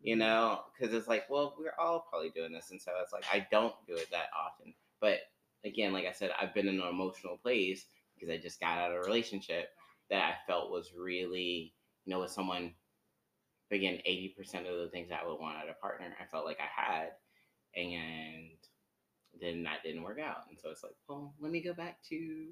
you 0.00 0.16
know, 0.16 0.62
because 0.78 0.94
it's 0.94 1.08
like, 1.08 1.28
well, 1.30 1.54
we're 1.58 1.74
all 1.78 2.00
probably 2.10 2.30
doing 2.30 2.52
this, 2.52 2.70
and 2.70 2.80
so 2.82 2.92
it's 3.02 3.12
like 3.12 3.24
I 3.32 3.46
don't 3.50 3.74
do 3.86 3.94
it 3.96 4.10
that 4.10 4.30
often, 4.38 4.74
but 5.00 5.18
again, 5.64 5.92
like 5.92 6.06
I 6.06 6.12
said, 6.12 6.30
I've 6.40 6.54
been 6.54 6.68
in 6.68 6.80
an 6.80 6.88
emotional 6.88 7.36
place 7.36 7.86
because 8.14 8.30
I 8.30 8.38
just 8.38 8.60
got 8.60 8.78
out 8.78 8.90
of 8.92 8.96
a 8.98 9.00
relationship 9.00 9.70
that 10.10 10.22
I 10.22 10.34
felt 10.46 10.70
was 10.70 10.92
really, 10.96 11.74
you 12.04 12.10
know, 12.12 12.20
with 12.20 12.30
someone. 12.30 12.74
Again, 13.70 14.00
eighty 14.04 14.28
percent 14.36 14.66
of 14.66 14.76
the 14.78 14.88
things 14.90 15.08
I 15.10 15.26
would 15.26 15.40
want 15.40 15.56
out 15.56 15.64
of 15.64 15.70
a 15.70 15.80
partner, 15.80 16.14
I 16.20 16.26
felt 16.26 16.44
like 16.44 16.58
I 16.60 16.68
had, 16.68 17.12
and 17.74 18.50
then 19.40 19.62
that 19.62 19.82
didn't 19.82 20.02
work 20.02 20.18
out. 20.20 20.44
And 20.50 20.58
so 20.58 20.68
it's 20.70 20.82
like, 20.82 20.94
well, 21.08 21.32
let 21.40 21.50
me 21.50 21.62
go 21.62 21.72
back 21.72 21.98
to, 22.10 22.48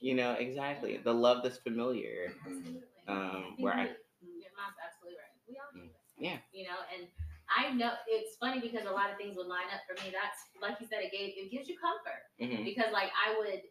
you 0.00 0.14
know, 0.14 0.32
exactly 0.32 0.98
the 1.02 1.14
love 1.14 1.38
that's 1.42 1.58
familiar. 1.58 2.32
Absolutely. 2.44 2.80
Um, 3.08 3.54
where 3.58 3.72
I- 3.74 3.84
your 4.20 4.52
mom's 4.56 4.76
absolutely 4.84 5.16
right. 5.18 5.32
We 5.48 5.56
all 5.56 5.72
do 5.72 5.80
Mm, 5.80 5.92
that. 5.92 6.22
yeah. 6.22 6.38
You 6.52 6.64
know, 6.64 6.78
and 6.94 7.08
I 7.48 7.72
know 7.72 7.92
it's 8.06 8.36
funny 8.36 8.60
because 8.60 8.84
a 8.84 8.92
lot 8.92 9.10
of 9.10 9.16
things 9.16 9.36
would 9.36 9.48
line 9.48 9.68
up 9.72 9.80
for 9.88 9.96
me. 10.04 10.12
That's 10.12 10.40
like 10.60 10.76
you 10.80 10.86
said, 10.86 11.00
it 11.00 11.12
gave 11.12 11.32
it 11.36 11.50
gives 11.50 11.68
you 11.68 11.76
comfort 11.80 12.28
Mhm. 12.40 12.64
because 12.64 12.92
like 12.92 13.10
I 13.16 13.36
would 13.38 13.62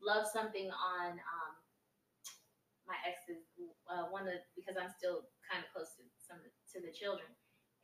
love 0.00 0.26
something 0.26 0.70
on 0.70 1.12
um 1.20 1.52
my 2.88 2.96
ex's 3.04 3.44
uh, 3.84 4.08
one 4.08 4.24
of 4.24 4.32
the, 4.32 4.40
because 4.56 4.80
I'm 4.80 4.88
still 4.96 5.28
kind 5.44 5.60
of 5.60 5.68
close 5.76 5.92
to 6.00 6.04
some 6.16 6.40
to 6.72 6.80
the 6.80 6.92
children. 6.92 7.28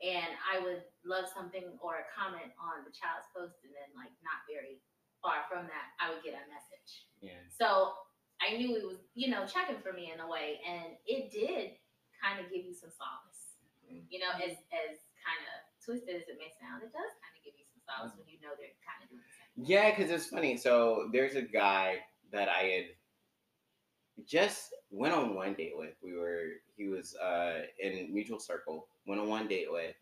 And 0.02 0.32
I 0.42 0.58
would 0.64 0.82
love 1.04 1.28
something 1.30 1.78
or 1.80 2.02
a 2.02 2.06
comment 2.12 2.50
on 2.58 2.82
the 2.84 2.92
child's 2.92 3.28
post, 3.30 3.62
and 3.62 3.72
then 3.72 3.88
like 3.94 4.10
not 4.24 4.42
very 4.48 4.80
far 5.22 5.44
from 5.48 5.64
that, 5.70 5.86
I 6.02 6.12
would 6.12 6.20
get 6.24 6.34
a 6.36 6.44
message. 6.50 7.08
Yeah. 7.20 7.40
So 7.48 7.94
I 8.42 8.56
knew 8.58 8.74
he 8.76 8.84
was, 8.84 9.00
you 9.14 9.30
know, 9.30 9.46
checking 9.46 9.80
for 9.80 9.92
me 9.94 10.10
in 10.12 10.20
a 10.20 10.28
way, 10.28 10.60
and 10.66 10.96
it 11.06 11.30
did 11.32 11.78
kind 12.20 12.40
of 12.42 12.50
give 12.52 12.64
you 12.66 12.74
some 12.74 12.90
solace. 12.92 13.56
Mm. 13.86 14.04
You 14.10 14.18
know, 14.24 14.32
as 14.40 14.56
as 14.72 14.98
kind 15.24 15.40
of 15.48 15.64
twisted 15.80 16.16
as 16.16 16.28
it 16.28 16.36
may 16.38 16.52
sound, 16.60 16.84
it 16.84 16.92
does 16.92 17.12
kind 17.20 17.34
of 17.34 17.40
give 17.44 17.56
you 17.56 17.64
some 17.64 17.80
solace 17.84 18.12
when 18.16 18.28
you 18.28 18.38
know 18.44 18.52
they're 18.56 18.76
kind 18.84 19.00
of 19.00 19.08
doing 19.08 19.24
the 19.24 19.32
same. 19.32 19.64
Yeah, 19.64 19.90
because 19.90 20.12
it's 20.12 20.28
funny. 20.28 20.56
So 20.56 21.08
there's 21.12 21.34
a 21.34 21.42
guy 21.42 22.04
that 22.32 22.48
I 22.48 22.62
had 22.62 22.86
just 24.26 24.74
went 24.90 25.14
on 25.14 25.34
one 25.34 25.54
date 25.54 25.74
with. 25.76 25.94
We 26.02 26.16
were 26.16 26.60
he 26.76 26.88
was 26.88 27.16
uh 27.16 27.62
in 27.80 28.12
mutual 28.12 28.40
circle. 28.40 28.86
Went 29.06 29.20
on 29.20 29.28
one 29.28 29.48
date 29.48 29.70
with. 29.70 29.94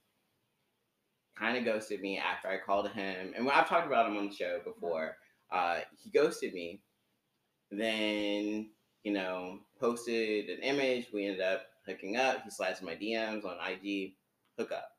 Kind 1.39 1.57
of 1.57 1.65
ghosted 1.65 2.01
me 2.01 2.19
after 2.19 2.49
I 2.49 2.59
called 2.59 2.91
him, 2.91 3.33
and 3.35 3.49
I've 3.49 3.69
talked 3.69 3.87
about 3.87 4.07
him 4.07 4.19
on 4.19 4.29
the 4.29 4.35
show 4.35 4.61
before. 4.65 5.17
Uh, 5.51 5.81
he 5.99 6.11
ghosted 6.11 6.53
me. 6.53 6.81
Then 7.71 8.69
you 9.03 9.13
know 9.13 9.61
posted 9.81 10.51
an 10.51 10.63
image. 10.63 11.07
We 11.13 11.27
ended 11.27 11.41
up 11.41 11.63
hooking 11.87 12.17
up. 12.17 12.45
He 12.45 12.51
slides 12.51 12.83
my 12.83 12.95
DMs 12.95 13.45
on 13.45 13.57
IG. 13.67 14.15
Hook 14.59 14.73
up. 14.73 14.92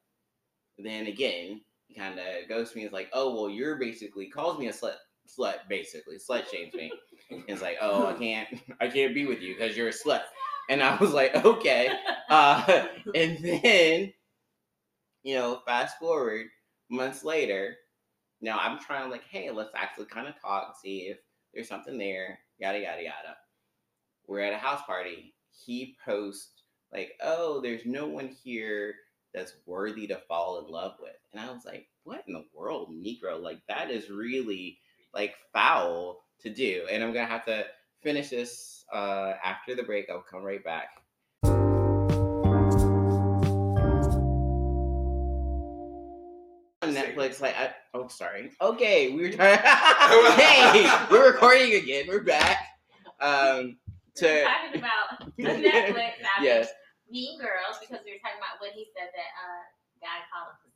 Then 0.77 1.07
again, 1.07 1.61
he 1.87 1.95
kind 1.95 2.19
of 2.19 2.25
goes 2.49 2.71
to 2.71 2.77
me. 2.77 2.83
and 2.83 2.89
Is 2.89 2.93
like, 2.93 3.09
oh 3.13 3.33
well, 3.33 3.49
you're 3.49 3.77
basically 3.77 4.27
calls 4.27 4.57
me 4.59 4.67
a 4.67 4.73
slut, 4.73 4.95
slut 5.27 5.67
basically, 5.69 6.17
slut 6.17 6.49
shames 6.49 6.73
me. 6.73 6.91
And 7.29 7.43
it's 7.47 7.61
like, 7.61 7.77
oh, 7.81 8.07
I 8.07 8.13
can't, 8.13 8.49
I 8.81 8.87
can't 8.87 9.13
be 9.13 9.25
with 9.25 9.41
you 9.41 9.55
because 9.55 9.77
you're 9.77 9.89
a 9.89 9.93
slut. 9.93 10.21
And 10.69 10.81
I 10.81 10.95
was 10.97 11.11
like, 11.13 11.35
okay. 11.45 11.89
Uh, 12.29 12.87
and 13.13 13.37
then, 13.43 14.11
you 15.21 15.35
know, 15.35 15.61
fast 15.67 15.99
forward 15.99 16.47
months 16.89 17.23
later. 17.23 17.75
Now 18.41 18.57
I'm 18.59 18.79
trying 18.79 19.11
like, 19.11 19.23
hey, 19.29 19.51
let's 19.51 19.69
actually 19.75 20.05
kind 20.05 20.27
of 20.27 20.41
talk, 20.41 20.75
see 20.81 21.09
if 21.09 21.19
there's 21.53 21.67
something 21.67 21.95
there. 21.95 22.39
Yada 22.57 22.79
yada 22.79 23.03
yada. 23.03 23.35
We're 24.25 24.39
at 24.39 24.53
a 24.53 24.57
house 24.57 24.81
party. 24.87 25.35
He 25.51 25.95
posts 26.03 26.63
like, 26.91 27.11
oh, 27.21 27.61
there's 27.61 27.85
no 27.85 28.07
one 28.07 28.35
here 28.43 28.95
that's 29.33 29.53
worthy 29.65 30.07
to 30.07 30.21
fall 30.27 30.59
in 30.59 30.71
love 30.71 30.93
with. 31.01 31.15
And 31.31 31.41
I 31.41 31.51
was 31.51 31.65
like, 31.65 31.87
what 32.03 32.23
in 32.27 32.33
the 32.33 32.45
world, 32.53 32.91
Negro? 32.91 33.41
Like, 33.41 33.59
that 33.67 33.89
is 33.89 34.09
really 34.09 34.77
like 35.13 35.35
foul 35.51 36.23
to 36.41 36.49
do. 36.49 36.85
And 36.91 37.03
I'm 37.03 37.13
gonna 37.13 37.25
have 37.25 37.45
to 37.45 37.65
finish 38.01 38.29
this 38.29 38.85
uh, 38.93 39.33
after 39.43 39.75
the 39.75 39.83
break. 39.83 40.09
I'll 40.09 40.21
come 40.21 40.43
right 40.43 40.63
back. 40.63 40.89
On 46.83 46.93
Netflix, 46.93 47.39
like, 47.39 47.55
I, 47.57 47.73
oh, 47.93 48.09
sorry. 48.09 48.51
Okay, 48.61 49.13
we 49.13 49.21
were 49.23 49.29
talking. 49.29 49.57
hey, 50.43 51.07
we're 51.09 51.31
recording 51.31 51.75
again. 51.75 52.05
We're 52.07 52.23
back. 52.23 52.57
Um, 53.21 53.77
to 54.15 54.43
talking 54.43 54.79
about 54.79 55.33
Netflix. 55.39 56.11
I 56.37 56.43
yes, 56.43 56.69
Mean 57.13 57.37
Girls 57.37 57.77
because 57.77 58.01
we 58.01 58.17
were 58.17 58.23
talking 58.25 58.41
about 58.41 58.57
when 58.57 58.73
he 58.73 58.89
said 58.97 59.13
that 59.13 59.31
uh 59.37 59.61
guy 60.01 60.25
called 60.33 60.57
him 60.65 60.73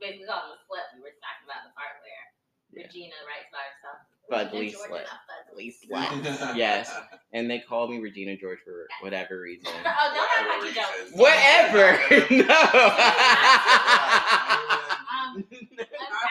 basically 0.00 0.24
called 0.24 0.48
him 0.48 0.56
a 0.56 0.60
slut. 0.64 0.88
We 0.96 1.04
were 1.04 1.12
talking 1.20 1.44
about 1.44 1.68
the 1.68 1.72
part 1.76 2.00
where 2.00 2.24
Yeah. 2.72 2.88
Regina 2.88 3.14
writes 3.28 3.52
about 3.52 3.68
herself. 3.76 4.00
Fudly 4.26 4.72
Regina 4.72 4.80
slut. 4.88 4.88
George 4.88 5.04
is 5.04 5.12
not 5.12 5.20
fudly. 5.28 5.68
Fudly 5.92 6.32
slut. 6.32 6.56
Yes. 6.64 6.88
and 7.32 7.50
they 7.50 7.60
called 7.60 7.90
me 7.92 8.00
Regina 8.00 8.36
George 8.40 8.58
for 8.64 8.88
whatever 9.04 9.40
reason. 9.40 9.68
Oh, 9.84 10.08
don't 10.16 10.32
act 10.32 10.48
like 10.48 10.64
you 10.64 10.74
don't. 10.80 11.12
Whatever. 11.20 11.84
no. 12.48 12.56
Um, 15.06 15.44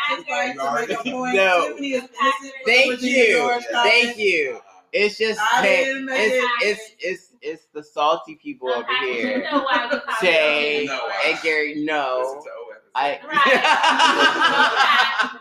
I 0.09 0.15
just 0.17 0.29
like 0.29 0.57
to 0.57 0.65
make 0.75 0.89
a 0.99 1.11
point. 1.11 1.35
No. 1.35 1.67
Tiffany 1.69 1.89
is. 1.93 2.03
Thank 2.65 3.01
you. 3.01 3.61
Thank 3.71 4.17
you. 4.17 4.59
It's 4.97 5.17
just 5.17 5.41
I 5.41 5.61
hey, 5.61 5.83
didn't 5.85 6.05
make 6.05 6.17
it's, 6.21 6.45
it's 6.61 6.95
it's 6.99 7.33
it's 7.41 7.65
the 7.73 7.83
salty 7.83 8.35
people 8.41 8.69
over 8.71 8.89
Okay, 8.89 9.19
You 9.19 9.27
here. 9.27 9.43
know 9.43 9.61
why 9.63 9.89
Say 10.21 10.83
it 10.83 10.87
No, 10.87 10.93
I- 10.95 11.31
and 11.31 11.37
Gary, 11.43 11.83
no. 11.83 12.19
Listen 12.23 12.43
to 12.43 12.49
old 12.57 12.71
episodes. 12.71 12.91
I 12.95 13.19
Right. 13.27 13.59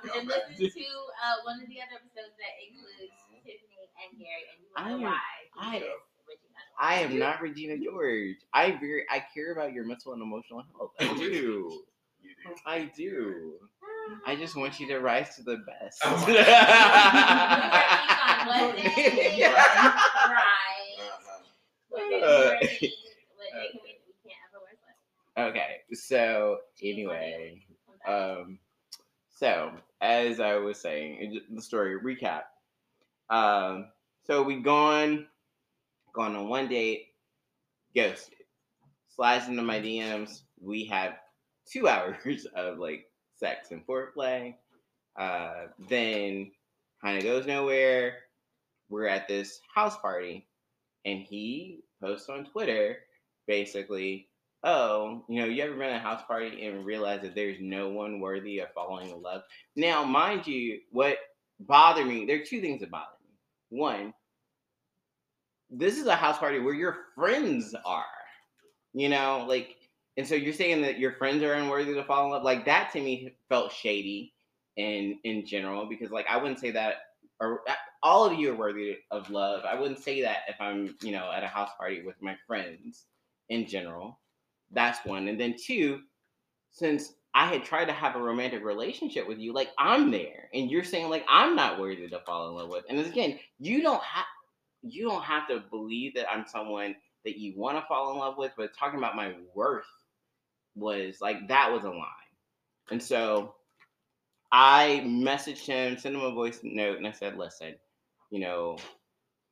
Go 0.03 0.11
and 0.19 0.27
listen 0.27 0.71
to 0.83 0.89
uh, 1.23 1.37
one 1.45 1.63
of 1.63 1.69
the 1.69 1.79
other 1.81 1.95
episodes 2.03 2.35
that 2.35 2.55
includes 2.67 3.15
Tiffany 3.47 3.87
and 4.03 4.11
Gary, 4.19 4.43
and 4.51 4.59
you 4.61 4.67
will 4.75 4.83
I 4.85 4.87
know 4.91 4.97
am- 4.97 5.03
why. 5.03 5.21
I- 5.61 5.79
he. 5.79 5.87
I 6.81 6.95
am 6.97 7.17
not 7.21 7.41
Regina 7.41 7.79
George. 7.79 8.35
I 8.53 8.73
very 8.73 9.05
I 9.09 9.21
care 9.33 9.53
about 9.53 9.73
your 9.73 9.85
mental 9.85 10.13
and 10.15 10.21
emotional 10.23 10.65
health. 10.77 10.91
I 10.99 11.15
do. 11.17 11.85
You 12.25 12.31
do. 12.43 12.55
I 12.67 12.91
do. 12.97 13.53
I 14.27 14.37
just 14.37 14.57
want 14.57 14.79
you 14.81 14.87
to 14.89 14.99
rise 15.01 15.35
to 15.37 15.43
the 15.43 15.59
best. 15.67 16.01
Oh. 16.05 16.25
We 16.27 16.33
were 16.35 16.41
on 16.41 16.45
what 18.69 18.77
day? 18.77 19.53
Right. 20.29 20.97
What 21.89 22.11
day 22.11 22.23
Uh, 22.23 22.29
we 22.29 22.35
working? 22.61 22.91
What 23.37 23.53
day 23.53 23.69
can 23.73 23.81
we, 23.83 23.91
we 24.07 24.15
can't 24.25 24.43
ever 24.49 24.61
wear 24.63 24.75
sweats. 24.81 25.51
okay, 25.51 25.73
so 25.93 26.59
anyway, 26.83 27.61
um, 28.07 28.59
so 29.31 29.73
as 30.01 30.41
I 30.41 30.55
was 30.57 30.81
saying, 30.81 31.41
the 31.51 31.63
story 31.63 31.99
recap. 32.01 32.43
Um, 33.31 33.89
so 34.27 34.43
we 34.43 34.57
gone, 34.61 35.27
gone 36.13 36.37
on 36.37 36.49
one 36.49 36.69
date, 36.69 37.09
ghosted, 37.95 38.35
slides 39.15 39.49
into 39.49 39.63
my 39.63 39.81
DMs. 39.81 40.43
We 40.61 40.85
have 40.87 41.15
two 41.71 41.89
hours 41.89 42.47
of 42.55 42.79
like 42.79 43.07
sex 43.37 43.71
and 43.71 43.87
foreplay. 43.87 44.55
Uh, 45.19 45.67
then 45.89 46.51
kind 47.03 47.19
of 47.19 47.25
goes 47.25 47.47
nowhere. 47.47 48.17
We're 48.89 49.07
at 49.07 49.29
this 49.29 49.61
house 49.75 49.97
party, 49.99 50.47
and 51.05 51.21
he 51.21 51.81
posts 52.03 52.29
on 52.29 52.45
Twitter 52.45 52.99
basically 53.47 54.29
oh, 54.65 55.23
you 55.29 55.41
know, 55.41 55.47
you 55.47 55.63
ever 55.63 55.75
been 55.75 55.91
at 55.91 55.97
a 55.97 55.99
house 55.99 56.23
party 56.27 56.67
and 56.67 56.87
realize 56.87 57.21
that 57.21 57.35
there's 57.35 57.59
no 57.61 57.91
one 57.91 58.19
worthy 58.19 58.61
of 58.61 58.73
falling 58.73 59.11
in 59.11 59.23
love? 59.23 59.43
Now, 59.77 60.05
mind 60.05 60.47
you, 60.47 60.81
what 60.91 61.19
bothered 61.61 62.07
me, 62.07 62.25
there 62.25 62.41
are 62.41 62.45
two 62.45 62.61
things 62.63 62.81
that 62.81 62.91
bother 62.91 63.07
me. 63.23 63.79
One, 63.79 64.15
this 65.71 65.99
is 65.99 66.07
a 66.07 66.17
house 66.17 66.39
party 66.39 66.59
where 66.59 66.75
your 66.75 66.97
friends 67.15 67.75
are, 67.85 68.05
you 68.95 69.11
know, 69.11 69.45
like, 69.47 69.77
and 70.17 70.27
so 70.27 70.35
you're 70.35 70.53
saying 70.53 70.83
that 70.83 70.99
your 70.99 71.13
friends 71.13 71.43
are 71.43 71.55
unworthy 71.55 71.95
to 71.95 72.05
fall 72.05 72.27
in 72.27 72.31
love. 72.31 72.43
Like 72.45 72.65
that 72.67 72.93
to 72.93 73.01
me 73.01 73.35
felt 73.49 73.73
shady 73.73 74.33
in 74.77 75.19
in 75.25 75.47
general 75.47 75.87
because 75.87 76.11
like 76.11 76.27
I 76.29 76.37
wouldn't 76.37 76.61
say 76.61 76.71
that 76.73 76.97
or 77.41 77.61
uh, 77.69 77.75
all 78.03 78.25
of 78.25 78.39
you 78.39 78.53
are 78.53 78.57
worthy 78.57 78.99
of 79.11 79.31
love. 79.31 79.65
I 79.65 79.79
wouldn't 79.79 79.99
say 79.99 80.23
that 80.23 80.39
if 80.49 80.57
I'm, 80.61 80.97
you 81.03 81.13
know, 81.13 81.33
at 81.33 81.43
a 81.43 81.49
house 81.49 81.71
party 81.79 82.03
with 82.05 82.21
my 82.21 82.37
friends 82.47 83.07
in 83.49 83.67
general. 83.67 84.21
That's 84.71 85.05
one. 85.05 85.29
And 85.29 85.41
then 85.41 85.55
two, 85.63 86.01
since 86.71 87.15
I 87.35 87.47
had 87.47 87.65
tried 87.65 87.87
to 87.87 87.93
have 87.93 88.15
a 88.15 88.23
romantic 88.23 88.65
relationship 88.65 89.27
with 89.27 89.39
you, 89.39 89.53
like 89.53 89.71
I'm 89.79 90.11
there, 90.11 90.49
and 90.55 90.71
you're 90.71 90.85
saying 90.85 91.11
like 91.11 91.25
I'm 91.29 91.57
not 91.57 91.81
worthy 91.81 92.09
to 92.09 92.21
fall 92.21 92.49
in 92.49 92.55
love 92.55 92.69
with. 92.71 92.85
And 92.89 92.99
again, 93.01 93.39
you 93.59 93.83
don't 93.83 94.03
have 94.03 94.27
you 94.83 95.09
don't 95.09 95.23
have 95.25 95.49
to 95.49 95.63
believe 95.71 96.15
that 96.15 96.31
I'm 96.31 96.47
someone 96.47 96.95
that 97.25 97.39
you 97.39 97.55
want 97.57 97.79
to 97.79 97.87
fall 97.89 98.13
in 98.13 98.19
love 98.19 98.37
with, 98.37 98.53
but 98.57 98.77
talking 98.77 98.99
about 98.99 99.17
my 99.17 99.35
worth 99.55 99.87
was 100.75 101.21
like 101.21 101.49
that 101.49 101.73
was 101.73 101.85
a 101.85 101.91
line. 101.91 102.09
And 102.91 103.03
so 103.03 103.55
I 104.53 105.03
messaged 105.05 105.67
him, 105.67 105.99
sent 105.99 106.15
him 106.15 106.21
a 106.21 106.33
voice 106.33 106.61
note, 106.63 106.99
and 106.99 107.07
I 107.07 107.13
said, 107.13 107.37
listen, 107.37 107.75
you 108.31 108.41
know, 108.41 108.77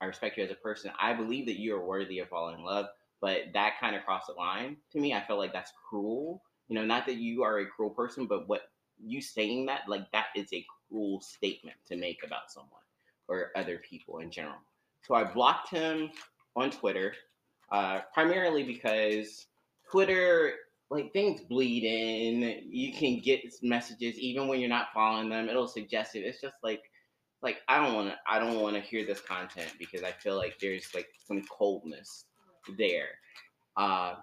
I 0.01 0.05
respect 0.07 0.37
you 0.37 0.45
as 0.45 0.51
a 0.51 0.57
person. 0.57 0.91
I 1.01 1.13
believe 1.13 1.47
that 1.47 1.59
you 1.59 1.75
are 1.75 1.85
worthy 1.85 2.19
of 2.19 2.29
falling 2.29 2.59
in 2.59 2.65
love, 2.65 2.87
but 3.21 3.39
that 3.55 3.79
kind 3.81 3.97
of 3.97 4.05
crossed 4.05 4.27
the 4.27 4.35
line 4.35 4.77
to 4.93 5.01
me. 5.01 5.15
I 5.15 5.25
felt 5.25 5.39
like 5.39 5.53
that's 5.53 5.73
cruel. 5.89 6.43
You 6.69 6.77
know, 6.77 6.85
not 6.85 7.07
that 7.07 7.17
you 7.17 7.43
are 7.43 7.59
a 7.59 7.67
cruel 7.67 7.91
person, 7.91 8.27
but 8.27 8.49
what 8.49 8.63
you 9.05 9.21
saying 9.21 9.67
that, 9.67 9.83
like 9.89 10.11
that 10.13 10.27
is 10.37 10.53
a 10.53 10.65
cruel 10.89 11.21
statement 11.21 11.77
to 11.87 11.97
make 11.97 12.21
about 12.25 12.51
someone 12.51 12.81
or 13.29 13.51
other 13.57 13.79
people 13.79 14.19
in 14.19 14.31
general. 14.31 14.59
So 15.07 15.15
I 15.15 15.25
blocked 15.25 15.71
him 15.71 16.11
on 16.55 16.71
Twitter, 16.71 17.15
uh, 17.71 18.01
primarily 18.13 18.63
because 18.63 19.47
Twitter, 19.91 20.55
like 20.93 21.13
things 21.15 21.41
bleed 21.41 21.85
in. 21.85 22.69
You 22.71 22.93
can 22.93 23.21
get 23.21 23.41
messages 23.63 24.19
even 24.19 24.47
when 24.47 24.61
you're 24.61 24.69
not 24.69 24.89
following 24.93 25.31
them. 25.31 25.49
It'll 25.49 25.67
suggest 25.67 26.15
it. 26.15 26.21
It's 26.21 26.41
just 26.41 26.57
like, 26.63 26.83
like 27.43 27.57
I 27.67 27.83
don't 27.83 27.95
want 27.95 28.11
to. 28.11 28.17
I 28.29 28.39
don't 28.39 28.61
want 28.61 28.77
to 28.77 28.83
hear 28.83 29.07
this 29.07 29.21
content 29.21 29.73
because 29.79 30.03
I 30.03 30.13
feel 30.13 30.37
like 30.37 30.59
there's 30.61 30.89
like 30.95 31.09
some 31.27 31.43
coldness 31.51 32.27
there. 32.77 33.09
Uh, 33.79 34.17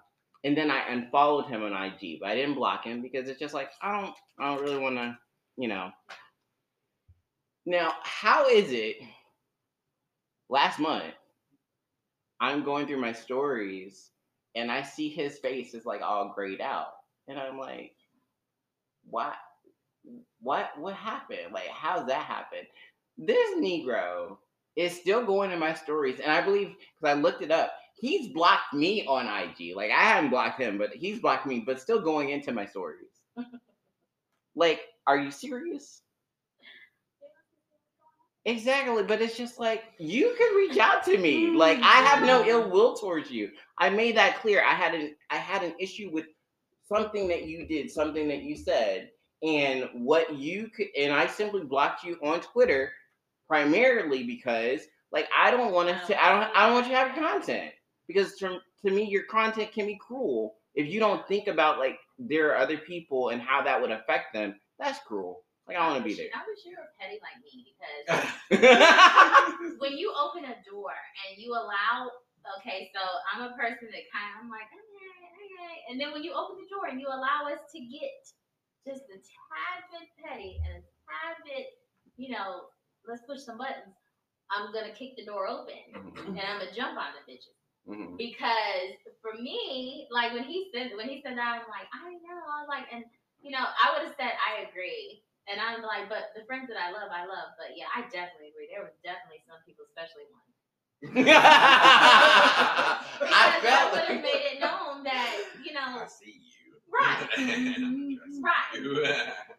and 0.44 0.56
then 0.56 0.70
I 0.70 0.88
unfollowed 0.88 1.46
him 1.46 1.64
on 1.64 1.72
IG, 1.72 2.20
but 2.20 2.30
I 2.30 2.36
didn't 2.36 2.54
block 2.54 2.84
him 2.84 3.02
because 3.02 3.28
it's 3.28 3.40
just 3.40 3.52
like 3.52 3.70
I 3.82 4.00
don't. 4.00 4.14
I 4.38 4.54
don't 4.54 4.64
really 4.64 4.78
want 4.78 4.94
to. 4.94 5.18
You 5.56 5.68
know. 5.68 5.90
Now, 7.66 7.94
how 8.04 8.48
is 8.48 8.70
it? 8.70 8.96
Last 10.48 10.78
month, 10.78 11.14
I'm 12.40 12.64
going 12.64 12.86
through 12.86 13.00
my 13.00 13.12
stories 13.12 14.10
and 14.54 14.70
I 14.70 14.82
see 14.82 15.08
his 15.08 15.38
face 15.38 15.74
is 15.74 15.86
like 15.86 16.02
all 16.02 16.32
grayed 16.34 16.60
out. 16.60 16.92
And 17.28 17.38
I'm 17.38 17.58
like, 17.58 17.94
what? 19.08 19.34
What? 20.40 20.70
What 20.78 20.94
happened? 20.94 21.52
Like, 21.52 21.68
how's 21.68 22.06
that 22.06 22.24
happen? 22.24 22.60
This 23.18 23.56
Negro 23.58 24.38
is 24.76 24.98
still 24.98 25.24
going 25.24 25.50
in 25.50 25.58
my 25.58 25.74
stories. 25.74 26.20
And 26.20 26.32
I 26.32 26.40
believe, 26.42 26.68
because 26.68 27.16
I 27.16 27.20
looked 27.20 27.42
it 27.42 27.50
up, 27.50 27.72
he's 27.94 28.32
blocked 28.32 28.72
me 28.72 29.06
on 29.06 29.26
IG. 29.26 29.76
Like, 29.76 29.90
I 29.90 30.02
haven't 30.02 30.30
blocked 30.30 30.60
him, 30.60 30.78
but 30.78 30.94
he's 30.94 31.20
blocked 31.20 31.46
me, 31.46 31.62
but 31.64 31.80
still 31.80 32.00
going 32.00 32.30
into 32.30 32.52
my 32.52 32.64
stories. 32.64 33.20
like, 34.54 34.80
are 35.06 35.18
you 35.18 35.30
serious? 35.30 36.02
Exactly, 38.46 39.02
but 39.02 39.20
it's 39.20 39.36
just 39.36 39.58
like 39.60 39.84
you 39.98 40.34
could 40.38 40.56
reach 40.56 40.78
out 40.78 41.04
to 41.04 41.18
me. 41.18 41.44
Mm-hmm. 41.44 41.56
Like 41.56 41.78
I 41.82 42.02
have 42.02 42.24
no 42.24 42.44
ill 42.44 42.70
will 42.70 42.96
towards 42.96 43.30
you. 43.30 43.50
I 43.78 43.90
made 43.90 44.16
that 44.16 44.40
clear. 44.40 44.64
I 44.64 44.72
had 44.72 44.94
an 44.94 45.14
I 45.28 45.36
had 45.36 45.62
an 45.62 45.74
issue 45.78 46.10
with 46.10 46.24
something 46.88 47.28
that 47.28 47.44
you 47.44 47.66
did, 47.66 47.90
something 47.90 48.28
that 48.28 48.42
you 48.42 48.56
said, 48.56 49.10
and 49.42 49.88
what 49.92 50.34
you 50.34 50.68
could 50.68 50.86
and 50.98 51.12
I 51.12 51.26
simply 51.26 51.64
blocked 51.64 52.02
you 52.02 52.16
on 52.22 52.40
Twitter 52.40 52.92
primarily 53.46 54.22
because 54.22 54.82
like 55.12 55.28
I 55.36 55.50
don't 55.50 55.72
want 55.72 55.88
to 55.88 56.24
I 56.24 56.32
don't 56.32 56.56
I 56.56 56.66
don't 56.66 56.74
want 56.74 56.86
you 56.86 56.92
to 56.92 56.98
have 56.98 57.14
content. 57.14 57.72
Because 58.06 58.36
to, 58.36 58.58
to 58.84 58.90
me 58.90 59.04
your 59.04 59.24
content 59.24 59.70
can 59.72 59.86
be 59.86 59.98
cruel 60.00 60.54
if 60.74 60.86
you 60.86 60.98
don't 60.98 61.26
think 61.28 61.46
about 61.46 61.78
like 61.78 61.98
there 62.18 62.50
are 62.50 62.56
other 62.56 62.78
people 62.78 63.28
and 63.28 63.42
how 63.42 63.62
that 63.62 63.80
would 63.80 63.90
affect 63.90 64.32
them. 64.32 64.54
That's 64.78 64.98
cruel. 65.00 65.42
Like 65.70 65.78
I 65.78 65.86
want 65.86 66.02
to 66.02 66.06
be 66.10 66.18
there. 66.18 66.34
I 66.34 66.42
wish 66.50 66.66
you 66.66 66.74
were 66.74 66.90
petty 66.98 67.22
like 67.22 67.38
me 67.46 67.62
because 67.62 68.02
when 69.78 69.94
you 69.94 70.10
open 70.10 70.42
a 70.50 70.58
door 70.66 70.98
and 71.30 71.38
you 71.38 71.54
allow, 71.54 72.10
okay, 72.58 72.90
so 72.90 72.98
I'm 73.30 73.46
a 73.46 73.54
person 73.54 73.86
that 73.86 74.04
kind 74.10 74.34
of 74.34 74.42
I'm 74.42 74.50
like, 74.50 74.66
okay, 74.66 75.14
okay, 75.30 75.74
and 75.86 75.94
then 76.02 76.10
when 76.10 76.26
you 76.26 76.34
open 76.34 76.58
the 76.58 76.66
door 76.66 76.90
and 76.90 76.98
you 76.98 77.06
allow 77.06 77.46
us 77.46 77.62
to 77.70 77.78
get 77.86 78.18
just 78.82 79.06
a 79.14 79.18
tad 79.22 79.78
bit 79.94 80.10
petty 80.18 80.58
and 80.66 80.82
a 80.82 80.82
tad 81.06 81.38
bit, 81.46 81.66
you 82.18 82.34
know, 82.34 82.66
let's 83.06 83.22
push 83.30 83.46
some 83.46 83.58
buttons. 83.62 83.94
I'm 84.50 84.74
gonna 84.74 84.90
kick 84.90 85.14
the 85.14 85.22
door 85.24 85.46
open 85.46 85.78
Mhm. 85.94 86.34
and 86.34 86.42
I'm 86.42 86.58
gonna 86.58 86.74
jump 86.74 86.98
on 86.98 87.14
the 87.14 87.22
bitches. 87.30 87.54
Mhm. 87.88 88.18
because 88.18 88.92
for 89.22 89.32
me, 89.40 90.06
like 90.10 90.32
when 90.34 90.44
he 90.44 90.68
said 90.74 90.92
when 90.98 91.08
he 91.08 91.22
said 91.22 91.38
that, 91.38 91.62
I'm 91.62 91.68
like, 91.70 91.88
I 91.94 92.12
know, 92.12 92.38
I 92.44 92.60
was 92.60 92.68
like, 92.68 92.86
and 92.92 93.04
you 93.40 93.50
know, 93.50 93.64
I 93.64 93.94
would 93.96 94.04
have 94.06 94.16
said 94.18 94.32
I 94.36 94.68
agree, 94.68 95.22
and 95.50 95.58
I'm 95.60 95.82
like, 95.82 96.08
but 96.08 96.30
the 96.38 96.46
friends 96.46 96.68
that 96.70 96.78
I 96.78 96.90
love, 96.94 97.10
I 97.10 97.26
love, 97.26 97.58
but 97.58 97.74
yeah, 97.76 97.90
I 97.92 98.06
definitely 98.08 98.54
agree. 98.54 98.70
There 98.70 98.84
was 98.86 98.94
definitely 99.02 99.42
some 99.44 99.58
people, 99.66 99.84
especially 99.90 100.30
one, 100.30 100.46
I 101.10 101.12
because 103.20 103.30
I, 103.30 103.60
felt 103.62 103.92
would 103.92 104.06
have 104.08 104.22
made 104.22 104.42
it 104.54 104.60
known 104.60 105.02
that 105.04 105.32
you 105.64 105.72
know. 105.72 105.80
I 105.80 106.04
know, 106.04 106.08
see 106.08 106.38
you. 106.38 106.76
Right. 106.90 107.28
And 107.38 108.18
right, 108.44 108.74
you. 108.74 109.04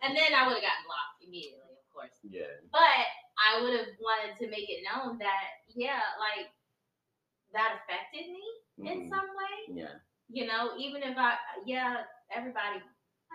and 0.03 0.11
then 0.15 0.31
I 0.35 0.47
would 0.47 0.57
have 0.59 0.65
gotten 0.65 0.85
blocked 0.87 1.21
immediately, 1.23 1.75
of 1.79 1.87
course. 1.93 2.15
yeah. 2.23 2.51
But 2.71 3.05
I 3.39 3.61
would 3.61 3.73
have 3.77 3.91
wanted 3.99 4.37
to 4.39 4.47
make 4.51 4.69
it 4.69 4.83
known 4.85 5.17
that 5.19 5.63
yeah, 5.75 6.01
like 6.19 6.51
that 7.53 7.79
affected 7.83 8.31
me 8.31 8.43
in 8.87 9.05
Mhm. 9.05 9.09
some 9.09 9.27
way. 9.35 9.55
Yeah. 9.83 9.95
you 10.29 10.45
know, 10.47 10.77
even 10.77 11.03
if 11.03 11.17
I, 11.17 11.35
yeah, 11.65 12.03
everybody, 12.31 12.79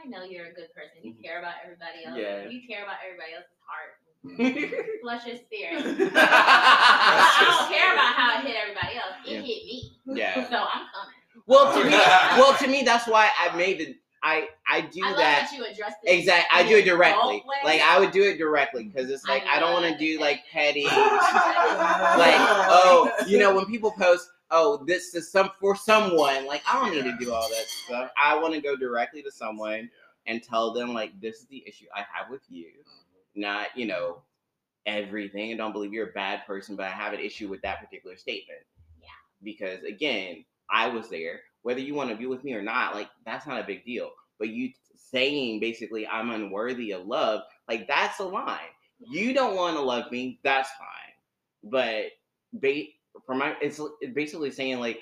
I 0.02 0.08
know 0.08 0.22
you're 0.24 0.46
a 0.46 0.52
good 0.52 0.72
person. 0.74 1.02
You 1.02 1.14
Mhm. 1.14 1.22
care 1.24 1.38
about 1.38 1.54
everybody 1.64 2.04
else. 2.04 2.16
Yeah. 2.18 2.48
You 2.48 2.60
care 2.68 2.84
about 2.84 2.98
everybody 3.04 3.32
else's 3.34 3.58
heart. 3.66 3.98
Mhm. 4.24 5.00
Flush 5.02 5.26
your 5.26 5.36
spirit. 5.36 5.82
I 6.16 7.44
don't 7.46 7.68
care 7.72 7.92
about 7.92 8.14
how 8.14 8.38
it 8.40 8.46
hit 8.46 8.56
everybody 8.60 8.96
else. 8.96 9.14
It 9.26 9.30
Yeah. 9.32 9.40
hit 9.40 9.64
me. 9.64 9.92
yeah. 10.06 10.34
So 10.50 10.56
I'm 10.58 10.86
coming. 10.92 11.14
Well, 11.46 11.72
to 11.74 11.84
me, 11.84 11.90
well, 12.38 12.56
to 12.58 12.66
me, 12.66 12.82
that's 12.82 13.06
why 13.06 13.30
I 13.38 13.54
made 13.56 13.78
the. 13.78 13.96
I 14.22 14.48
I 14.66 14.80
do 14.80 15.04
I 15.04 15.12
that. 15.12 15.48
that 15.50 15.52
it. 15.52 16.08
Exactly. 16.18 16.58
I 16.58 16.66
do 16.68 16.76
it 16.78 16.84
directly. 16.84 17.44
Like 17.64 17.80
I 17.82 18.00
would 18.00 18.10
do 18.10 18.22
it 18.22 18.38
directly 18.38 18.84
because 18.84 19.08
it's 19.10 19.24
like 19.28 19.44
I 19.46 19.60
don't 19.60 19.72
want 19.72 19.84
to 19.92 19.96
do 19.98 20.18
like 20.18 20.42
petty. 20.50 20.84
like 20.84 20.92
oh, 22.68 23.10
you 23.28 23.38
know 23.38 23.54
when 23.54 23.66
people 23.66 23.92
post 23.92 24.28
oh 24.50 24.84
this 24.86 25.14
is 25.14 25.30
some 25.30 25.50
for 25.60 25.74
someone 25.74 26.46
like 26.46 26.62
I 26.70 26.80
don't 26.80 26.94
need 26.94 27.10
to 27.10 27.24
do 27.24 27.32
all 27.32 27.48
that 27.48 27.66
stuff. 27.84 28.10
I 28.16 28.36
want 28.38 28.54
to 28.54 28.60
go 28.60 28.76
directly 28.76 29.22
to 29.22 29.30
someone 29.30 29.90
and 30.26 30.42
tell 30.42 30.72
them 30.72 30.92
like 30.92 31.18
this 31.20 31.36
is 31.36 31.46
the 31.46 31.62
issue 31.66 31.86
I 31.94 32.00
have 32.12 32.30
with 32.30 32.42
you, 32.48 32.66
mm-hmm. 32.66 33.40
not 33.40 33.68
you 33.76 33.86
know 33.86 34.22
everything. 34.86 35.52
I 35.52 35.56
don't 35.56 35.72
believe 35.72 35.92
you're 35.92 36.10
a 36.10 36.12
bad 36.12 36.46
person, 36.46 36.76
but 36.76 36.86
I 36.86 36.90
have 36.90 37.12
an 37.12 37.20
issue 37.20 37.48
with 37.48 37.62
that 37.62 37.80
particular 37.80 38.16
statement. 38.16 38.60
Yeah. 39.00 39.08
Because 39.42 39.82
again, 39.82 40.44
I 40.70 40.88
was 40.88 41.08
there. 41.08 41.40
Whether 41.62 41.80
you 41.80 41.94
want 41.94 42.10
to 42.10 42.16
be 42.16 42.26
with 42.26 42.44
me 42.44 42.54
or 42.54 42.62
not, 42.62 42.94
like 42.94 43.08
that's 43.24 43.46
not 43.46 43.60
a 43.60 43.66
big 43.66 43.84
deal. 43.84 44.10
But 44.38 44.48
you 44.48 44.70
saying 44.94 45.60
basically 45.60 46.06
I'm 46.06 46.30
unworthy 46.30 46.92
of 46.92 47.06
love, 47.06 47.42
like 47.68 47.86
that's 47.88 48.20
a 48.20 48.24
line. 48.24 48.58
You 48.98 49.34
don't 49.34 49.56
want 49.56 49.76
to 49.76 49.82
love 49.82 50.10
me, 50.10 50.40
that's 50.42 50.70
fine. 50.78 51.70
But 51.70 52.04
ba- 52.52 52.86
for 53.24 53.34
my, 53.34 53.54
it's 53.60 53.80
it's 54.00 54.14
basically 54.14 54.50
saying 54.50 54.80
like 54.80 55.00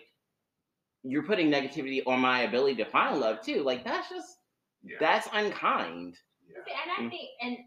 you're 1.03 1.23
putting 1.25 1.51
negativity 1.51 2.01
on 2.07 2.21
my 2.21 2.43
ability 2.43 2.77
to 2.77 2.85
find 2.85 3.21
love 3.21 3.41
too. 3.43 3.63
Like 3.63 3.85
that's 3.85 4.09
just 4.09 4.39
Yeah. 4.83 4.97
that's 5.01 5.29
unkind. 5.33 6.17
Yeah. 6.47 6.61
See, 6.65 6.73
and 6.77 6.91
I 6.93 6.99
Mm. 7.03 7.11
think, 7.11 7.29
and 7.41 7.59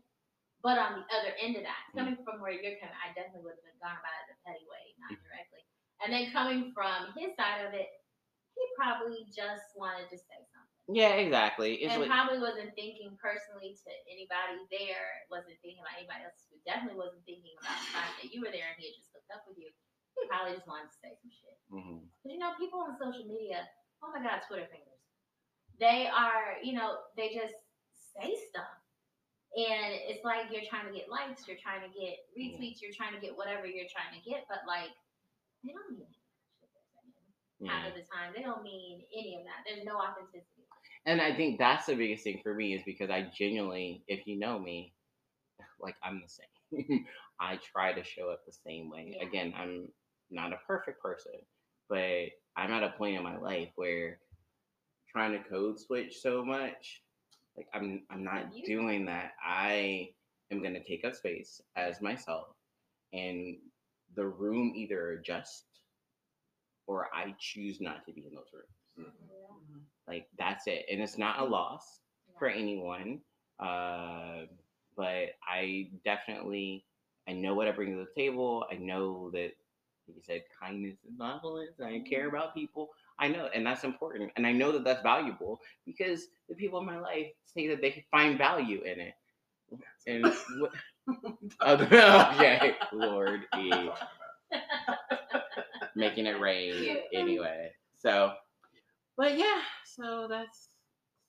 but 0.62 0.78
on 0.78 1.00
the 1.02 1.06
other 1.16 1.34
end 1.40 1.56
of 1.56 1.64
that, 1.64 1.82
coming 1.96 2.18
from 2.26 2.42
where 2.42 2.52
you're 2.52 2.78
coming, 2.82 2.96
I 2.98 3.14
definitely 3.14 3.42
would 3.46 3.58
have 3.62 3.80
gone 3.82 3.98
about 3.98 4.16
it 4.26 4.34
the 4.34 4.38
petty 4.46 4.66
way, 4.70 4.94
not 4.98 5.12
Mm. 5.14 5.24
directly. 5.24 5.64
And 6.02 6.14
then 6.14 6.32
coming 6.32 6.74
from 6.74 7.14
his 7.14 7.36
side 7.36 7.66
of 7.66 7.74
it, 7.74 7.90
he 8.56 8.62
probably 8.76 9.26
just 9.34 9.76
wanted 9.78 10.10
to 10.10 10.18
say 10.18 10.40
something. 10.54 10.96
Yeah, 10.96 11.14
exactly. 11.20 11.76
It's 11.84 11.94
and 11.94 12.02
like 12.02 12.10
probably 12.10 12.40
wasn't 12.40 12.74
thinking 12.74 13.18
personally 13.22 13.76
to 13.76 13.92
anybody 14.10 14.66
there, 14.72 15.26
wasn't 15.30 15.60
thinking 15.62 15.82
about 15.82 15.98
anybody 15.98 16.24
else, 16.26 16.48
who 16.50 16.58
definitely 16.66 16.98
wasn't 16.98 17.26
thinking 17.26 17.54
about 17.60 17.78
the 17.82 17.92
fact 17.94 18.14
that 18.22 18.34
you 18.34 18.42
were 18.42 18.50
there 18.52 18.72
and 18.74 18.78
he 18.80 18.88
had 18.90 18.96
just 18.96 19.12
hooked 19.14 19.30
up 19.34 19.46
with 19.48 19.58
you. 19.60 19.70
He 20.18 20.28
probably 20.28 20.56
just 20.58 20.68
wanted 20.68 20.90
to 20.90 20.98
say 20.98 21.14
some 21.22 21.32
shit. 21.32 21.58
Mhm. 21.72 22.02
Because 22.22 22.34
you 22.34 22.40
know, 22.40 22.54
people 22.58 22.80
on 22.82 22.98
social 22.98 23.26
media, 23.26 23.70
oh 24.04 24.12
my 24.12 24.22
god, 24.22 24.42
Twitter 24.48 24.68
fingers. 24.68 25.02
They 25.80 26.08
are, 26.08 26.58
you 26.64 26.74
know, 26.74 26.98
they 27.16 27.34
just 27.34 27.54
say 28.18 28.36
stuff. 28.50 28.74
And 29.56 29.94
it's 30.10 30.26
like 30.26 30.52
you're 30.52 30.66
trying 30.70 30.88
to 30.90 30.94
get 30.94 31.10
likes, 31.10 31.48
you're 31.48 31.58
trying 31.62 31.82
to 31.82 31.90
get 31.94 32.26
retweets, 32.38 32.82
you're 32.82 32.94
trying 32.94 33.14
to 33.14 33.22
get 33.22 33.38
whatever 33.38 33.66
you're 33.66 33.90
trying 33.90 34.14
to 34.14 34.22
get, 34.30 34.46
but 34.50 34.66
like 34.68 34.92
they 35.64 35.72
don't 35.74 35.90
mean 35.90 36.02
any 36.02 36.18
of 36.18 36.34
that 36.34 36.46
shit 36.60 36.70
they're 36.74 36.90
saying. 36.94 37.70
Half 37.70 37.90
of 37.90 37.96
the 37.96 38.06
time, 38.06 38.34
they 38.36 38.44
don't 38.44 38.62
mean 38.62 39.06
any 39.16 39.36
of 39.38 39.44
that. 39.46 39.64
There's 39.66 39.86
no 39.86 39.98
authenticity. 39.98 40.66
And 41.06 41.22
I 41.22 41.34
think 41.34 41.58
that's 41.58 41.86
the 41.86 41.96
biggest 41.96 42.24
thing 42.24 42.42
for 42.44 42.54
me 42.54 42.74
is 42.76 42.84
because 42.86 43.10
I 43.10 43.32
genuinely, 43.34 44.04
if 44.08 44.28
you 44.28 44.38
know 44.38 44.60
me, 44.60 44.94
like 45.80 45.96
I'm 46.04 46.22
the 46.22 46.30
same. 46.30 47.06
I 47.40 47.58
try 47.72 47.94
to 47.94 48.04
show 48.04 48.30
up 48.30 48.46
the 48.46 48.54
same 48.66 48.90
way. 48.90 49.16
Yeah. 49.16 49.26
Again, 49.28 49.54
I'm 49.58 49.88
not 50.32 50.54
a 50.54 50.60
perfect 50.68 51.02
person, 51.02 51.34
but 51.90 52.30
I'm 52.56 52.72
at 52.72 52.84
a 52.84 52.90
point 52.98 53.18
in 53.18 53.24
my 53.24 53.38
life 53.38 53.70
where 53.76 54.20
trying 55.12 55.32
to 55.32 55.50
code 55.50 55.80
switch 55.80 56.18
so 56.22 56.44
much, 56.44 57.02
like 57.56 57.68
I'm 57.74 58.04
I'm 58.10 58.24
not 58.24 58.54
You- 58.56 58.66
doing 58.66 59.06
that. 59.06 59.34
I 59.44 60.14
am 60.52 60.62
gonna 60.62 60.84
take 60.84 61.06
up 61.06 61.16
space 61.16 61.62
as 61.76 62.02
myself 62.02 62.48
and 63.14 63.58
the 64.16 64.26
room 64.28 64.74
either 64.76 65.12
adjusts 65.12 65.66
or 66.88 67.08
I 67.14 67.36
choose 67.40 67.82
not 67.82 68.06
to 68.06 68.14
be 68.14 68.26
in 68.28 68.34
those 68.34 68.52
rooms. 68.54 69.12
Like 70.08 70.28
that's 70.38 70.68
it. 70.68 70.86
And 70.92 71.02
it's 71.02 71.18
not 71.18 71.40
a 71.40 71.46
loss 71.46 72.00
for 72.40 72.48
anyone. 72.48 73.22
Uh, 73.60 74.46
but 74.96 75.30
I 75.48 75.90
definitely 76.06 76.86
I 77.28 77.34
know 77.34 77.56
what 77.56 77.68
I 77.68 77.72
bring 77.72 77.92
to 77.94 78.06
the 78.06 78.22
table. 78.22 78.66
I 78.72 78.76
know 78.76 79.30
that 79.32 79.52
you 80.08 80.22
said 80.26 80.44
kindness 80.60 80.98
is 81.06 81.12
benevolence. 81.18 81.80
I 81.84 82.02
care 82.08 82.28
about 82.28 82.54
people. 82.54 82.90
I 83.20 83.28
know, 83.28 83.50
and 83.54 83.66
that's 83.66 83.84
important. 83.84 84.32
And 84.36 84.46
I 84.46 84.52
know 84.52 84.72
that 84.72 84.84
that's 84.84 85.02
valuable 85.02 85.60
because 85.86 86.28
the 86.50 86.56
people 86.56 86.80
in 86.80 86.86
my 86.86 87.00
life 87.00 87.28
say 87.46 87.68
that 87.68 87.82
they 87.82 87.92
can 87.92 88.04
find 88.12 88.38
value 88.38 88.82
in 88.84 89.00
it. 89.00 89.14
And 90.08 90.26
what, 90.60 90.72
okay, 91.66 92.76
Lord 92.94 93.42
E, 93.58 93.90
making 95.96 96.26
it 96.26 96.40
rain 96.40 96.98
anyway. 97.14 97.72
So, 97.98 98.34
but 99.18 99.38
yeah, 99.38 99.62
so 99.86 100.28
that's 100.30 100.70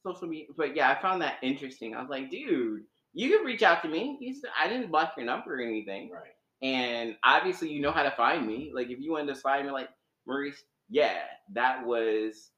social 0.07 0.29
media. 0.29 0.47
But 0.57 0.77
yeah, 0.77 0.91
I 0.91 1.01
found 1.01 1.23
that 1.23 1.37
interesting. 1.43 1.95
I 1.95 2.01
was 2.01 2.11
like, 2.11 2.31
dude, 2.31 2.83
you 3.15 3.37
can 3.37 3.45
reach 3.47 3.63
out 3.63 3.83
to 3.83 3.89
me. 3.89 4.19
You 4.21 4.35
said 4.35 4.51
I 4.59 4.69
didn't 4.69 4.91
block 4.91 5.15
your 5.17 5.27
number 5.27 5.57
or 5.57 5.61
anything. 5.61 6.11
Right. 6.13 6.38
And 6.63 7.17
obviously, 7.25 7.71
you 7.71 7.81
know 7.81 7.93
how 7.93 8.03
to 8.03 8.11
find 8.11 8.47
me. 8.47 8.73
Like, 8.75 8.91
if 8.91 8.99
you 9.01 9.13
wanted 9.13 9.35
to 9.35 9.41
find 9.41 9.67
me, 9.67 9.73
like, 9.73 9.89
Maurice, 10.27 10.65
yeah, 10.91 11.21
that 11.53 11.87
was, 11.87 12.51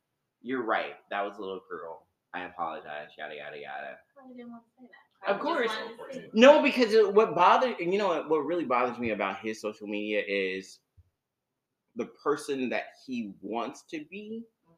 you're 0.43 0.65
right. 0.65 0.95
That 1.11 1.23
was 1.23 1.37
a 1.37 1.41
little 1.41 1.61
cruel. 1.61 2.07
I 2.33 2.45
apologize, 2.45 3.09
yada, 3.19 3.35
yada, 3.35 3.57
yada. 3.59 3.97
Oh, 3.97 4.21
Probably 4.21 4.37
didn't 4.37 4.53
want 4.53 4.63
to 4.65 4.83
say 4.83 4.89
that. 4.89 5.33
Of 5.33 5.41
Probably 5.41 5.67
course. 5.67 5.77
just 5.77 5.99
wanted 5.99 6.15
to 6.15 6.21
see. 6.21 6.31
No, 6.33 6.63
because 6.63 7.15
what 7.15 7.35
bothered, 7.35 7.79
and 7.79 7.93
you 7.93 7.99
know 7.99 8.09
what, 8.09 8.31
what 8.31 8.47
really 8.47 8.65
bothers 8.65 8.99
me 8.99 9.11
about 9.11 9.41
his 9.41 9.61
social 9.61 9.87
media 9.87 10.23
is 10.27 10.79
the 11.97 12.07
person 12.07 12.71
that 12.71 12.85
he 13.07 13.35
wants 13.43 13.83
to 13.91 14.05
be. 14.11 14.45
Mm. 14.67 14.75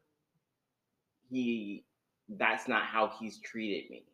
He, 1.30 1.84
that's 2.28 2.66
not 2.66 2.84
how 2.84 3.12
he's 3.20 3.38
treated 3.38 3.88
me. 3.90 4.04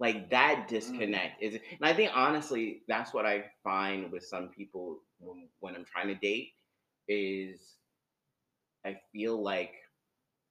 Like 0.00 0.30
that 0.30 0.66
disconnect 0.66 1.42
is, 1.42 1.54
and 1.54 1.82
I 1.82 1.92
think 1.92 2.10
honestly, 2.14 2.80
that's 2.88 3.12
what 3.12 3.26
I 3.26 3.44
find 3.62 4.10
with 4.10 4.24
some 4.24 4.48
people 4.48 5.00
when, 5.20 5.46
when 5.60 5.76
I'm 5.76 5.84
trying 5.84 6.08
to 6.08 6.14
date 6.14 6.54
is 7.06 7.60
I 8.84 8.98
feel 9.12 9.42
like 9.42 9.72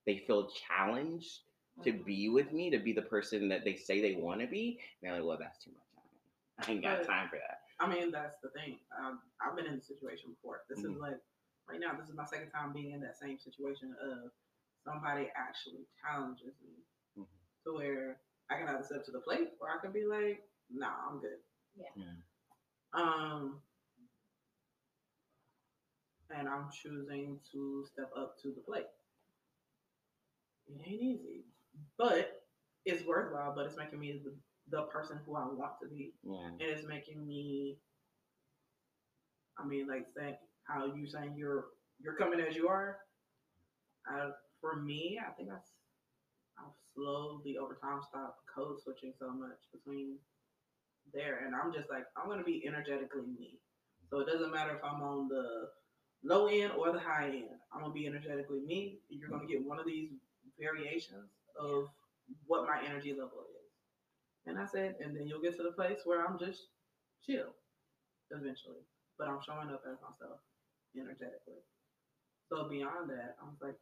they 0.06 0.20
feel 0.28 0.50
challenged 0.68 1.40
to 1.84 1.92
be 1.92 2.30
with 2.30 2.54
me, 2.54 2.70
to 2.70 2.78
be 2.78 2.94
the 2.94 3.02
person 3.02 3.50
that 3.50 3.64
they 3.66 3.76
say 3.76 4.02
they 4.02 4.16
want 4.22 4.42
to 4.42 4.48
be. 4.48 4.80
And 5.02 5.10
they're 5.12 5.20
like, 5.20 5.28
well, 5.28 5.38
that's 5.40 5.64
too 5.64 5.72
much 5.72 5.88
time. 5.96 6.68
I 6.68 6.72
ain't 6.74 6.84
got 6.84 6.98
But- 7.00 7.08
time 7.08 7.30
for 7.30 7.38
that. 7.38 7.62
I 7.82 7.88
mean, 7.88 8.12
that's 8.12 8.36
the 8.44 8.50
thing. 8.50 8.78
Um, 9.00 9.22
I've 9.42 9.56
been 9.56 9.66
in 9.66 9.78
the 9.78 9.82
situation 9.82 10.32
before. 10.32 10.62
This 10.70 10.80
Mhm. 10.82 10.92
is 10.92 10.98
like 10.98 11.18
right 11.70 11.80
now. 11.80 11.94
This 11.94 12.10
is 12.10 12.16
my 12.16 12.26
second 12.26 12.52
time 12.52 12.74
being 12.74 12.92
in 12.92 13.00
that 13.00 13.18
same 13.18 13.40
situation 13.40 13.96
of 14.02 14.32
somebody 14.84 15.32
actually 15.36 15.88
challenges 16.02 16.54
me 16.62 16.84
Mhm. 17.18 17.28
to 17.64 17.74
where 17.74 18.20
I 18.50 18.56
can 18.58 18.68
either 18.68 18.84
step 18.84 19.06
to 19.06 19.12
the 19.12 19.20
plate 19.20 19.50
or 19.62 19.70
I 19.70 19.78
can 19.82 19.92
be 19.92 20.06
like, 20.06 20.44
"Nah, 20.72 21.10
I'm 21.10 21.20
good." 21.20 21.38
Yeah. 21.76 21.86
Yeah. 21.96 22.14
Um, 22.94 23.62
and 26.36 26.48
I'm 26.48 26.70
choosing 26.72 27.40
to 27.52 27.86
step 27.92 28.12
up 28.18 28.38
to 28.42 28.50
the 28.50 28.62
plate. 28.62 28.86
It 30.68 30.82
ain't 30.88 31.02
easy, 31.02 31.46
but 31.98 32.44
it's 32.86 33.06
worthwhile. 33.06 33.54
But 33.56 33.66
it's 33.66 33.78
making 33.78 34.00
me 34.00 34.22
the, 34.24 34.34
the 34.70 34.84
person 34.84 35.20
who 35.26 35.36
I 35.36 35.46
want 35.46 35.74
to 35.82 35.88
be 35.88 36.14
Yeah. 36.24 36.48
and 36.48 36.62
it's 36.62 36.88
making 36.88 37.26
me 37.26 37.78
i 39.58 39.66
mean 39.66 39.88
like 39.88 40.06
saying 40.16 40.36
how 40.64 40.86
you 40.86 41.06
saying 41.08 41.34
you're 41.36 41.66
you're 42.02 42.16
coming 42.16 42.40
as 42.40 42.56
you 42.56 42.68
are 42.68 42.98
uh, 44.12 44.30
for 44.62 44.76
me 44.78 45.20
i 45.26 45.32
think 45.32 45.50
i've 45.50 45.56
i've 45.58 45.79
slowly 46.96 47.58
over 47.58 47.78
time 47.82 48.02
stop 48.08 48.38
code 48.54 48.80
switching 48.82 49.14
so 49.20 49.30
much 49.30 49.60
between 49.72 50.18
there. 51.14 51.46
And 51.46 51.56
i'm 51.56 51.74
just 51.74 51.90
like 51.90 52.06
i'm 52.18 52.28
going 52.28 52.40
to 52.40 52.46
be 52.46 52.64
energetically 52.66 53.28
me. 53.38 53.60
So 54.10 54.20
it 54.20 54.28
doesn't 54.28 54.52
matter 54.52 54.76
if 54.76 54.84
i'm 54.84 55.02
on 55.02 55.28
the 55.28 55.70
low 56.24 56.48
end 56.48 56.72
or 56.78 56.92
the 56.92 57.00
high 57.00 57.28
end. 57.28 57.60
I'm 57.74 57.82
going 57.82 57.94
to 57.94 58.00
be 58.00 58.08
energetically 58.08 58.62
me. 58.66 59.00
You're 59.10 59.30
going 59.30 59.46
to 59.46 59.52
get 59.52 59.66
one 59.66 59.80
of 59.80 59.86
these 59.86 60.12
variations 60.60 61.32
of 61.60 61.88
what 62.46 62.68
my 62.68 62.82
energy 62.86 63.12
level 63.12 63.46
is. 63.50 63.72
And 64.46 64.58
I 64.58 64.66
said, 64.66 64.96
and 65.00 65.16
then 65.16 65.28
you'll 65.28 65.42
get 65.42 65.56
to 65.58 65.64
the 65.64 65.72
place 65.72 66.00
where 66.06 66.26
I'm 66.26 66.40
just 66.40 66.68
chill 67.26 67.54
eventually. 68.32 68.84
But 69.18 69.28
I'm 69.28 69.40
showing 69.46 69.70
up 69.70 69.84
as 69.86 70.00
myself 70.02 70.40
energetically. 70.96 71.62
So 72.50 72.68
beyond 72.68 73.10
that, 73.12 73.36
I 73.42 73.46
was 73.46 73.60
like, 73.62 73.78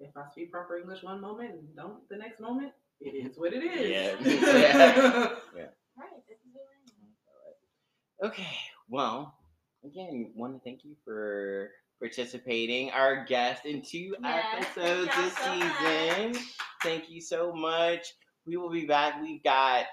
if 0.00 0.16
I 0.16 0.24
speak 0.30 0.50
proper 0.52 0.76
English 0.78 1.02
one 1.02 1.20
moment 1.20 1.50
and 1.52 1.76
don't 1.76 2.08
the 2.08 2.16
next 2.16 2.40
moment, 2.40 2.72
it 3.00 3.10
is 3.10 3.38
what 3.38 3.52
it 3.52 3.62
is. 3.64 4.18
Yeah. 4.24 5.28
Right. 5.96 6.08
This 6.28 6.38
is 6.38 6.52
what 6.52 6.64
I 6.70 8.24
am. 8.24 8.28
Okay. 8.30 8.46
Well, 8.88 9.34
again, 9.84 10.30
want 10.34 10.54
to 10.54 10.60
thank 10.60 10.84
you 10.84 10.94
for 11.04 11.70
participating. 11.98 12.90
Our 12.90 13.24
guest 13.24 13.64
in 13.66 13.82
two 13.82 14.14
Yes, 14.22 14.44
episodes 14.54 15.10
thank 15.10 15.16
y'all 15.16 15.24
this 15.24 15.36
so 15.36 15.56
much. 15.56 15.60
season. 15.60 16.44
Thank 16.82 17.10
you 17.10 17.20
so 17.20 17.52
much. 17.52 18.14
We 18.46 18.56
will 18.56 18.70
be 18.70 18.86
back. 18.86 19.20
We've 19.20 19.42
got 19.42 19.86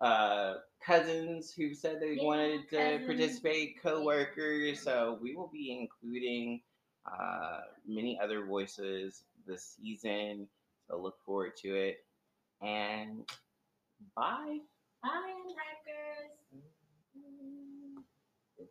uh 0.00 0.54
cousins 0.84 1.52
who 1.52 1.74
said 1.74 2.00
they 2.00 2.14
Yeah, 2.16 2.24
wanted 2.24 2.68
to 2.70 2.76
cousins. 2.76 3.06
participate, 3.06 3.80
co-workers. 3.82 4.80
So 4.80 5.18
we 5.20 5.34
will 5.34 5.48
be 5.52 5.78
including 5.78 6.60
uh 7.06 7.60
many 7.86 8.18
other 8.22 8.44
voices 8.44 9.24
this 9.50 9.76
season. 9.76 10.48
So 10.88 11.00
look 11.00 11.16
forward 11.24 11.56
to 11.58 11.74
it. 11.74 12.04
And 12.62 13.24
bye. 14.16 14.58
Bye, 15.02 15.34
hackers. 15.56 16.39